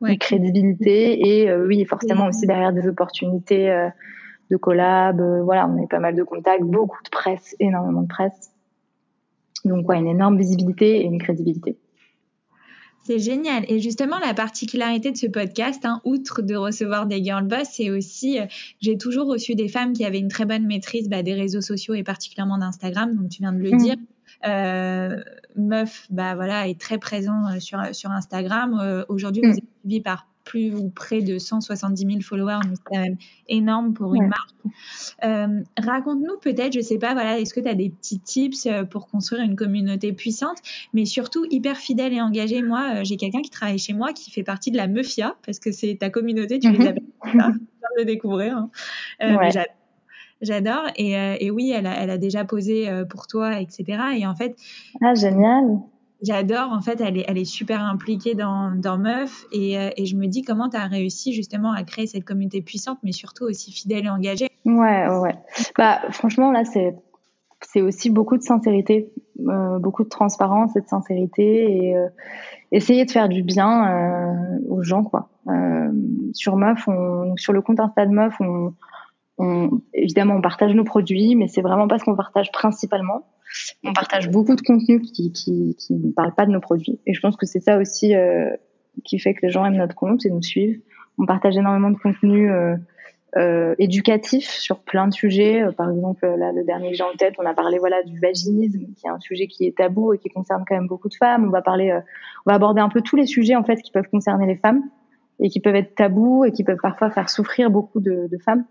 une 0.00 0.18
crédibilité 0.18 1.28
et 1.28 1.54
oui, 1.54 1.84
forcément 1.84 2.26
aussi 2.26 2.46
derrière 2.46 2.72
des 2.72 2.86
opportunités 2.86 3.88
de 4.50 4.56
collab. 4.56 5.20
voilà, 5.42 5.68
on 5.68 5.78
a 5.78 5.82
eu 5.82 5.88
pas 5.88 5.98
mal 5.98 6.14
de 6.14 6.22
contacts, 6.22 6.62
beaucoup 6.62 7.02
de 7.02 7.10
presse, 7.10 7.56
énormément 7.58 8.02
de 8.02 8.08
presse. 8.08 8.52
Donc, 9.64 9.88
ouais, 9.88 9.98
une 9.98 10.06
énorme 10.06 10.38
visibilité 10.38 11.00
et 11.00 11.04
une 11.04 11.18
crédibilité. 11.18 11.78
C'est 13.04 13.18
génial. 13.18 13.64
Et 13.68 13.80
justement, 13.80 14.18
la 14.18 14.34
particularité 14.34 15.10
de 15.10 15.16
ce 15.16 15.26
podcast, 15.26 15.84
hein, 15.84 16.00
outre 16.04 16.42
de 16.42 16.54
recevoir 16.54 17.06
des 17.06 17.22
girl 17.24 17.46
boss, 17.46 17.66
c'est 17.72 17.90
aussi, 17.90 18.38
euh, 18.38 18.44
j'ai 18.80 18.98
toujours 18.98 19.26
reçu 19.28 19.54
des 19.54 19.68
femmes 19.68 19.94
qui 19.94 20.04
avaient 20.04 20.18
une 20.18 20.28
très 20.28 20.44
bonne 20.44 20.66
maîtrise 20.66 21.08
bah, 21.08 21.22
des 21.22 21.32
réseaux 21.32 21.62
sociaux 21.62 21.94
et 21.94 22.02
particulièrement 22.02 22.58
d'Instagram, 22.58 23.14
donc 23.14 23.30
tu 23.30 23.40
viens 23.40 23.52
de 23.52 23.60
le 23.60 23.70
mmh. 23.70 23.78
dire. 23.78 23.96
Euh, 24.46 25.20
Meuf, 25.56 26.06
bah 26.10 26.34
voilà, 26.34 26.68
est 26.68 26.80
très 26.80 26.98
présent 26.98 27.46
euh, 27.46 27.60
sur, 27.60 27.80
sur 27.94 28.10
Instagram. 28.10 28.78
Euh, 28.80 29.04
aujourd'hui, 29.08 29.42
vous 29.42 29.48
mmh. 29.48 29.58
êtes 29.58 29.64
suivi 29.80 30.00
par 30.00 30.26
plus 30.44 30.74
ou 30.74 30.88
près 30.88 31.20
de 31.20 31.38
170 31.38 32.06
000 32.06 32.20
followers, 32.22 32.60
donc 32.64 32.76
c'est 32.76 32.94
quand 32.94 33.02
même 33.02 33.18
énorme 33.48 33.92
pour 33.92 34.14
une 34.14 34.28
marque. 34.28 34.54
Euh, 35.22 35.60
raconte-nous 35.76 36.38
peut-être, 36.40 36.72
je 36.72 36.80
sais 36.80 36.96
pas, 36.96 37.12
voilà, 37.12 37.38
est-ce 37.38 37.52
que 37.52 37.60
tu 37.60 37.68
as 37.68 37.74
des 37.74 37.90
petits 37.90 38.18
tips 38.18 38.66
pour 38.88 39.08
construire 39.08 39.42
une 39.42 39.56
communauté 39.56 40.14
puissante, 40.14 40.56
mais 40.94 41.04
surtout 41.04 41.44
hyper 41.50 41.76
fidèle 41.76 42.14
et 42.14 42.22
engagée. 42.22 42.62
Moi, 42.62 43.02
j'ai 43.02 43.18
quelqu'un 43.18 43.42
qui 43.42 43.50
travaille 43.50 43.78
chez 43.78 43.92
moi 43.92 44.14
qui 44.14 44.30
fait 44.30 44.42
partie 44.42 44.70
de 44.70 44.78
la 44.78 44.86
Meufia, 44.86 45.36
parce 45.44 45.58
que 45.58 45.70
c'est 45.70 45.98
ta 46.00 46.08
communauté, 46.08 46.58
tu 46.58 46.72
les 46.72 46.78
mhm. 46.78 46.86
appelles 46.86 47.02
ça, 47.34 47.50
de 47.98 48.04
découvrir. 48.04 48.56
Hein. 48.56 48.70
J'adore. 49.50 49.77
Et, 50.40 51.12
et, 51.40 51.50
oui, 51.50 51.72
elle 51.74 51.86
a, 51.86 52.00
elle 52.00 52.10
a 52.10 52.18
déjà 52.18 52.44
posé 52.44 52.88
pour 53.10 53.26
toi, 53.26 53.60
etc. 53.60 53.84
Et 54.16 54.26
en 54.26 54.34
fait. 54.34 54.56
Ah, 55.02 55.14
génial. 55.14 55.80
J'adore, 56.20 56.72
en 56.72 56.80
fait, 56.80 57.00
elle 57.00 57.16
est, 57.16 57.24
elle 57.28 57.38
est 57.38 57.44
super 57.44 57.80
impliquée 57.80 58.34
dans, 58.34 58.72
dans 58.74 58.98
Meuf 58.98 59.44
et, 59.52 59.78
euh, 59.78 59.90
et 59.96 60.04
je 60.04 60.16
me 60.16 60.26
dis 60.26 60.42
comment 60.42 60.68
tu 60.68 60.76
as 60.76 60.86
réussi 60.86 61.32
justement 61.32 61.72
à 61.72 61.84
créer 61.84 62.08
cette 62.08 62.24
communauté 62.24 62.60
puissante, 62.60 62.98
mais 63.04 63.12
surtout 63.12 63.44
aussi 63.44 63.70
fidèle 63.70 64.06
et 64.06 64.10
engagée? 64.10 64.48
Ouais, 64.64 65.06
ouais. 65.08 65.34
Bah, 65.76 66.00
franchement, 66.10 66.50
là, 66.50 66.64
c'est, 66.64 66.96
c'est 67.60 67.82
aussi 67.82 68.10
beaucoup 68.10 68.36
de 68.36 68.42
sincérité, 68.42 69.12
euh, 69.46 69.78
beaucoup 69.78 70.02
de 70.02 70.08
transparence 70.08 70.74
et 70.74 70.80
de 70.80 70.88
sincérité 70.88 71.84
et 71.84 71.96
euh, 71.96 72.08
essayer 72.72 73.04
de 73.04 73.12
faire 73.12 73.28
du 73.28 73.44
bien 73.44 73.88
euh, 73.88 74.58
aux 74.68 74.82
gens, 74.82 75.04
quoi. 75.04 75.28
Euh, 75.46 75.92
sur 76.32 76.56
Meuf, 76.56 76.88
on, 76.88 77.36
sur 77.36 77.52
le 77.52 77.62
compte 77.62 77.78
Insta 77.78 78.06
de 78.06 78.12
Meuf, 78.12 78.34
on, 78.40 78.74
on, 79.38 79.80
évidemment, 79.94 80.34
on 80.34 80.40
partage 80.40 80.74
nos 80.74 80.84
produits, 80.84 81.36
mais 81.36 81.48
c'est 81.48 81.62
vraiment 81.62 81.88
pas 81.88 81.98
ce 81.98 82.04
qu'on 82.04 82.16
partage 82.16 82.50
principalement 82.52 83.26
on 83.84 83.92
partage 83.92 84.30
beaucoup 84.30 84.54
de 84.54 84.60
contenu 84.60 85.00
qui, 85.00 85.32
qui, 85.32 85.74
qui 85.78 85.94
ne 85.94 86.12
parle 86.12 86.34
pas 86.34 86.46
de 86.46 86.50
nos 86.50 86.60
produits. 86.60 87.00
Et 87.06 87.14
je 87.14 87.20
pense 87.20 87.36
que 87.36 87.46
c'est 87.46 87.60
ça 87.60 87.78
aussi 87.78 88.14
euh, 88.14 88.50
qui 89.04 89.18
fait 89.18 89.34
que 89.34 89.46
les 89.46 89.50
gens 89.50 89.64
aiment 89.64 89.76
notre 89.76 89.94
compte 89.94 90.24
et 90.26 90.30
nous 90.30 90.42
suivent. 90.42 90.80
On 91.18 91.26
partage 91.26 91.56
énormément 91.56 91.90
de 91.90 91.96
contenu 91.96 92.50
euh, 92.50 92.76
euh, 93.36 93.74
éducatif 93.78 94.48
sur 94.48 94.80
plein 94.80 95.08
de 95.08 95.12
sujets. 95.12 95.62
Euh, 95.62 95.72
par 95.72 95.90
exemple, 95.90 96.26
là, 96.26 96.52
le 96.52 96.64
dernier 96.64 96.90
que 96.90 96.96
j'ai 96.96 97.02
en 97.02 97.14
tête, 97.16 97.34
on 97.38 97.46
a 97.46 97.54
parlé 97.54 97.78
voilà 97.78 98.02
du 98.02 98.18
vaginisme, 98.20 98.86
qui 98.96 99.06
est 99.06 99.10
un 99.10 99.20
sujet 99.20 99.46
qui 99.46 99.66
est 99.66 99.76
tabou 99.76 100.14
et 100.14 100.18
qui 100.18 100.28
concerne 100.28 100.64
quand 100.66 100.74
même 100.74 100.86
beaucoup 100.86 101.08
de 101.08 101.14
femmes. 101.14 101.44
On 101.44 101.50
va 101.50 101.62
parler, 101.62 101.90
euh, 101.90 102.00
on 102.46 102.50
va 102.50 102.54
aborder 102.54 102.80
un 102.80 102.88
peu 102.88 103.00
tous 103.00 103.16
les 103.16 103.26
sujets 103.26 103.56
en 103.56 103.64
fait 103.64 103.76
qui 103.76 103.90
peuvent 103.90 104.08
concerner 104.10 104.46
les 104.46 104.56
femmes 104.56 104.82
et 105.40 105.48
qui 105.48 105.60
peuvent 105.60 105.76
être 105.76 105.94
tabous 105.94 106.44
et 106.44 106.52
qui 106.52 106.64
peuvent 106.64 106.80
parfois 106.82 107.10
faire 107.10 107.28
souffrir 107.28 107.70
beaucoup 107.70 108.00
de, 108.00 108.28
de 108.30 108.38
femmes. 108.38 108.64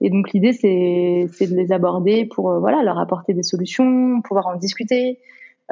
Et 0.00 0.10
donc 0.10 0.30
l'idée 0.32 0.52
c'est 0.52 1.26
c'est 1.32 1.46
de 1.46 1.54
les 1.54 1.72
aborder 1.72 2.24
pour 2.24 2.50
euh, 2.50 2.58
voilà 2.58 2.82
leur 2.82 2.98
apporter 2.98 3.34
des 3.34 3.42
solutions, 3.42 4.22
pouvoir 4.22 4.46
en 4.46 4.56
discuter. 4.56 5.18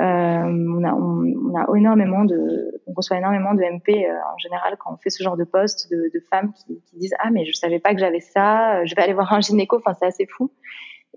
Euh, 0.01 0.05
on, 0.05 0.85
a, 0.85 0.95
on, 0.95 1.57
a 1.57 1.77
énormément 1.77 2.25
de, 2.25 2.81
on 2.87 2.93
reçoit 2.93 3.19
énormément 3.19 3.53
de 3.55 3.63
MP 3.63 4.07
euh, 4.07 4.13
en 4.33 4.39
général 4.39 4.77
quand 4.79 4.93
on 4.93 4.97
fait 4.97 5.11
ce 5.11 5.25
genre 5.25 5.37
de 5.37 5.43
poste 5.43 5.91
de, 5.91 6.09
de 6.15 6.21
femmes 6.31 6.53
qui, 6.53 6.81
qui, 6.87 6.99
disent 6.99 7.15
ah 7.19 7.31
mais 7.33 7.45
je 7.45 7.53
savais 7.53 7.81
pas 7.81 7.95
que 7.95 7.99
j'avais 7.99 8.21
ça, 8.21 8.85
je 8.85 8.95
vais 8.95 9.03
aller 9.03 9.13
voir 9.13 9.33
un 9.33 9.41
gynéco. 9.41 9.77
Enfin 9.79 9.97
c'est 9.99 10.07
assez 10.07 10.27
fou. 10.27 10.53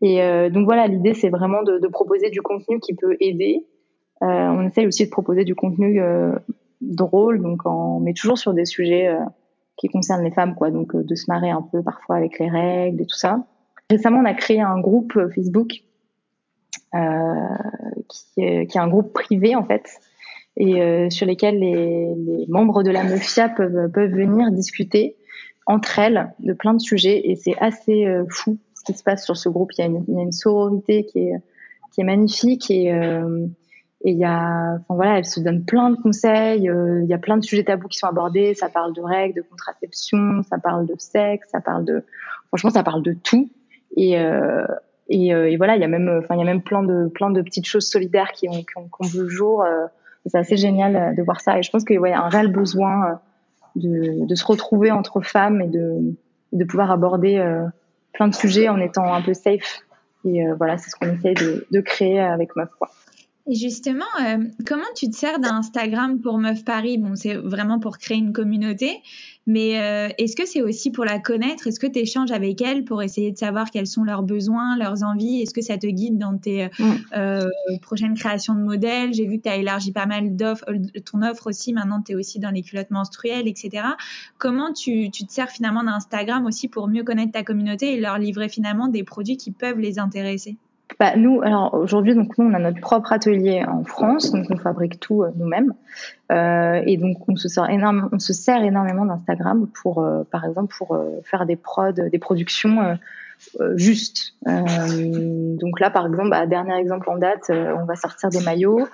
Et 0.01 0.23
euh, 0.23 0.49
donc 0.49 0.65
voilà 0.65 0.87
l'idée 0.87 1.13
c'est 1.13 1.29
vraiment 1.29 1.61
de, 1.61 1.77
de, 1.77 1.87
proposer 1.87 2.31
du 2.31 2.41
contenu 2.41 2.79
qui 2.79 2.95
peut 2.95 3.17
aider. 3.19 3.67
Euh, 4.23 4.25
on 4.25 4.65
essaye 4.65 4.87
aussi 4.87 5.05
de 5.05 5.11
proposer 5.11 5.43
du 5.43 5.53
contenu 5.53 6.01
drôle 6.81 7.41
donc 7.41 7.61
on 7.65 7.99
met 7.99 8.13
toujours 8.13 8.39
sur 8.39 8.53
des 8.53 8.65
sujets 8.65 9.15
qui 9.81 9.89
concerne 9.89 10.23
les 10.23 10.31
femmes, 10.31 10.53
quoi. 10.55 10.69
Donc, 10.69 10.95
euh, 10.95 11.03
de 11.03 11.15
se 11.15 11.25
marrer 11.27 11.49
un 11.49 11.63
peu 11.63 11.81
parfois 11.81 12.17
avec 12.17 12.37
les 12.37 12.49
règles 12.49 13.01
et 13.01 13.05
tout 13.05 13.17
ça. 13.17 13.43
Récemment, 13.89 14.19
on 14.19 14.25
a 14.25 14.33
créé 14.35 14.61
un 14.61 14.79
groupe 14.79 15.17
euh, 15.17 15.29
Facebook 15.29 15.81
euh, 16.93 17.33
qui, 18.07 18.41
est, 18.41 18.67
qui 18.67 18.77
est 18.77 18.81
un 18.81 18.87
groupe 18.87 19.11
privé 19.11 19.55
en 19.55 19.65
fait 19.65 19.89
et 20.57 20.81
euh, 20.81 21.09
sur 21.09 21.25
lesquels 21.25 21.59
les, 21.59 22.13
les, 22.15 22.45
membres 22.47 22.83
de 22.83 22.91
la 22.91 23.03
Mafia 23.03 23.49
peuvent, 23.49 23.89
peuvent 23.91 24.11
venir 24.11 24.51
discuter 24.51 25.15
entre 25.65 25.99
elles 25.99 26.33
de 26.39 26.53
plein 26.53 26.73
de 26.73 26.81
sujets 26.81 27.21
et 27.29 27.35
c'est 27.35 27.57
assez 27.59 28.05
euh, 28.05 28.25
fou 28.29 28.57
ce 28.75 28.83
qui 28.83 28.97
se 28.97 29.03
passe 29.03 29.23
sur 29.23 29.37
ce 29.37 29.47
groupe. 29.47 29.71
Il 29.77 29.81
y 29.81 29.83
a 29.83 29.87
une, 29.87 30.03
il 30.07 30.15
y 30.15 30.19
a 30.19 30.21
une 30.21 30.31
sororité 30.31 31.05
qui 31.05 31.19
est, 31.19 31.35
qui 31.93 32.01
est 32.01 32.03
magnifique 32.03 32.69
et, 32.69 32.91
euh, 32.93 33.47
et 34.03 34.11
il 34.11 34.17
y 34.17 34.25
a, 34.25 34.77
enfin 34.79 34.95
voilà, 34.95 35.19
elle 35.19 35.25
se 35.25 35.39
donne 35.39 35.63
plein 35.63 35.91
de 35.91 35.95
conseils. 35.95 36.67
Euh, 36.69 37.01
il 37.03 37.09
y 37.09 37.13
a 37.13 37.19
plein 37.19 37.37
de 37.37 37.43
sujets 37.43 37.63
tabous 37.63 37.87
qui 37.87 37.99
sont 37.99 38.07
abordés. 38.07 38.55
Ça 38.55 38.67
parle 38.67 38.93
de 38.93 39.01
règles, 39.01 39.35
de 39.35 39.41
contraception, 39.47 40.41
ça 40.43 40.57
parle 40.57 40.87
de 40.87 40.95
sexe, 40.97 41.49
ça 41.51 41.61
parle 41.61 41.85
de, 41.85 42.03
franchement, 42.47 42.71
ça 42.71 42.83
parle 42.83 43.03
de 43.03 43.13
tout. 43.13 43.49
Et 43.95 44.19
euh, 44.19 44.65
et, 45.09 45.33
euh, 45.33 45.51
et, 45.51 45.57
voilà, 45.57 45.75
il 45.75 45.81
y 45.81 45.83
a 45.83 45.89
même, 45.89 46.21
enfin 46.23 46.35
il 46.35 46.39
y 46.39 46.41
a 46.41 46.45
même 46.45 46.61
plein 46.61 46.83
de 46.83 47.09
plein 47.09 47.29
de 47.29 47.41
petites 47.41 47.67
choses 47.67 47.85
solidaires 47.87 48.31
qui 48.31 48.47
ont 48.47 48.53
qui 48.53 48.77
ont, 48.77 48.83
qui 48.83 48.95
ont 49.01 49.07
vu 49.07 49.23
le 49.23 49.29
jour. 49.29 49.63
Euh, 49.63 49.85
c'est 50.25 50.37
assez 50.37 50.57
génial 50.57 51.15
de 51.15 51.21
voir 51.23 51.41
ça. 51.41 51.59
Et 51.59 51.63
je 51.63 51.69
pense 51.69 51.83
qu'il 51.83 51.99
y 51.99 52.11
a 52.11 52.23
un 52.23 52.29
réel 52.29 52.51
besoin 52.51 53.19
de, 53.75 54.25
de 54.25 54.35
se 54.35 54.45
retrouver 54.45 54.91
entre 54.91 55.21
femmes 55.21 55.61
et 55.61 55.67
de 55.67 56.15
de 56.53 56.63
pouvoir 56.65 56.91
aborder 56.91 57.43
plein 58.13 58.27
de 58.27 58.35
sujets 58.35 58.69
en 58.69 58.79
étant 58.79 59.13
un 59.13 59.21
peu 59.21 59.33
safe. 59.33 59.79
Et 60.23 60.45
voilà, 60.57 60.77
c'est 60.77 60.91
ce 60.91 60.95
qu'on 60.95 61.11
essaye 61.11 61.33
de, 61.33 61.65
de 61.71 61.81
créer 61.81 62.19
avec 62.19 62.55
Meuf. 62.55 62.69
Quoi. 62.77 62.89
Et 63.47 63.55
justement, 63.55 64.05
euh, 64.21 64.37
comment 64.67 64.83
tu 64.95 65.09
te 65.09 65.15
sers 65.15 65.39
d'Instagram 65.39 66.19
pour 66.19 66.37
Meuf 66.37 66.63
Paris? 66.63 66.99
Bon, 66.99 67.15
c'est 67.15 67.35
vraiment 67.35 67.79
pour 67.79 67.97
créer 67.97 68.17
une 68.17 68.33
communauté, 68.33 69.01
mais 69.47 69.81
euh, 69.81 70.09
est-ce 70.19 70.35
que 70.35 70.45
c'est 70.45 70.61
aussi 70.61 70.91
pour 70.91 71.05
la 71.05 71.17
connaître? 71.17 71.65
Est-ce 71.65 71.79
que 71.79 71.87
tu 71.87 71.99
échanges 71.99 72.31
avec 72.31 72.61
elle 72.61 72.85
pour 72.85 73.01
essayer 73.01 73.31
de 73.31 73.37
savoir 73.37 73.71
quels 73.71 73.87
sont 73.87 74.03
leurs 74.03 74.21
besoins, 74.21 74.77
leurs 74.77 75.01
envies? 75.03 75.41
Est-ce 75.41 75.55
que 75.55 75.61
ça 75.61 75.79
te 75.79 75.87
guide 75.87 76.19
dans 76.19 76.37
tes 76.37 76.69
euh, 77.15 77.47
mm. 77.69 77.79
prochaines 77.81 78.13
créations 78.13 78.53
de 78.53 78.61
modèles? 78.61 79.11
J'ai 79.13 79.25
vu 79.25 79.37
que 79.37 79.43
tu 79.43 79.49
as 79.49 79.55
élargi 79.55 79.91
pas 79.91 80.05
mal 80.05 80.35
d'offres, 80.35 80.65
ton 81.11 81.23
offre 81.23 81.47
aussi, 81.47 81.73
maintenant 81.73 82.01
tu 82.03 82.11
es 82.11 82.15
aussi 82.15 82.37
dans 82.37 82.51
les 82.51 82.61
culottes 82.61 82.91
menstruelles, 82.91 83.47
etc. 83.47 83.87
Comment 84.37 84.71
tu, 84.71 85.09
tu 85.09 85.25
te 85.25 85.33
sers 85.33 85.49
finalement 85.49 85.83
d'Instagram 85.83 86.45
aussi 86.45 86.67
pour 86.67 86.87
mieux 86.87 87.03
connaître 87.03 87.31
ta 87.31 87.43
communauté 87.43 87.95
et 87.95 87.99
leur 87.99 88.19
livrer 88.19 88.49
finalement 88.49 88.87
des 88.87 89.03
produits 89.03 89.37
qui 89.37 89.49
peuvent 89.49 89.79
les 89.79 89.97
intéresser? 89.97 90.57
Bah, 90.99 91.15
nous, 91.15 91.41
alors 91.41 91.73
aujourd'hui, 91.73 92.15
donc 92.15 92.37
nous, 92.37 92.45
on 92.45 92.53
a 92.53 92.59
notre 92.59 92.79
propre 92.79 93.13
atelier 93.13 93.63
en 93.67 93.83
France, 93.83 94.31
donc 94.31 94.45
on 94.49 94.57
fabrique 94.57 94.99
tout 94.99 95.23
euh, 95.23 95.31
nous-mêmes, 95.35 95.73
euh, 96.31 96.81
et 96.85 96.97
donc 96.97 97.17
on 97.27 97.35
se 97.35 97.47
sert 97.47 97.69
énormément, 97.69 99.05
d'Instagram 99.05 99.67
pour, 99.81 100.03
euh, 100.03 100.23
par 100.31 100.45
exemple, 100.45 100.73
pour 100.77 100.95
euh, 100.95 101.21
faire 101.23 101.45
des 101.45 101.55
prods, 101.55 101.91
des 101.91 102.19
productions 102.19 102.97
justes. 103.73 104.35
donc 104.45 105.79
là, 105.79 105.89
par 105.89 106.05
exemple, 106.05 106.29
bah, 106.29 106.45
dernier 106.45 106.75
exemple 106.75 107.09
en 107.09 107.17
date, 107.17 107.49
on 107.49 107.85
va 107.85 107.95
sortir 107.95 108.29
des 108.29 108.41
maillots, 108.41 108.87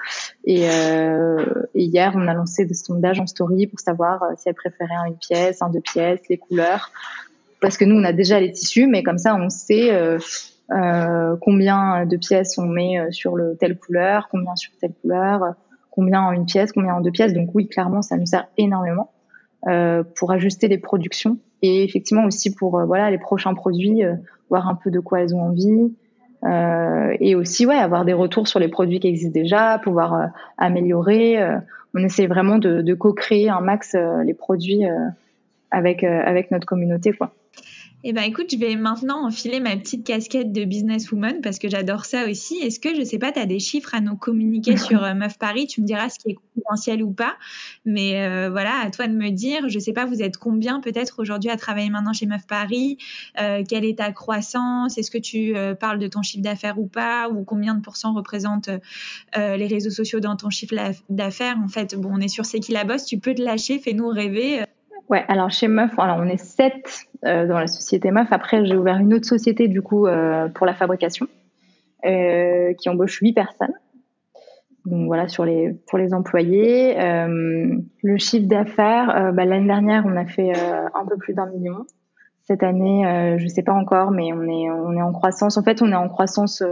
et, 0.46 0.64
et, 0.64 1.84
hier, 1.84 2.14
on 2.16 2.28
a 2.28 2.34
lancé 2.34 2.66
des 2.66 2.74
sondages 2.74 3.20
en 3.20 3.28
story 3.28 3.68
pour 3.68 3.80
savoir 3.80 4.24
si 4.38 4.48
elle 4.48 4.56
préférait 4.56 4.96
une 5.08 5.18
pièce, 5.18 5.62
un 5.62 5.70
deux 5.70 5.82
pièces, 5.82 6.22
les 6.30 6.38
couleurs, 6.38 6.92
parce 7.60 7.78
que 7.78 7.86
nous, 7.86 7.96
on 7.96 8.04
a 8.04 8.14
déjà 8.14 8.40
les 8.40 8.52
tissus, 8.52 8.88
mais 8.88 9.04
comme 9.04 9.18
ça, 9.18 9.36
on 9.36 9.50
sait 9.50 9.94
euh, 9.94 10.20
combien 10.70 12.06
de 12.06 12.18
pièces 12.18 12.58
on 12.58 12.66
met 12.66 13.00
euh, 13.00 13.12
sur 13.12 13.36
le 13.36 13.56
telle 13.58 13.78
couleur, 13.78 14.28
combien 14.30 14.56
sur 14.56 14.72
telle 14.80 14.94
couleur, 15.02 15.56
combien 15.92 16.22
en 16.22 16.32
une 16.32 16.46
pièce, 16.46 16.72
combien 16.72 16.96
en 16.96 17.02
deux 17.02 17.12
pièces. 17.12 17.34
Donc 17.34 17.50
oui, 17.54 17.68
clairement, 17.68 18.02
ça 18.02 18.18
nous 18.18 18.26
sert 18.26 18.48
énormément 18.58 19.12
euh, 19.68 20.04
pour 20.16 20.32
ajuster 20.32 20.68
les 20.68 20.78
productions 20.78 21.38
et 21.62 21.84
effectivement 21.84 22.26
aussi 22.26 22.54
pour 22.54 22.86
voilà 22.86 23.10
les 23.10 23.18
prochains 23.18 23.54
produits, 23.56 24.04
voir 24.50 24.68
un 24.68 24.76
peu 24.76 24.92
de 24.92 25.00
quoi 25.00 25.22
elles 25.22 25.34
ont 25.34 25.42
envie. 25.42 25.92
et 27.20 27.34
aussi 27.34 27.66
ouais 27.66 27.76
avoir 27.76 28.06
des 28.06 28.14
retours 28.14 28.48
sur 28.48 28.60
les 28.60 28.68
produits 28.68 29.00
qui 29.00 29.08
existent 29.08 29.34
déjà, 29.34 29.80
pouvoir 29.80 30.30
améliorer. 30.60 31.40
on 31.96 32.04
essaie 32.04 32.28
vraiment 32.28 32.60
de, 32.60 32.84
de 32.84 32.94
co-créer 32.94 33.50
un 33.50 33.62
max 33.62 33.96
les 34.24 34.36
produits 34.36 34.84
avec 35.72 36.04
avec 36.04 36.52
notre 36.52 36.68
communauté 36.68 37.12
quoi. 37.12 37.32
Eh 38.04 38.14
ben 38.14 38.22
écoute, 38.22 38.52
je 38.52 38.58
vais 38.58 38.76
maintenant 38.76 39.26
enfiler 39.26 39.60
ma 39.60 39.76
petite 39.76 40.06
casquette 40.06 40.52
de 40.52 40.66
businesswoman 40.66 41.42
parce 41.42 41.58
que 41.58 41.68
j'adore 41.68 42.06
ça 42.06 42.30
aussi. 42.30 42.56
Est-ce 42.58 42.80
que 42.80 42.96
je 42.96 43.04
sais 43.04 43.18
pas, 43.18 43.32
tu 43.32 43.40
as 43.40 43.48
des 43.48 43.60
chiffres 43.60 43.96
à 43.96 44.02
nous 44.02 44.16
communiquer 44.16 44.78
sur 44.78 45.04
euh, 45.04 45.16
Meuf 45.16 45.40
Paris? 45.40 45.66
Tu 45.66 45.82
me 45.82 45.88
diras 45.88 46.10
ce 46.10 46.20
qui 46.20 46.30
est 46.30 46.36
confidentiel 46.36 47.02
ou 47.02 47.12
pas. 47.12 47.36
Mais 47.86 48.22
euh, 48.22 48.52
voilà, 48.52 48.76
à 48.84 48.92
toi 48.92 49.08
de 49.08 49.14
me 49.14 49.32
dire. 49.32 49.68
Je 49.68 49.80
sais 49.80 49.94
pas, 49.94 50.06
vous 50.06 50.22
êtes 50.22 50.38
combien 50.38 50.80
peut-être 50.80 51.20
aujourd'hui 51.20 51.50
à 51.50 51.58
travailler 51.58 51.90
maintenant 51.90 52.14
chez 52.14 52.28
Meuf 52.28 52.46
Paris? 52.46 53.00
Euh, 53.42 53.64
Quelle 53.68 53.84
est 53.84 53.98
ta 53.98 54.12
croissance? 54.12 55.00
Est-ce 55.00 55.10
que 55.10 55.18
tu 55.18 55.56
parles 55.80 55.98
de 55.98 56.08
ton 56.08 56.22
chiffre 56.22 56.44
d'affaires 56.44 56.78
ou 56.80 56.86
pas? 56.86 57.30
Ou 57.30 57.44
combien 57.44 57.74
de 57.74 57.82
pourcents 57.82 58.14
représentent 58.14 58.70
les 59.36 59.68
réseaux 59.68 59.90
sociaux 59.90 60.20
dans 60.20 60.36
ton 60.36 60.52
chiffre 60.52 60.76
d'affaires? 61.10 61.58
En 61.64 61.68
fait, 61.68 61.96
bon, 61.96 62.12
on 62.14 62.20
est 62.20 62.28
sur 62.28 62.46
C'est 62.46 62.60
qui 62.60 62.74
la 62.74 62.84
bosse. 62.84 63.06
Tu 63.06 63.18
peux 63.18 63.34
te 63.34 63.42
lâcher, 63.42 63.80
fais-nous 63.80 64.08
rêver. 64.10 64.66
Ouais, 65.10 65.24
alors 65.30 65.50
chez 65.50 65.70
Meuf, 65.70 65.98
alors 65.98 66.18
on 66.20 66.28
est 66.28 66.38
sept 66.38 67.06
euh, 67.26 67.48
dans 67.48 67.60
la 67.60 67.68
société 67.68 68.12
Meuf. 68.12 68.28
Après, 68.32 68.66
j'ai 68.66 68.76
ouvert 68.76 68.98
une 68.98 69.14
autre 69.14 69.26
société 69.26 69.70
du 69.70 69.82
coup 69.82 70.06
euh, 70.06 70.50
pour 70.50 70.66
la 70.66 70.74
fabrication 70.74 71.28
euh, 72.06 72.74
qui 72.74 72.90
embauche 72.90 73.20
huit 73.22 73.34
personnes. 73.34 73.74
Donc 74.86 75.08
voilà 75.08 75.28
sur 75.30 75.46
les 75.46 75.74
pour 75.88 75.98
les 75.98 76.14
employés. 76.14 77.00
Euh, 77.00 77.78
le 78.04 78.18
chiffre 78.18 78.48
d'affaires, 78.48 79.32
bah, 79.34 79.46
l'année 79.46 79.68
dernière, 79.68 80.06
on 80.06 80.16
a 80.16 80.26
fait 80.26 80.54
un 80.58 81.06
peu 81.06 81.18
plus 81.18 81.34
d'un 81.34 81.46
million. 81.48 81.86
Cette 82.44 82.64
année, 82.64 83.36
je 83.38 83.48
sais 83.48 83.64
pas 83.64 83.74
encore, 83.74 84.12
mais 84.12 84.32
on 84.34 84.44
est 84.44 84.70
on 84.70 84.94
est 84.94 85.02
en 85.02 85.12
croissance. 85.12 85.58
En 85.58 85.64
fait, 85.64 85.82
on 85.82 85.92
est 85.92 85.96
en 85.96 86.08
croissance 86.08 86.64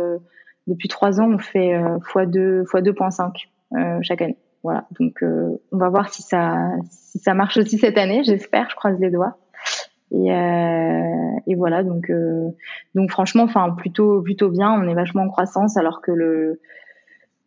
depuis 0.67 0.87
trois 0.87 1.19
ans. 1.19 1.29
On 1.29 1.39
fait 1.39 1.73
x2 1.73 2.63
x 2.63 2.73
2.5 2.73 4.01
chaque 4.01 4.21
année. 4.21 4.37
Voilà, 4.65 4.87
donc 4.99 5.23
on 5.23 5.77
va 5.77 5.89
voir 5.89 6.09
si 6.09 6.23
ça 6.23 6.71
si 6.89 7.19
ça 7.19 7.35
marche 7.35 7.57
aussi 7.57 7.77
cette 7.77 7.99
année, 7.99 8.23
j'espère, 8.23 8.67
je 8.69 8.75
croise 8.75 8.99
les 8.99 9.11
doigts. 9.11 9.37
Et, 10.11 10.33
euh, 10.33 11.39
et 11.47 11.55
voilà, 11.55 11.83
donc 11.83 12.09
euh, 12.09 12.49
donc 12.93 13.11
franchement, 13.11 13.43
enfin 13.43 13.71
plutôt 13.71 14.21
plutôt 14.21 14.49
bien. 14.49 14.71
On 14.71 14.87
est 14.87 14.93
vachement 14.93 15.23
en 15.23 15.29
croissance 15.29 15.77
alors 15.77 16.01
que 16.01 16.11
le 16.11 16.59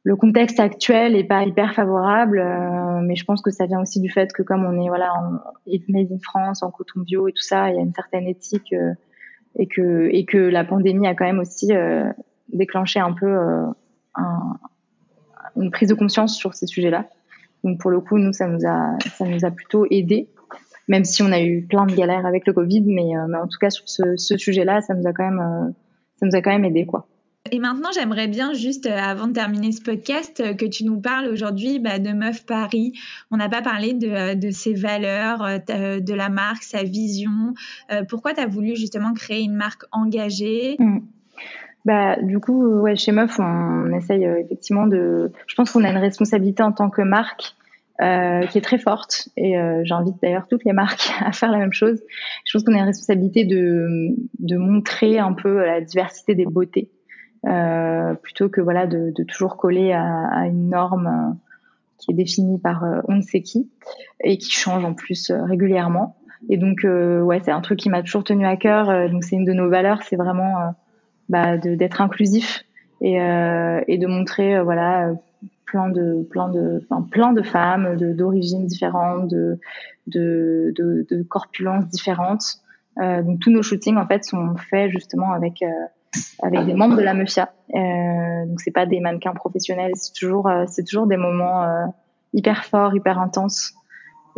le 0.05 0.17
contexte 0.17 0.61
actuel 0.61 1.17
est 1.17 1.25
pas 1.25 1.45
hyper 1.45 1.75
favorable, 1.75 2.39
euh, 2.39 3.01
mais 3.03 3.15
je 3.17 3.25
pense 3.25 3.43
que 3.43 3.51
ça 3.51 3.67
vient 3.67 3.81
aussi 3.81 4.01
du 4.01 4.11
fait 4.11 4.33
que 4.33 4.43
comme 4.43 4.65
on 4.65 4.81
est 4.81 4.89
voilà 4.89 5.13
en 5.15 5.33
made 5.89 6.13
in 6.13 6.19
France, 6.23 6.63
en 6.63 6.71
coton 6.71 7.01
bio 7.01 7.29
et 7.29 7.33
tout 7.33 7.43
ça, 7.43 7.71
il 7.71 7.77
y 7.77 7.79
a 7.79 7.83
une 7.83 7.95
certaine 7.95 8.27
éthique 8.27 8.73
euh, 8.73 8.95
et 9.57 9.67
que 9.67 10.09
et 10.13 10.25
que 10.25 10.39
la 10.39 10.65
pandémie 10.65 11.07
a 11.07 11.15
quand 11.15 11.27
même 11.27 11.41
aussi 11.41 11.75
euh, 11.75 12.11
déclenché 12.53 13.01
un 13.01 13.13
peu 13.13 13.27
euh, 13.27 13.67
une 15.57 15.71
prise 15.71 15.89
de 15.89 15.95
conscience 15.95 16.37
sur 16.37 16.55
ces 16.55 16.67
sujets-là. 16.67 17.07
Donc 17.65 17.81
pour 17.81 17.91
le 17.91 18.01
coup, 18.01 18.19
nous, 18.19 18.33
ça 18.33 18.47
nous 18.47 18.67
a, 18.67 18.99
ça 19.17 19.25
nous 19.25 19.45
a 19.45 19.51
plutôt 19.51 19.87
aidé, 19.91 20.29
même 20.87 21.05
si 21.05 21.23
on 21.23 21.33
a 21.33 21.41
eu 21.41 21.63
plein 21.63 21.87
de 21.87 21.95
galères 21.95 22.27
avec 22.27 22.47
le 22.47 22.53
Covid, 22.53 22.83
mais, 22.83 23.17
euh, 23.17 23.27
mais 23.29 23.39
en 23.39 23.47
tout 23.47 23.59
cas 23.61 23.71
sur 23.71 23.89
ce, 23.89 24.17
ce 24.17 24.37
sujet-là, 24.37 24.81
ça 24.81 24.95
nous 24.95 25.07
a 25.07 25.13
quand 25.13 25.25
même, 25.25 25.41
euh, 25.41 25.71
ça 26.17 26.27
nous 26.27 26.35
a 26.35 26.41
quand 26.41 26.51
même 26.51 26.65
aidé, 26.65 26.87
quoi. 26.87 27.07
Et 27.51 27.61
maintenant, 27.61 27.89
j'aimerais 27.95 28.29
bien 28.29 28.53
juste, 28.53 28.87
euh, 28.87 28.99
avant 28.99 29.27
de 29.27 29.33
terminer 29.33 29.73
ce 29.73 29.81
podcast, 29.81 30.57
que 30.57 30.67
tu 30.67 30.85
nous 30.85 31.01
parles 31.01 31.29
aujourd'hui 31.29 31.79
bah, 31.79 31.99
de 31.99 32.11
Meuf 32.11 32.45
Paris. 32.45 32.93
On 33.31 33.37
n'a 33.37 33.49
pas 33.49 33.63
parlé 33.63 33.95
de, 33.95 34.35
de, 34.35 34.51
ses 34.51 34.75
valeurs, 34.75 35.39
de 35.67 36.15
la 36.15 36.29
marque, 36.29 36.63
sa 36.63 36.83
vision. 36.83 37.55
pourquoi 38.09 38.35
tu 38.35 38.41
as 38.41 38.47
voulu 38.47 38.77
justement 38.77 39.15
créer 39.15 39.43
une 39.43 39.55
marque 39.55 39.85
engagée? 39.93 40.77
Mmh. 40.79 40.99
Bah, 41.85 42.17
du 42.21 42.39
coup, 42.41 42.81
ouais, 42.81 42.97
chez 42.97 43.13
Meuf, 43.13 43.39
on, 43.39 43.93
essaye 43.93 44.27
euh, 44.27 44.41
effectivement 44.41 44.87
de. 44.87 45.33
Je 45.47 45.55
pense 45.55 45.73
qu'on 45.73 45.85
a 45.85 45.91
une 45.91 45.97
responsabilité 45.97 46.63
en 46.63 46.73
tant 46.73 46.91
que 46.91 47.03
marque 47.03 47.55
euh, 48.01 48.47
qui 48.47 48.59
est 48.59 48.61
très 48.61 48.79
forte 48.79 49.29
et 49.37 49.59
euh, 49.59 49.81
j'invite 49.83 50.15
d'ailleurs 50.23 50.47
toutes 50.49 50.65
les 50.65 50.73
marques 50.73 51.11
à 51.21 51.33
faire 51.33 51.51
la 51.51 51.59
même 51.59 51.73
chose. 51.73 52.01
Je 52.45 52.53
pense 52.53 52.63
qu'on 52.63 52.75
a 52.75 52.79
une 52.79 52.85
responsabilité 52.85 53.45
de, 53.45 54.15
de 54.39 54.57
montrer 54.57 55.19
un 55.19 55.33
peu 55.33 55.65
la 55.67 55.81
diversité 55.81 56.37
des 56.37 56.47
beautés 56.47 56.91
euh, 57.45 58.15
plutôt 58.15 58.49
que 58.49 58.61
voilà 58.61 58.87
de, 58.87 59.13
de 59.17 59.25
toujours 59.25 59.57
coller 59.57 59.91
à, 59.93 60.29
à, 60.29 60.47
une 60.47 60.69
norme 60.69 61.07
euh, 61.09 61.35
qui 61.99 62.13
est 62.13 62.15
définie 62.15 62.61
par 62.61 62.85
on 63.09 63.17
ne 63.17 63.23
sait 63.23 63.43
qui 63.43 63.69
et 64.23 64.39
qui 64.39 64.53
change 64.53 64.85
en 64.85 64.95
plus 64.95 65.33
régulièrement. 65.33 66.15
Et 66.49 66.57
donc 66.57 66.85
ouais, 66.85 67.41
c'est 67.45 67.51
un 67.51 67.61
truc 67.61 67.81
qui 67.81 67.89
m'a 67.89 68.03
toujours 68.05 68.23
tenu 68.23 68.47
à 68.47 68.57
cœur. 68.57 69.11
donc 69.11 69.25
c'est 69.25 69.35
une 69.35 69.45
de 69.45 69.53
nos 69.53 69.69
valeurs, 69.69 70.05
c'est 70.05 70.15
vraiment 70.15 70.73
bah, 71.29 71.57
d'être 71.59 72.01
inclusif 72.01 72.65
et, 73.01 73.21
euh, 73.21 73.81
et 73.87 73.99
de 73.99 74.07
montrer 74.07 74.57
euh, 74.57 74.63
voilà 74.63 75.13
plein 75.67 75.89
de 75.91 76.27
plein 76.31 76.49
de 76.49 76.83
enfin, 76.91 77.07
plein 77.11 77.33
de 77.33 77.43
femmes 77.43 77.97
d'origines 77.97 78.67
différentes 78.67 79.29
de 79.29 79.59
de, 80.07 80.73
de 80.77 81.07
de, 81.09 81.23
corpulences 81.23 81.87
différentes. 81.89 82.59
Euh, 83.01 83.23
donc 83.23 83.41
tous 83.41 83.51
nos 83.51 83.63
shootings 83.63 83.97
en 83.97 84.07
fait 84.07 84.25
sont 84.25 84.57
faits 84.71 84.91
justement 84.91 85.33
avec 85.33 85.63
euh, 85.63 85.67
avec 86.43 86.65
des 86.65 86.75
membres 86.75 86.97
de 86.97 87.03
la 87.03 87.15
mafia. 87.15 87.53
Euh, 87.75 88.47
donc 88.47 88.61
c'est 88.61 88.71
pas 88.71 88.87
des 88.87 89.01
mannequins 89.01 89.35
professionnels 89.35 89.93
c'est 89.95 90.15
toujours 90.15 90.49
euh, 90.49 90.65
c'est 90.67 90.85
toujours 90.85 91.07
des 91.07 91.19
moments 91.19 91.63
euh, 91.65 91.85
hyper 92.33 92.65
forts 92.65 92.95
hyper 92.97 93.19
intenses. 93.19 93.75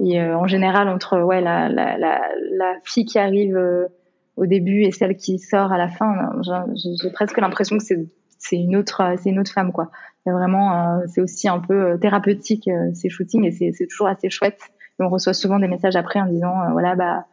Et 0.02 0.20
en 0.22 0.46
général 0.46 0.88
entre 0.88 1.20
ouais 1.20 1.42
la 1.42 1.68
la 1.68 1.98
la, 1.98 2.22
la 2.52 2.74
fille 2.84 3.04
qui 3.04 3.18
arrive 3.18 3.58
au 4.36 4.46
début 4.46 4.82
et 4.82 4.92
celle 4.92 5.16
qui 5.16 5.38
sort 5.38 5.72
à 5.72 5.78
la 5.78 5.88
fin, 5.88 6.32
j'ai 6.74 7.10
presque 7.10 7.38
l'impression 7.38 7.78
que 7.78 7.84
c'est 7.84 8.06
c'est 8.40 8.56
une 8.56 8.74
autre 8.74 9.14
c'est 9.18 9.30
une 9.30 9.38
autre 9.38 9.52
femme 9.52 9.70
quoi. 9.70 9.90
C'est 10.24 10.32
vraiment 10.32 10.98
euh, 10.98 11.04
c'est 11.06 11.20
aussi 11.20 11.48
un 11.48 11.60
peu 11.60 11.92
euh, 11.92 11.96
thérapeutique 11.98 12.68
euh, 12.68 12.90
ces 12.94 13.08
shootings 13.08 13.44
et 13.44 13.72
c'est 13.72 13.86
toujours 13.86 14.08
assez 14.08 14.30
chouette. 14.30 14.60
Et 14.98 15.02
on 15.02 15.08
reçoit 15.08 15.34
souvent 15.34 15.58
des 15.58 15.68
messages 15.68 15.96
après 15.96 16.20
en 16.20 16.26
disant 16.26 16.54
voilà 16.72 16.96
bah 16.96 17.26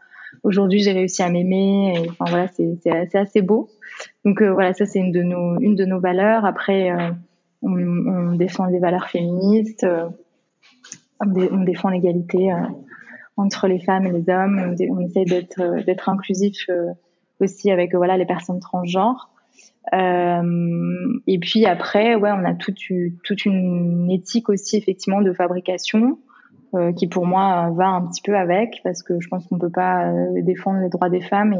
aujourd'hui 0.43 0.79
j'ai 0.79 0.91
réussi 0.91 1.23
à 1.23 1.29
m'aimer 1.29 2.07
enfin 2.09 2.25
voilà 2.29 2.47
c'est 2.49 2.77
c'est 2.83 3.15
assez 3.17 3.41
beau. 3.41 3.69
Donc 4.25 4.41
voilà 4.41 4.73
ça 4.73 4.85
c'est 4.85 4.99
une 4.99 5.11
de 5.11 5.23
nos 5.23 5.59
une 5.59 5.75
de 5.75 5.85
nos 5.85 5.99
valeurs. 5.99 6.45
Après 6.45 6.91
on, 7.61 7.71
on 7.71 8.35
défend 8.35 8.69
des 8.69 8.79
valeurs 8.79 9.07
féministes, 9.09 9.85
on, 11.19 11.63
défend 11.63 11.89
l'égalité 11.89 12.53
entre 13.37 13.67
les 13.67 13.79
femmes 13.79 14.05
et 14.07 14.11
les 14.11 14.29
hommes. 14.29 14.75
On, 14.89 14.99
essaye 14.99 15.25
d'être 15.25 15.61
euh, 15.61 15.83
d'être 15.83 16.09
inclusif 16.09 16.57
euh, 16.69 16.91
aussi 17.39 17.71
avec 17.71 17.95
voilà 17.95 18.17
les 18.17 18.25
personnes 18.25 18.59
transgenres. 18.59 19.29
Euh, 19.93 21.19
et 21.27 21.39
puis 21.39 21.65
après, 21.65 22.15
ouais, 22.15 22.31
on 22.31 22.43
a 22.43 22.53
toute, 22.53 22.79
toute 23.23 23.45
une 23.45 24.11
éthique 24.11 24.49
aussi 24.49 24.75
effectivement 24.75 25.21
de 25.21 25.31
fabrication 25.31 26.19
euh, 26.75 26.91
qui 26.91 27.07
pour 27.07 27.25
moi 27.25 27.71
va 27.73 27.87
un 27.87 28.05
petit 28.07 28.21
peu 28.21 28.35
avec 28.35 28.81
parce 28.83 29.01
que 29.01 29.21
je 29.21 29.29
pense 29.29 29.47
qu'on 29.47 29.57
peut 29.57 29.71
pas 29.71 30.11
défendre 30.41 30.81
les 30.81 30.89
droits 30.89 31.09
des 31.09 31.21
femmes 31.21 31.53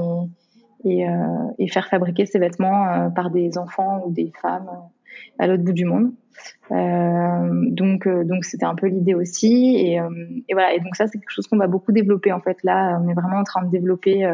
et, 0.83 0.89
et, 0.89 1.09
euh, 1.09 1.13
et 1.57 1.69
faire 1.69 1.87
fabriquer 1.87 2.25
ces 2.25 2.39
vêtements 2.39 3.09
par 3.11 3.29
des 3.29 3.57
enfants 3.57 4.03
ou 4.05 4.11
des 4.11 4.33
femmes 4.41 4.69
à 5.39 5.47
l'autre 5.47 5.63
bout 5.63 5.73
du 5.73 5.85
monde. 5.85 6.11
Euh, 6.71 7.49
donc 7.71 8.05
euh, 8.05 8.23
donc 8.25 8.43
c'était 8.43 8.65
un 8.65 8.75
peu 8.75 8.87
l'idée 8.87 9.13
aussi. 9.13 9.77
Et, 9.77 9.99
euh, 9.99 10.09
et, 10.47 10.53
voilà. 10.53 10.73
Et 10.73 10.79
donc 10.79 10.95
ça 10.95 11.07
c'est 11.07 11.17
quelque 11.17 11.31
chose 11.31 11.47
qu'on 11.47 11.57
va 11.57 11.67
beaucoup 11.67 11.91
développer 11.91 12.31
en 12.31 12.41
fait. 12.41 12.57
Là 12.63 12.99
on 13.01 13.09
est 13.09 13.13
vraiment 13.13 13.37
en 13.37 13.43
train 13.43 13.63
de 13.63 13.69
développer 13.69 14.27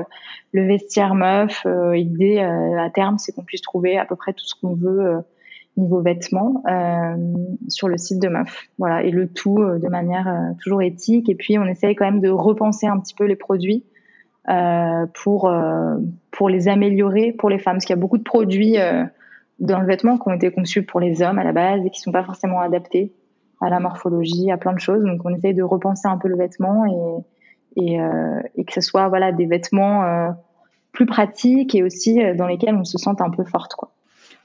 le 0.52 0.66
vestiaire 0.66 1.16
meuf. 1.16 1.66
L'idée 1.66 2.40
à 2.40 2.90
terme 2.90 3.18
c'est 3.18 3.34
qu'on 3.34 3.44
puisse 3.44 3.62
trouver 3.62 3.98
à 3.98 4.06
peu 4.06 4.16
près 4.16 4.34
tout 4.34 4.46
ce 4.46 4.56
qu'on 4.60 4.76
veut 4.76 5.24
niveau 5.76 6.02
vêtements 6.02 6.64
sur 7.68 7.88
le 7.88 7.98
site 7.98 8.22
de 8.22 8.28
meuf. 8.28 8.68
Voilà. 8.78 9.04
Et 9.04 9.12
le 9.12 9.28
tout 9.28 9.58
de 9.58 9.88
manière 9.88 10.54
toujours 10.64 10.82
éthique. 10.82 11.30
Et 11.30 11.36
puis 11.36 11.58
on 11.58 11.66
essaye 11.66 11.96
quand 11.96 12.06
même 12.06 12.22
de 12.22 12.30
repenser 12.30 12.88
un 12.88 13.00
petit 13.00 13.16
peu 13.16 13.26
les 13.26 13.36
produits 13.36 13.86
pour 15.14 15.54
pour 16.32 16.50
les 16.50 16.68
améliorer 16.68 17.32
pour 17.32 17.50
les 17.50 17.60
femmes. 17.60 17.76
Parce 17.76 17.86
qu'il 17.86 17.96
y 17.96 18.00
a 18.00 18.02
beaucoup 18.02 18.18
de 18.18 18.24
produits 18.24 18.78
dans 19.60 19.80
le 19.80 19.88
vêtement 19.88 20.18
qui 20.18 20.28
ont 20.28 20.34
été 20.34 20.52
conçus 20.52 20.84
pour 20.84 21.00
les 21.00 21.22
hommes 21.22 21.40
à 21.40 21.44
la 21.44 21.52
base 21.52 21.86
et 21.86 21.90
qui 21.90 22.00
sont 22.00 22.12
pas 22.12 22.24
forcément 22.24 22.60
adaptés 22.60 23.14
à 23.62 23.70
la 23.70 23.80
morphologie, 23.80 24.52
à 24.52 24.58
plein 24.58 24.74
de 24.74 24.80
choses. 24.80 25.04
Donc 25.04 25.22
on 25.24 25.34
essaye 25.34 25.54
de 25.54 25.64
repenser 25.64 26.08
un 26.08 26.18
peu 26.18 26.28
le 26.28 26.38
vêtement 26.38 27.24
et, 27.76 27.86
et, 27.86 28.02
euh, 28.02 28.42
et 28.56 28.66
que 28.66 28.74
ce 28.74 28.82
soit 28.82 29.08
voilà 29.08 29.32
des 29.32 29.46
vêtements 29.46 30.04
euh, 30.04 30.30
plus 30.92 31.06
pratiques 31.06 31.76
et 31.76 31.84
aussi 31.84 32.22
euh, 32.22 32.36
dans 32.36 32.48
lesquels 32.48 32.76
on 32.76 32.84
se 32.84 32.98
sente 32.98 33.22
un 33.22 33.30
peu 33.30 33.44
forte 33.44 33.74
quoi. 33.76 33.94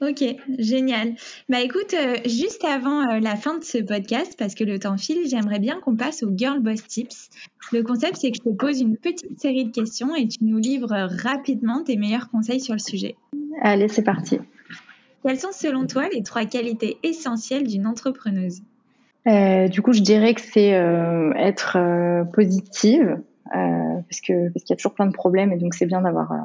Ok, 0.01 0.23
génial. 0.57 1.15
Bah 1.49 1.59
écoute, 1.59 1.93
euh, 1.93 2.15
juste 2.25 2.63
avant 2.63 3.01
euh, 3.01 3.19
la 3.19 3.35
fin 3.35 3.57
de 3.57 3.65
ce 3.65 3.79
podcast, 3.79 4.35
parce 4.39 4.55
que 4.55 4.63
le 4.63 4.79
temps 4.79 4.95
file, 4.95 5.27
j'aimerais 5.27 5.59
bien 5.59 5.81
qu'on 5.81 5.97
passe 5.97 6.23
au 6.23 6.29
Girl 6.33 6.61
Boss 6.61 6.87
Tips. 6.87 7.29
Le 7.73 7.83
concept, 7.83 8.15
c'est 8.15 8.31
que 8.31 8.37
je 8.37 8.49
te 8.49 8.55
pose 8.55 8.79
une 8.79 8.95
petite 8.95 9.37
série 9.37 9.65
de 9.65 9.71
questions 9.71 10.15
et 10.15 10.25
tu 10.29 10.37
nous 10.41 10.57
livres 10.57 11.09
rapidement 11.21 11.83
tes 11.83 11.97
meilleurs 11.97 12.29
conseils 12.29 12.61
sur 12.61 12.73
le 12.73 12.79
sujet. 12.79 13.17
Allez, 13.61 13.89
c'est 13.89 14.03
parti. 14.03 14.39
Quelles 15.23 15.39
sont 15.39 15.51
selon 15.51 15.85
toi 15.85 16.07
les 16.13 16.23
trois 16.23 16.45
qualités 16.45 16.97
essentielles 17.03 17.67
d'une 17.67 17.87
entrepreneuse? 17.87 18.61
Euh, 19.27 19.67
Du 19.67 19.81
coup, 19.81 19.91
je 19.93 20.01
dirais 20.01 20.33
que 20.33 20.41
c'est 20.41 20.73
euh, 20.75 21.33
être 21.35 21.77
euh, 21.77 22.23
positive, 22.23 23.19
euh, 23.55 24.01
parce 24.07 24.21
que 24.21 24.49
parce 24.49 24.63
qu'il 24.63 24.69
y 24.69 24.73
a 24.73 24.77
toujours 24.77 24.93
plein 24.93 25.07
de 25.07 25.13
problèmes 25.13 25.51
et 25.51 25.57
donc 25.57 25.73
c'est 25.73 25.85
bien 25.85 26.01
d'avoir 26.01 26.31
euh, 26.31 26.37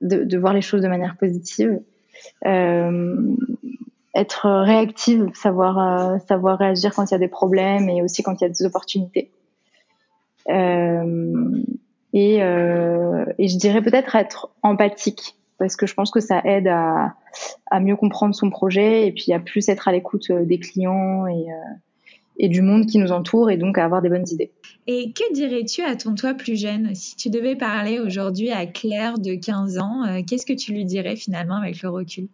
de, 0.00 0.24
de, 0.24 0.38
voir 0.38 0.54
les 0.54 0.62
choses 0.62 0.80
de 0.82 0.88
manière 0.88 1.16
positive. 1.16 1.80
être 4.14 4.48
réactive, 4.62 5.30
savoir 5.34 6.18
savoir 6.22 6.58
réagir 6.58 6.94
quand 6.94 7.10
il 7.10 7.12
y 7.12 7.14
a 7.14 7.18
des 7.18 7.28
problèmes 7.28 7.90
et 7.90 8.00
aussi 8.02 8.22
quand 8.22 8.40
il 8.40 8.44
y 8.44 8.46
a 8.46 8.48
des 8.48 8.64
opportunités. 8.64 9.30
et, 10.48 10.54
et 12.14 13.48
je 13.48 13.58
dirais 13.58 13.82
peut-être 13.82 14.16
être 14.16 14.48
empathique 14.62 15.36
parce 15.58 15.76
que 15.76 15.86
je 15.86 15.94
pense 15.94 16.10
que 16.10 16.20
ça 16.20 16.40
aide 16.44 16.68
à, 16.68 17.14
à 17.70 17.80
mieux 17.80 17.96
comprendre 17.96 18.34
son 18.34 18.50
projet 18.50 19.06
et 19.06 19.12
puis 19.12 19.32
à 19.32 19.40
plus 19.40 19.68
être 19.68 19.88
à 19.88 19.92
l'écoute 19.92 20.30
euh, 20.30 20.44
des 20.44 20.58
clients 20.58 21.26
et, 21.26 21.50
euh, 21.50 21.74
et 22.38 22.48
du 22.48 22.62
monde 22.62 22.86
qui 22.86 22.98
nous 22.98 23.12
entoure 23.12 23.50
et 23.50 23.56
donc 23.56 23.78
à 23.78 23.84
avoir 23.84 24.02
des 24.02 24.08
bonnes 24.08 24.28
idées. 24.30 24.52
Et 24.86 25.12
que 25.12 25.32
dirais-tu 25.32 25.82
à 25.82 25.96
ton 25.96 26.14
toi 26.14 26.34
plus 26.34 26.60
jeune? 26.60 26.94
Si 26.94 27.16
tu 27.16 27.30
devais 27.30 27.56
parler 27.56 27.98
aujourd'hui 27.98 28.50
à 28.50 28.66
Claire 28.66 29.18
de 29.18 29.34
15 29.34 29.78
ans, 29.78 30.04
euh, 30.04 30.20
qu'est-ce 30.26 30.46
que 30.46 30.52
tu 30.52 30.72
lui 30.72 30.84
dirais 30.84 31.16
finalement 31.16 31.56
avec 31.56 31.82
le 31.82 31.88
recul? 31.88 32.28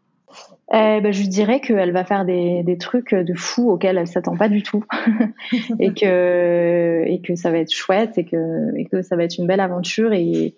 Euh, 0.72 1.00
bah, 1.00 1.12
je 1.12 1.22
dirais 1.24 1.60
qu'elle 1.60 1.92
va 1.92 2.04
faire 2.04 2.24
des, 2.24 2.62
des 2.62 2.78
trucs 2.78 3.14
de 3.14 3.34
fou 3.34 3.70
auxquels 3.70 3.98
elle 3.98 4.06
s'attend 4.06 4.36
pas 4.36 4.48
du 4.48 4.62
tout 4.62 4.82
et 5.78 5.92
que 5.92 7.04
et 7.06 7.20
que 7.20 7.34
ça 7.36 7.50
va 7.50 7.58
être 7.58 7.74
chouette 7.74 8.16
et 8.16 8.24
que 8.24 8.74
et 8.78 8.86
que 8.86 9.02
ça 9.02 9.14
va 9.14 9.24
être 9.24 9.36
une 9.36 9.46
belle 9.46 9.60
aventure 9.60 10.14
et 10.14 10.54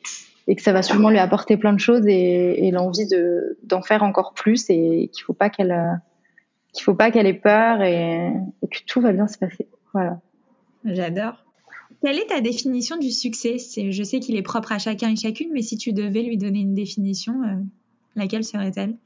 et 0.46 0.56
que 0.56 0.62
ça 0.62 0.72
va 0.72 0.82
sûrement 0.82 1.10
lui 1.10 1.18
apporter 1.18 1.56
plein 1.56 1.72
de 1.72 1.80
choses 1.80 2.06
et, 2.06 2.66
et 2.66 2.70
l'envie 2.70 3.06
de 3.06 3.58
d'en 3.62 3.82
faire 3.82 4.02
encore 4.02 4.34
plus 4.34 4.68
et 4.68 5.10
qu'il 5.12 5.24
faut 5.24 5.32
pas 5.32 5.50
qu'elle 5.50 6.02
qu'il 6.72 6.84
faut 6.84 6.94
pas 6.94 7.10
qu'elle 7.10 7.26
ait 7.26 7.34
peur 7.34 7.82
et, 7.82 8.30
et, 8.62 8.68
que 8.68 8.78
tout 8.86 9.00
va 9.00 9.12
bien 9.12 9.28
se 9.28 9.38
passer. 9.38 9.68
Voilà. 9.92 10.20
J'adore. 10.84 11.44
Quelle 12.02 12.18
est 12.18 12.26
ta 12.26 12.40
définition 12.40 12.98
du 12.98 13.10
succès? 13.10 13.56
Je 13.58 14.02
sais 14.02 14.20
qu'il 14.20 14.36
est 14.36 14.42
propre 14.42 14.72
à 14.72 14.78
chacun 14.78 15.10
et 15.10 15.16
chacune, 15.16 15.50
mais 15.52 15.62
si 15.62 15.78
tu 15.78 15.92
devais 15.92 16.22
lui 16.22 16.36
donner 16.36 16.60
une 16.60 16.74
définition, 16.74 17.42
euh, 17.44 17.54
laquelle 18.16 18.44
serait-elle? 18.44 18.96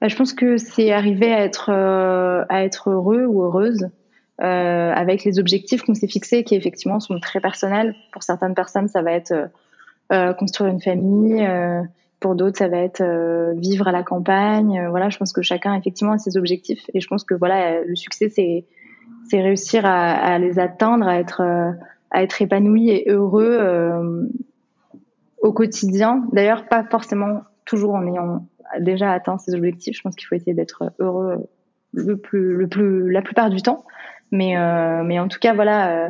Bah, 0.00 0.08
Je 0.08 0.16
pense 0.16 0.32
que 0.32 0.56
c'est 0.56 0.92
arriver 0.92 1.32
à 1.32 1.42
être, 1.44 1.70
euh, 1.70 2.44
à 2.48 2.64
être 2.64 2.90
heureux 2.90 3.24
ou 3.24 3.42
heureuse 3.42 3.88
euh, 4.42 4.92
avec 4.92 5.24
les 5.24 5.38
objectifs 5.38 5.82
qu'on 5.82 5.94
s'est 5.94 6.08
fixés, 6.08 6.44
qui 6.44 6.54
effectivement 6.54 7.00
sont 7.00 7.18
très 7.20 7.40
personnels. 7.40 7.94
Pour 8.12 8.22
certaines 8.22 8.54
personnes, 8.54 8.88
ça 8.88 9.02
va 9.02 9.12
être 9.12 9.32
euh, 9.32 9.46
construire 10.38 10.70
une 10.70 10.80
famille. 10.80 11.44
Euh, 11.44 11.82
pour 12.20 12.34
d'autres, 12.34 12.58
ça 12.58 12.68
va 12.68 12.78
être 12.78 13.00
euh, 13.00 13.54
vivre 13.56 13.88
à 13.88 13.92
la 13.92 14.02
campagne. 14.02 14.86
voilà, 14.90 15.08
je 15.08 15.16
pense 15.16 15.32
que 15.32 15.42
chacun 15.42 15.74
effectivement 15.74 16.12
a 16.12 16.18
ses 16.18 16.36
objectifs 16.36 16.84
et 16.92 17.00
je 17.00 17.08
pense 17.08 17.24
que 17.24 17.34
voilà, 17.34 17.82
le 17.82 17.96
succès 17.96 18.28
c'est 18.28 18.66
c'est 19.28 19.40
réussir 19.40 19.86
à, 19.86 20.10
à, 20.12 20.38
les 20.38 20.58
atteindre, 20.58 21.06
à 21.06 21.18
être 21.18 21.40
à 22.10 22.22
être 22.22 22.42
épanoui 22.42 22.90
et 22.90 23.08
heureux 23.08 23.58
au 25.40 25.52
quotidien. 25.52 26.24
D'ailleurs, 26.32 26.68
pas 26.68 26.84
forcément 26.84 27.42
toujours 27.64 27.94
en 27.94 28.06
ayant 28.06 28.46
déjà 28.80 29.12
atteint 29.12 29.38
ses 29.38 29.54
objectifs. 29.54 29.96
Je 29.96 30.02
pense 30.02 30.16
qu'il 30.16 30.26
faut 30.26 30.34
essayer 30.34 30.54
d'être 30.54 30.92
heureux 30.98 31.48
le 31.92 32.16
plus, 32.16 32.54
le 32.54 32.68
plus, 32.68 33.10
la 33.10 33.22
plupart 33.22 33.50
du 33.50 33.62
temps. 33.62 33.84
Mais, 34.30 34.56
euh, 34.56 35.02
mais 35.02 35.18
en 35.18 35.28
tout 35.28 35.38
cas, 35.40 35.54
voilà, 35.54 36.06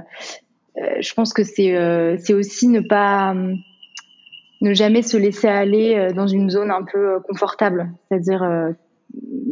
euh, 0.76 0.80
je 1.00 1.14
pense 1.14 1.32
que 1.32 1.42
c'est, 1.42 1.74
euh, 1.74 2.16
c'est 2.18 2.34
aussi 2.34 2.68
ne 2.68 2.80
pas, 2.80 3.34
ne 4.60 4.74
jamais 4.74 5.02
se 5.02 5.16
laisser 5.16 5.48
aller 5.48 5.96
euh, 5.96 6.12
dans 6.12 6.26
une 6.26 6.50
zone 6.50 6.70
un 6.70 6.82
peu 6.82 7.14
euh, 7.14 7.20
confortable, 7.20 7.90
c'est-à-dire 8.08 8.42
euh, 8.42 8.70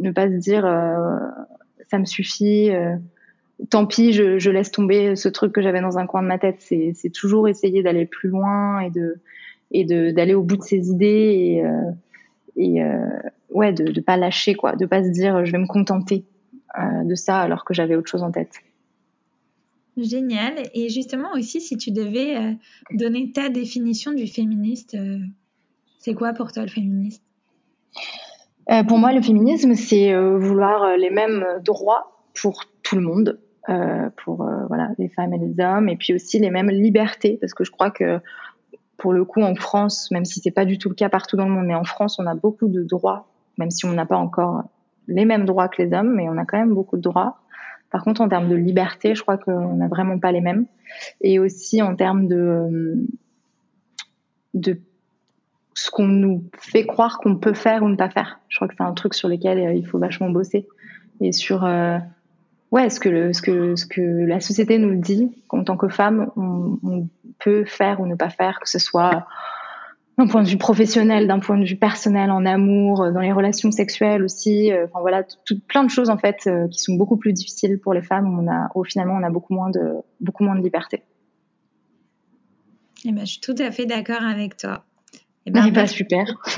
ne 0.01 0.11
pas 0.11 0.27
se 0.27 0.35
dire 0.35 0.63
ça 1.91 1.97
me 1.97 2.05
suffit, 2.05 2.71
tant 3.69 3.85
pis, 3.85 4.13
je, 4.13 4.49
laisse 4.49 4.71
tomber 4.71 5.17
ce 5.17 5.27
truc 5.27 5.51
que 5.51 5.61
j'avais 5.61 5.81
dans 5.81 5.97
un 5.97 6.05
coin 6.05 6.21
de 6.21 6.27
ma 6.27 6.37
tête. 6.37 6.57
C'est, 6.59 7.11
toujours 7.13 7.49
essayer 7.49 7.83
d'aller 7.83 8.05
plus 8.05 8.29
loin 8.29 8.79
et 8.79 8.89
de 8.89 10.11
d'aller 10.11 10.33
au 10.33 10.43
bout 10.43 10.55
de 10.55 10.63
ses 10.63 10.89
idées 10.89 11.61
et, 12.55 12.81
ouais 13.49 13.73
de 13.73 13.91
de 13.91 13.99
pas 13.99 14.15
lâcher 14.15 14.55
quoi, 14.55 14.77
de 14.77 14.85
pas 14.85 15.03
se 15.03 15.09
dire 15.09 15.43
je 15.43 15.51
vais 15.51 15.57
me 15.57 15.67
contenter 15.67 16.23
de 17.03 17.15
ça 17.15 17.41
alors 17.41 17.65
que 17.65 17.73
j'avais 17.73 17.95
autre 17.95 18.09
chose 18.09 18.23
en 18.23 18.31
tête. 18.31 18.61
Génial. 20.03 20.53
Et 20.73 20.89
justement 20.89 21.29
aussi, 21.33 21.61
si 21.61 21.77
tu 21.77 21.91
devais 21.91 22.37
euh, 22.37 22.53
donner 22.91 23.31
ta 23.31 23.49
définition 23.49 24.13
du 24.13 24.27
féministe, 24.27 24.95
euh, 24.95 25.19
c'est 25.99 26.13
quoi 26.13 26.33
pour 26.33 26.51
toi 26.51 26.63
le 26.63 26.69
féministe? 26.69 27.23
Euh, 28.71 28.83
Pour 28.83 28.97
moi, 28.97 29.11
le 29.11 29.21
féminisme, 29.21 29.73
c'est 29.73 30.13
vouloir 30.15 30.95
les 30.97 31.09
mêmes 31.09 31.45
droits 31.63 32.23
pour 32.39 32.65
tout 32.83 32.95
le 32.95 33.01
monde, 33.01 33.39
pour 34.23 34.47
voilà 34.67 34.89
les 34.99 35.09
femmes 35.09 35.33
et 35.33 35.37
les 35.39 35.63
hommes, 35.63 35.89
et 35.89 35.95
puis 35.95 36.13
aussi 36.13 36.39
les 36.39 36.51
mêmes 36.51 36.69
libertés, 36.69 37.37
parce 37.41 37.53
que 37.53 37.63
je 37.63 37.71
crois 37.71 37.89
que 37.89 38.19
pour 38.97 39.11
le 39.11 39.25
coup, 39.25 39.41
en 39.41 39.55
France, 39.55 40.11
même 40.11 40.25
si 40.25 40.39
c'est 40.39 40.51
pas 40.51 40.65
du 40.65 40.77
tout 40.77 40.89
le 40.89 40.95
cas 40.95 41.09
partout 41.09 41.35
dans 41.35 41.45
le 41.45 41.51
monde, 41.51 41.65
mais 41.65 41.75
en 41.75 41.83
France, 41.83 42.19
on 42.19 42.27
a 42.27 42.35
beaucoup 42.35 42.67
de 42.67 42.83
droits, 42.83 43.27
même 43.57 43.71
si 43.71 43.85
on 43.85 43.93
n'a 43.93 44.05
pas 44.05 44.17
encore 44.17 44.63
les 45.07 45.25
mêmes 45.25 45.45
droits 45.45 45.67
que 45.67 45.81
les 45.81 45.91
hommes, 45.93 46.13
mais 46.15 46.29
on 46.29 46.37
a 46.37 46.45
quand 46.45 46.57
même 46.57 46.73
beaucoup 46.73 46.97
de 46.97 47.01
droits. 47.01 47.39
Par 47.91 48.03
contre, 48.03 48.21
en 48.21 48.29
termes 48.29 48.49
de 48.49 48.55
liberté, 48.55 49.15
je 49.15 49.21
crois 49.21 49.37
qu'on 49.37 49.75
n'a 49.75 49.87
vraiment 49.87 50.19
pas 50.19 50.31
les 50.31 50.41
mêmes. 50.41 50.65
Et 51.21 51.39
aussi 51.39 51.81
en 51.81 51.95
termes 51.95 52.27
de, 52.27 52.97
de 54.53 54.79
ce 55.73 55.89
qu'on 55.89 56.07
nous 56.07 56.43
fait 56.57 56.85
croire 56.85 57.19
qu'on 57.19 57.35
peut 57.35 57.53
faire 57.53 57.83
ou 57.83 57.89
ne 57.89 57.95
pas 57.95 58.09
faire. 58.09 58.39
Je 58.49 58.57
crois 58.57 58.67
que 58.67 58.75
c'est 58.77 58.83
un 58.83 58.93
truc 58.93 59.13
sur 59.13 59.29
lequel 59.29 59.59
euh, 59.59 59.73
il 59.73 59.85
faut 59.85 59.97
vachement 59.97 60.29
bosser. 60.29 60.67
Et 61.21 61.31
sur 61.31 61.63
euh, 61.63 61.97
ouais, 62.71 62.89
ce 62.89 62.99
que, 62.99 64.25
la 64.25 64.39
société 64.39 64.77
nous 64.77 64.95
dit 64.95 65.31
qu'en 65.47 65.63
tant 65.63 65.77
que 65.77 65.87
femme, 65.87 66.31
on, 66.35 67.07
peut 67.39 67.63
faire 67.63 68.01
ou 68.01 68.05
ne 68.05 68.15
pas 68.15 68.29
faire, 68.29 68.59
que 68.59 68.67
ce 68.67 68.79
soit 68.79 69.25
d'un 70.19 70.27
point 70.27 70.43
de 70.43 70.49
vue 70.49 70.57
professionnel, 70.57 71.27
d'un 71.27 71.39
point 71.39 71.57
de 71.57 71.63
vue 71.63 71.77
personnel, 71.77 72.29
en 72.29 72.45
amour, 72.45 73.03
euh, 73.03 73.11
dans 73.11 73.21
les 73.21 73.31
relations 73.31 73.71
sexuelles 73.71 74.21
aussi. 74.21 74.69
Euh, 74.69 74.85
enfin 74.85 74.99
voilà, 74.99 75.23
tout, 75.23 75.57
plein 75.61 75.85
de 75.85 75.89
choses 75.89 76.09
en 76.09 76.17
fait 76.17 76.41
euh, 76.45 76.67
qui 76.67 76.79
sont 76.79 76.95
beaucoup 76.95 77.15
plus 77.15 77.31
difficiles 77.31 77.79
pour 77.79 77.93
les 77.93 78.01
femmes. 78.01 78.27
Où 78.27 78.43
on 78.43 78.51
a, 78.51 78.69
où 78.75 78.83
finalement, 78.83 79.13
on 79.13 79.23
a 79.23 79.29
beaucoup 79.29 79.53
moins 79.53 79.69
de 79.69 79.93
beaucoup 80.19 80.43
moins 80.43 80.55
de 80.55 80.61
liberté. 80.61 81.03
Eh 83.05 83.13
ben, 83.13 83.21
je 83.21 83.31
suis 83.31 83.39
tout 83.39 83.55
à 83.59 83.71
fait 83.71 83.85
d'accord 83.85 84.21
avec 84.21 84.57
toi. 84.57 84.83
Eh 85.45 85.51
ben, 85.51 85.63
eh 85.67 85.71
ben 85.71 85.87
super. 85.87 86.25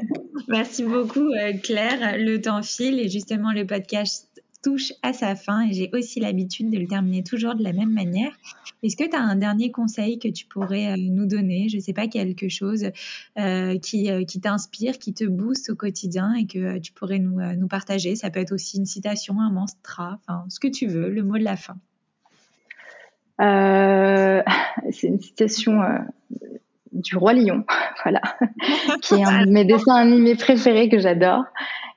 merci 0.48 0.82
beaucoup 0.82 1.28
Claire. 1.62 2.16
Le 2.18 2.38
temps 2.38 2.62
file 2.62 2.98
et 2.98 3.08
justement 3.08 3.52
le 3.52 3.64
podcast 3.64 4.28
touche 4.62 4.92
à 5.02 5.12
sa 5.12 5.34
fin 5.34 5.68
et 5.68 5.72
j'ai 5.72 5.90
aussi 5.92 6.20
l'habitude 6.20 6.70
de 6.70 6.78
le 6.78 6.86
terminer 6.86 7.22
toujours 7.22 7.54
de 7.54 7.62
la 7.62 7.72
même 7.72 7.92
manière. 7.92 8.32
Est-ce 8.82 8.96
que 8.96 9.08
tu 9.08 9.16
as 9.16 9.20
un 9.20 9.36
dernier 9.36 9.70
conseil 9.70 10.18
que 10.18 10.28
tu 10.28 10.46
pourrais 10.46 10.92
euh, 10.92 10.96
nous 10.96 11.26
donner? 11.26 11.68
Je 11.68 11.76
ne 11.76 11.82
sais 11.82 11.92
pas, 11.92 12.06
quelque 12.06 12.48
chose 12.48 12.86
euh, 13.38 13.78
qui, 13.78 14.10
euh, 14.10 14.24
qui 14.24 14.40
t'inspire, 14.40 14.98
qui 14.98 15.14
te 15.14 15.24
booste 15.24 15.70
au 15.70 15.74
quotidien 15.74 16.34
et 16.34 16.46
que 16.46 16.78
tu 16.78 16.92
pourrais 16.92 17.18
nous, 17.18 17.40
nous 17.56 17.68
partager? 17.68 18.16
Ça 18.16 18.30
peut 18.30 18.40
être 18.40 18.52
aussi 18.52 18.78
une 18.78 18.86
citation, 18.86 19.40
un 19.40 19.50
mantra, 19.50 20.18
enfin 20.20 20.44
ce 20.48 20.60
que 20.60 20.68
tu 20.68 20.86
veux, 20.86 21.10
le 21.10 21.22
mot 21.22 21.38
de 21.38 21.44
la 21.44 21.56
fin. 21.56 21.76
c'est 24.92 25.08
une 25.08 25.20
citation 25.20 25.80
du 26.92 27.16
roi 27.16 27.32
lion, 27.32 27.64
voilà, 28.04 28.20
qui 29.02 29.14
est 29.14 29.24
un 29.24 29.46
de 29.46 29.50
mes 29.50 29.64
dessins 29.64 29.96
animés 29.96 30.36
préférés 30.36 30.88
que 30.88 30.98
j'adore 30.98 31.44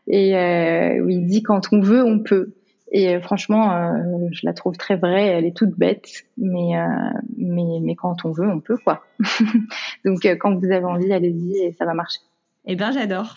et 0.07 0.37
euh, 0.37 0.99
où 1.01 1.09
il 1.09 1.25
dit 1.25 1.43
quand 1.43 1.71
on 1.71 1.79
veut, 1.79 2.03
on 2.03 2.19
peut. 2.19 2.53
Et 2.91 3.15
euh, 3.15 3.19
franchement, 3.19 3.73
euh, 3.73 4.29
je 4.31 4.41
la 4.43 4.53
trouve 4.53 4.77
très 4.77 4.95
vraie. 4.95 5.27
Elle 5.27 5.45
est 5.45 5.55
toute 5.55 5.77
bête, 5.77 6.25
mais 6.37 6.77
euh, 6.77 6.85
mais 7.37 7.79
mais 7.81 7.95
quand 7.95 8.25
on 8.25 8.31
veut, 8.31 8.47
on 8.47 8.59
peut 8.59 8.77
quoi. 8.77 9.03
Donc 10.05 10.25
quand 10.25 10.55
vous 10.55 10.71
avez 10.71 10.85
envie, 10.85 11.11
allez-y 11.11 11.57
et 11.57 11.71
ça 11.73 11.85
va 11.85 11.93
marcher. 11.93 12.19
Eh 12.65 12.75
ben, 12.75 12.91
j'adore. 12.91 13.35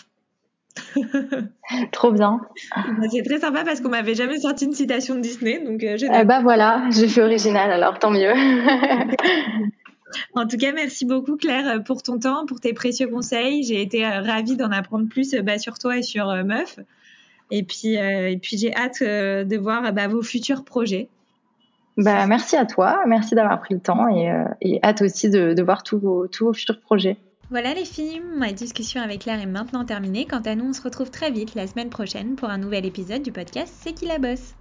Trop 1.92 2.12
bien. 2.12 2.40
Bah, 2.76 3.06
c'est 3.10 3.22
très 3.22 3.38
sympa 3.38 3.64
parce 3.64 3.80
qu'on 3.80 3.88
m'avait 3.88 4.14
jamais 4.14 4.38
sorti 4.38 4.66
une 4.66 4.72
citation 4.72 5.14
de 5.14 5.20
Disney, 5.20 5.62
donc 5.64 5.82
euh, 5.82 6.24
bah 6.24 6.40
voilà, 6.40 6.84
je 6.90 7.06
fais 7.06 7.22
original 7.22 7.70
alors 7.70 7.98
tant 7.98 8.10
mieux. 8.10 8.32
En 10.34 10.46
tout 10.46 10.56
cas, 10.56 10.72
merci 10.72 11.04
beaucoup 11.04 11.36
Claire 11.36 11.82
pour 11.84 12.02
ton 12.02 12.18
temps, 12.18 12.46
pour 12.46 12.60
tes 12.60 12.72
précieux 12.72 13.08
conseils. 13.08 13.62
J'ai 13.64 13.82
été 13.82 14.06
euh, 14.06 14.20
ravie 14.20 14.56
d'en 14.56 14.70
apprendre 14.70 15.08
plus 15.08 15.34
euh, 15.34 15.42
bah, 15.42 15.58
sur 15.58 15.78
toi 15.78 15.98
et 15.98 16.02
sur 16.02 16.28
euh, 16.28 16.44
Meuf. 16.44 16.78
Et 17.50 17.62
puis, 17.62 17.94
et 17.94 18.38
puis 18.42 18.58
j'ai 18.58 18.74
hâte 18.76 19.02
de 19.02 19.56
voir 19.56 19.90
bah, 19.94 20.06
vos 20.06 20.20
futurs 20.20 20.64
projets. 20.64 21.08
Bah, 21.96 22.26
merci 22.26 22.56
à 22.56 22.66
toi, 22.66 23.00
merci 23.06 23.34
d'avoir 23.34 23.58
pris 23.58 23.72
le 23.72 23.80
temps 23.80 24.06
et, 24.14 24.30
et 24.60 24.78
hâte 24.84 25.00
aussi 25.00 25.30
de, 25.30 25.54
de 25.54 25.62
voir 25.62 25.82
tous 25.82 25.98
vos, 25.98 26.26
tous 26.26 26.44
vos 26.44 26.52
futurs 26.52 26.78
projets. 26.78 27.16
Voilà 27.48 27.72
les 27.72 27.86
filles, 27.86 28.20
ma 28.36 28.52
discussion 28.52 29.00
avec 29.00 29.20
Claire 29.20 29.40
est 29.40 29.46
maintenant 29.46 29.86
terminée. 29.86 30.26
Quant 30.26 30.42
à 30.44 30.54
nous, 30.54 30.66
on 30.66 30.72
se 30.74 30.82
retrouve 30.82 31.10
très 31.10 31.30
vite 31.30 31.54
la 31.54 31.66
semaine 31.66 31.88
prochaine 31.88 32.36
pour 32.36 32.50
un 32.50 32.58
nouvel 32.58 32.84
épisode 32.84 33.22
du 33.22 33.32
podcast 33.32 33.72
C'est 33.80 33.94
qui 33.94 34.04
la 34.04 34.18
bosse? 34.18 34.54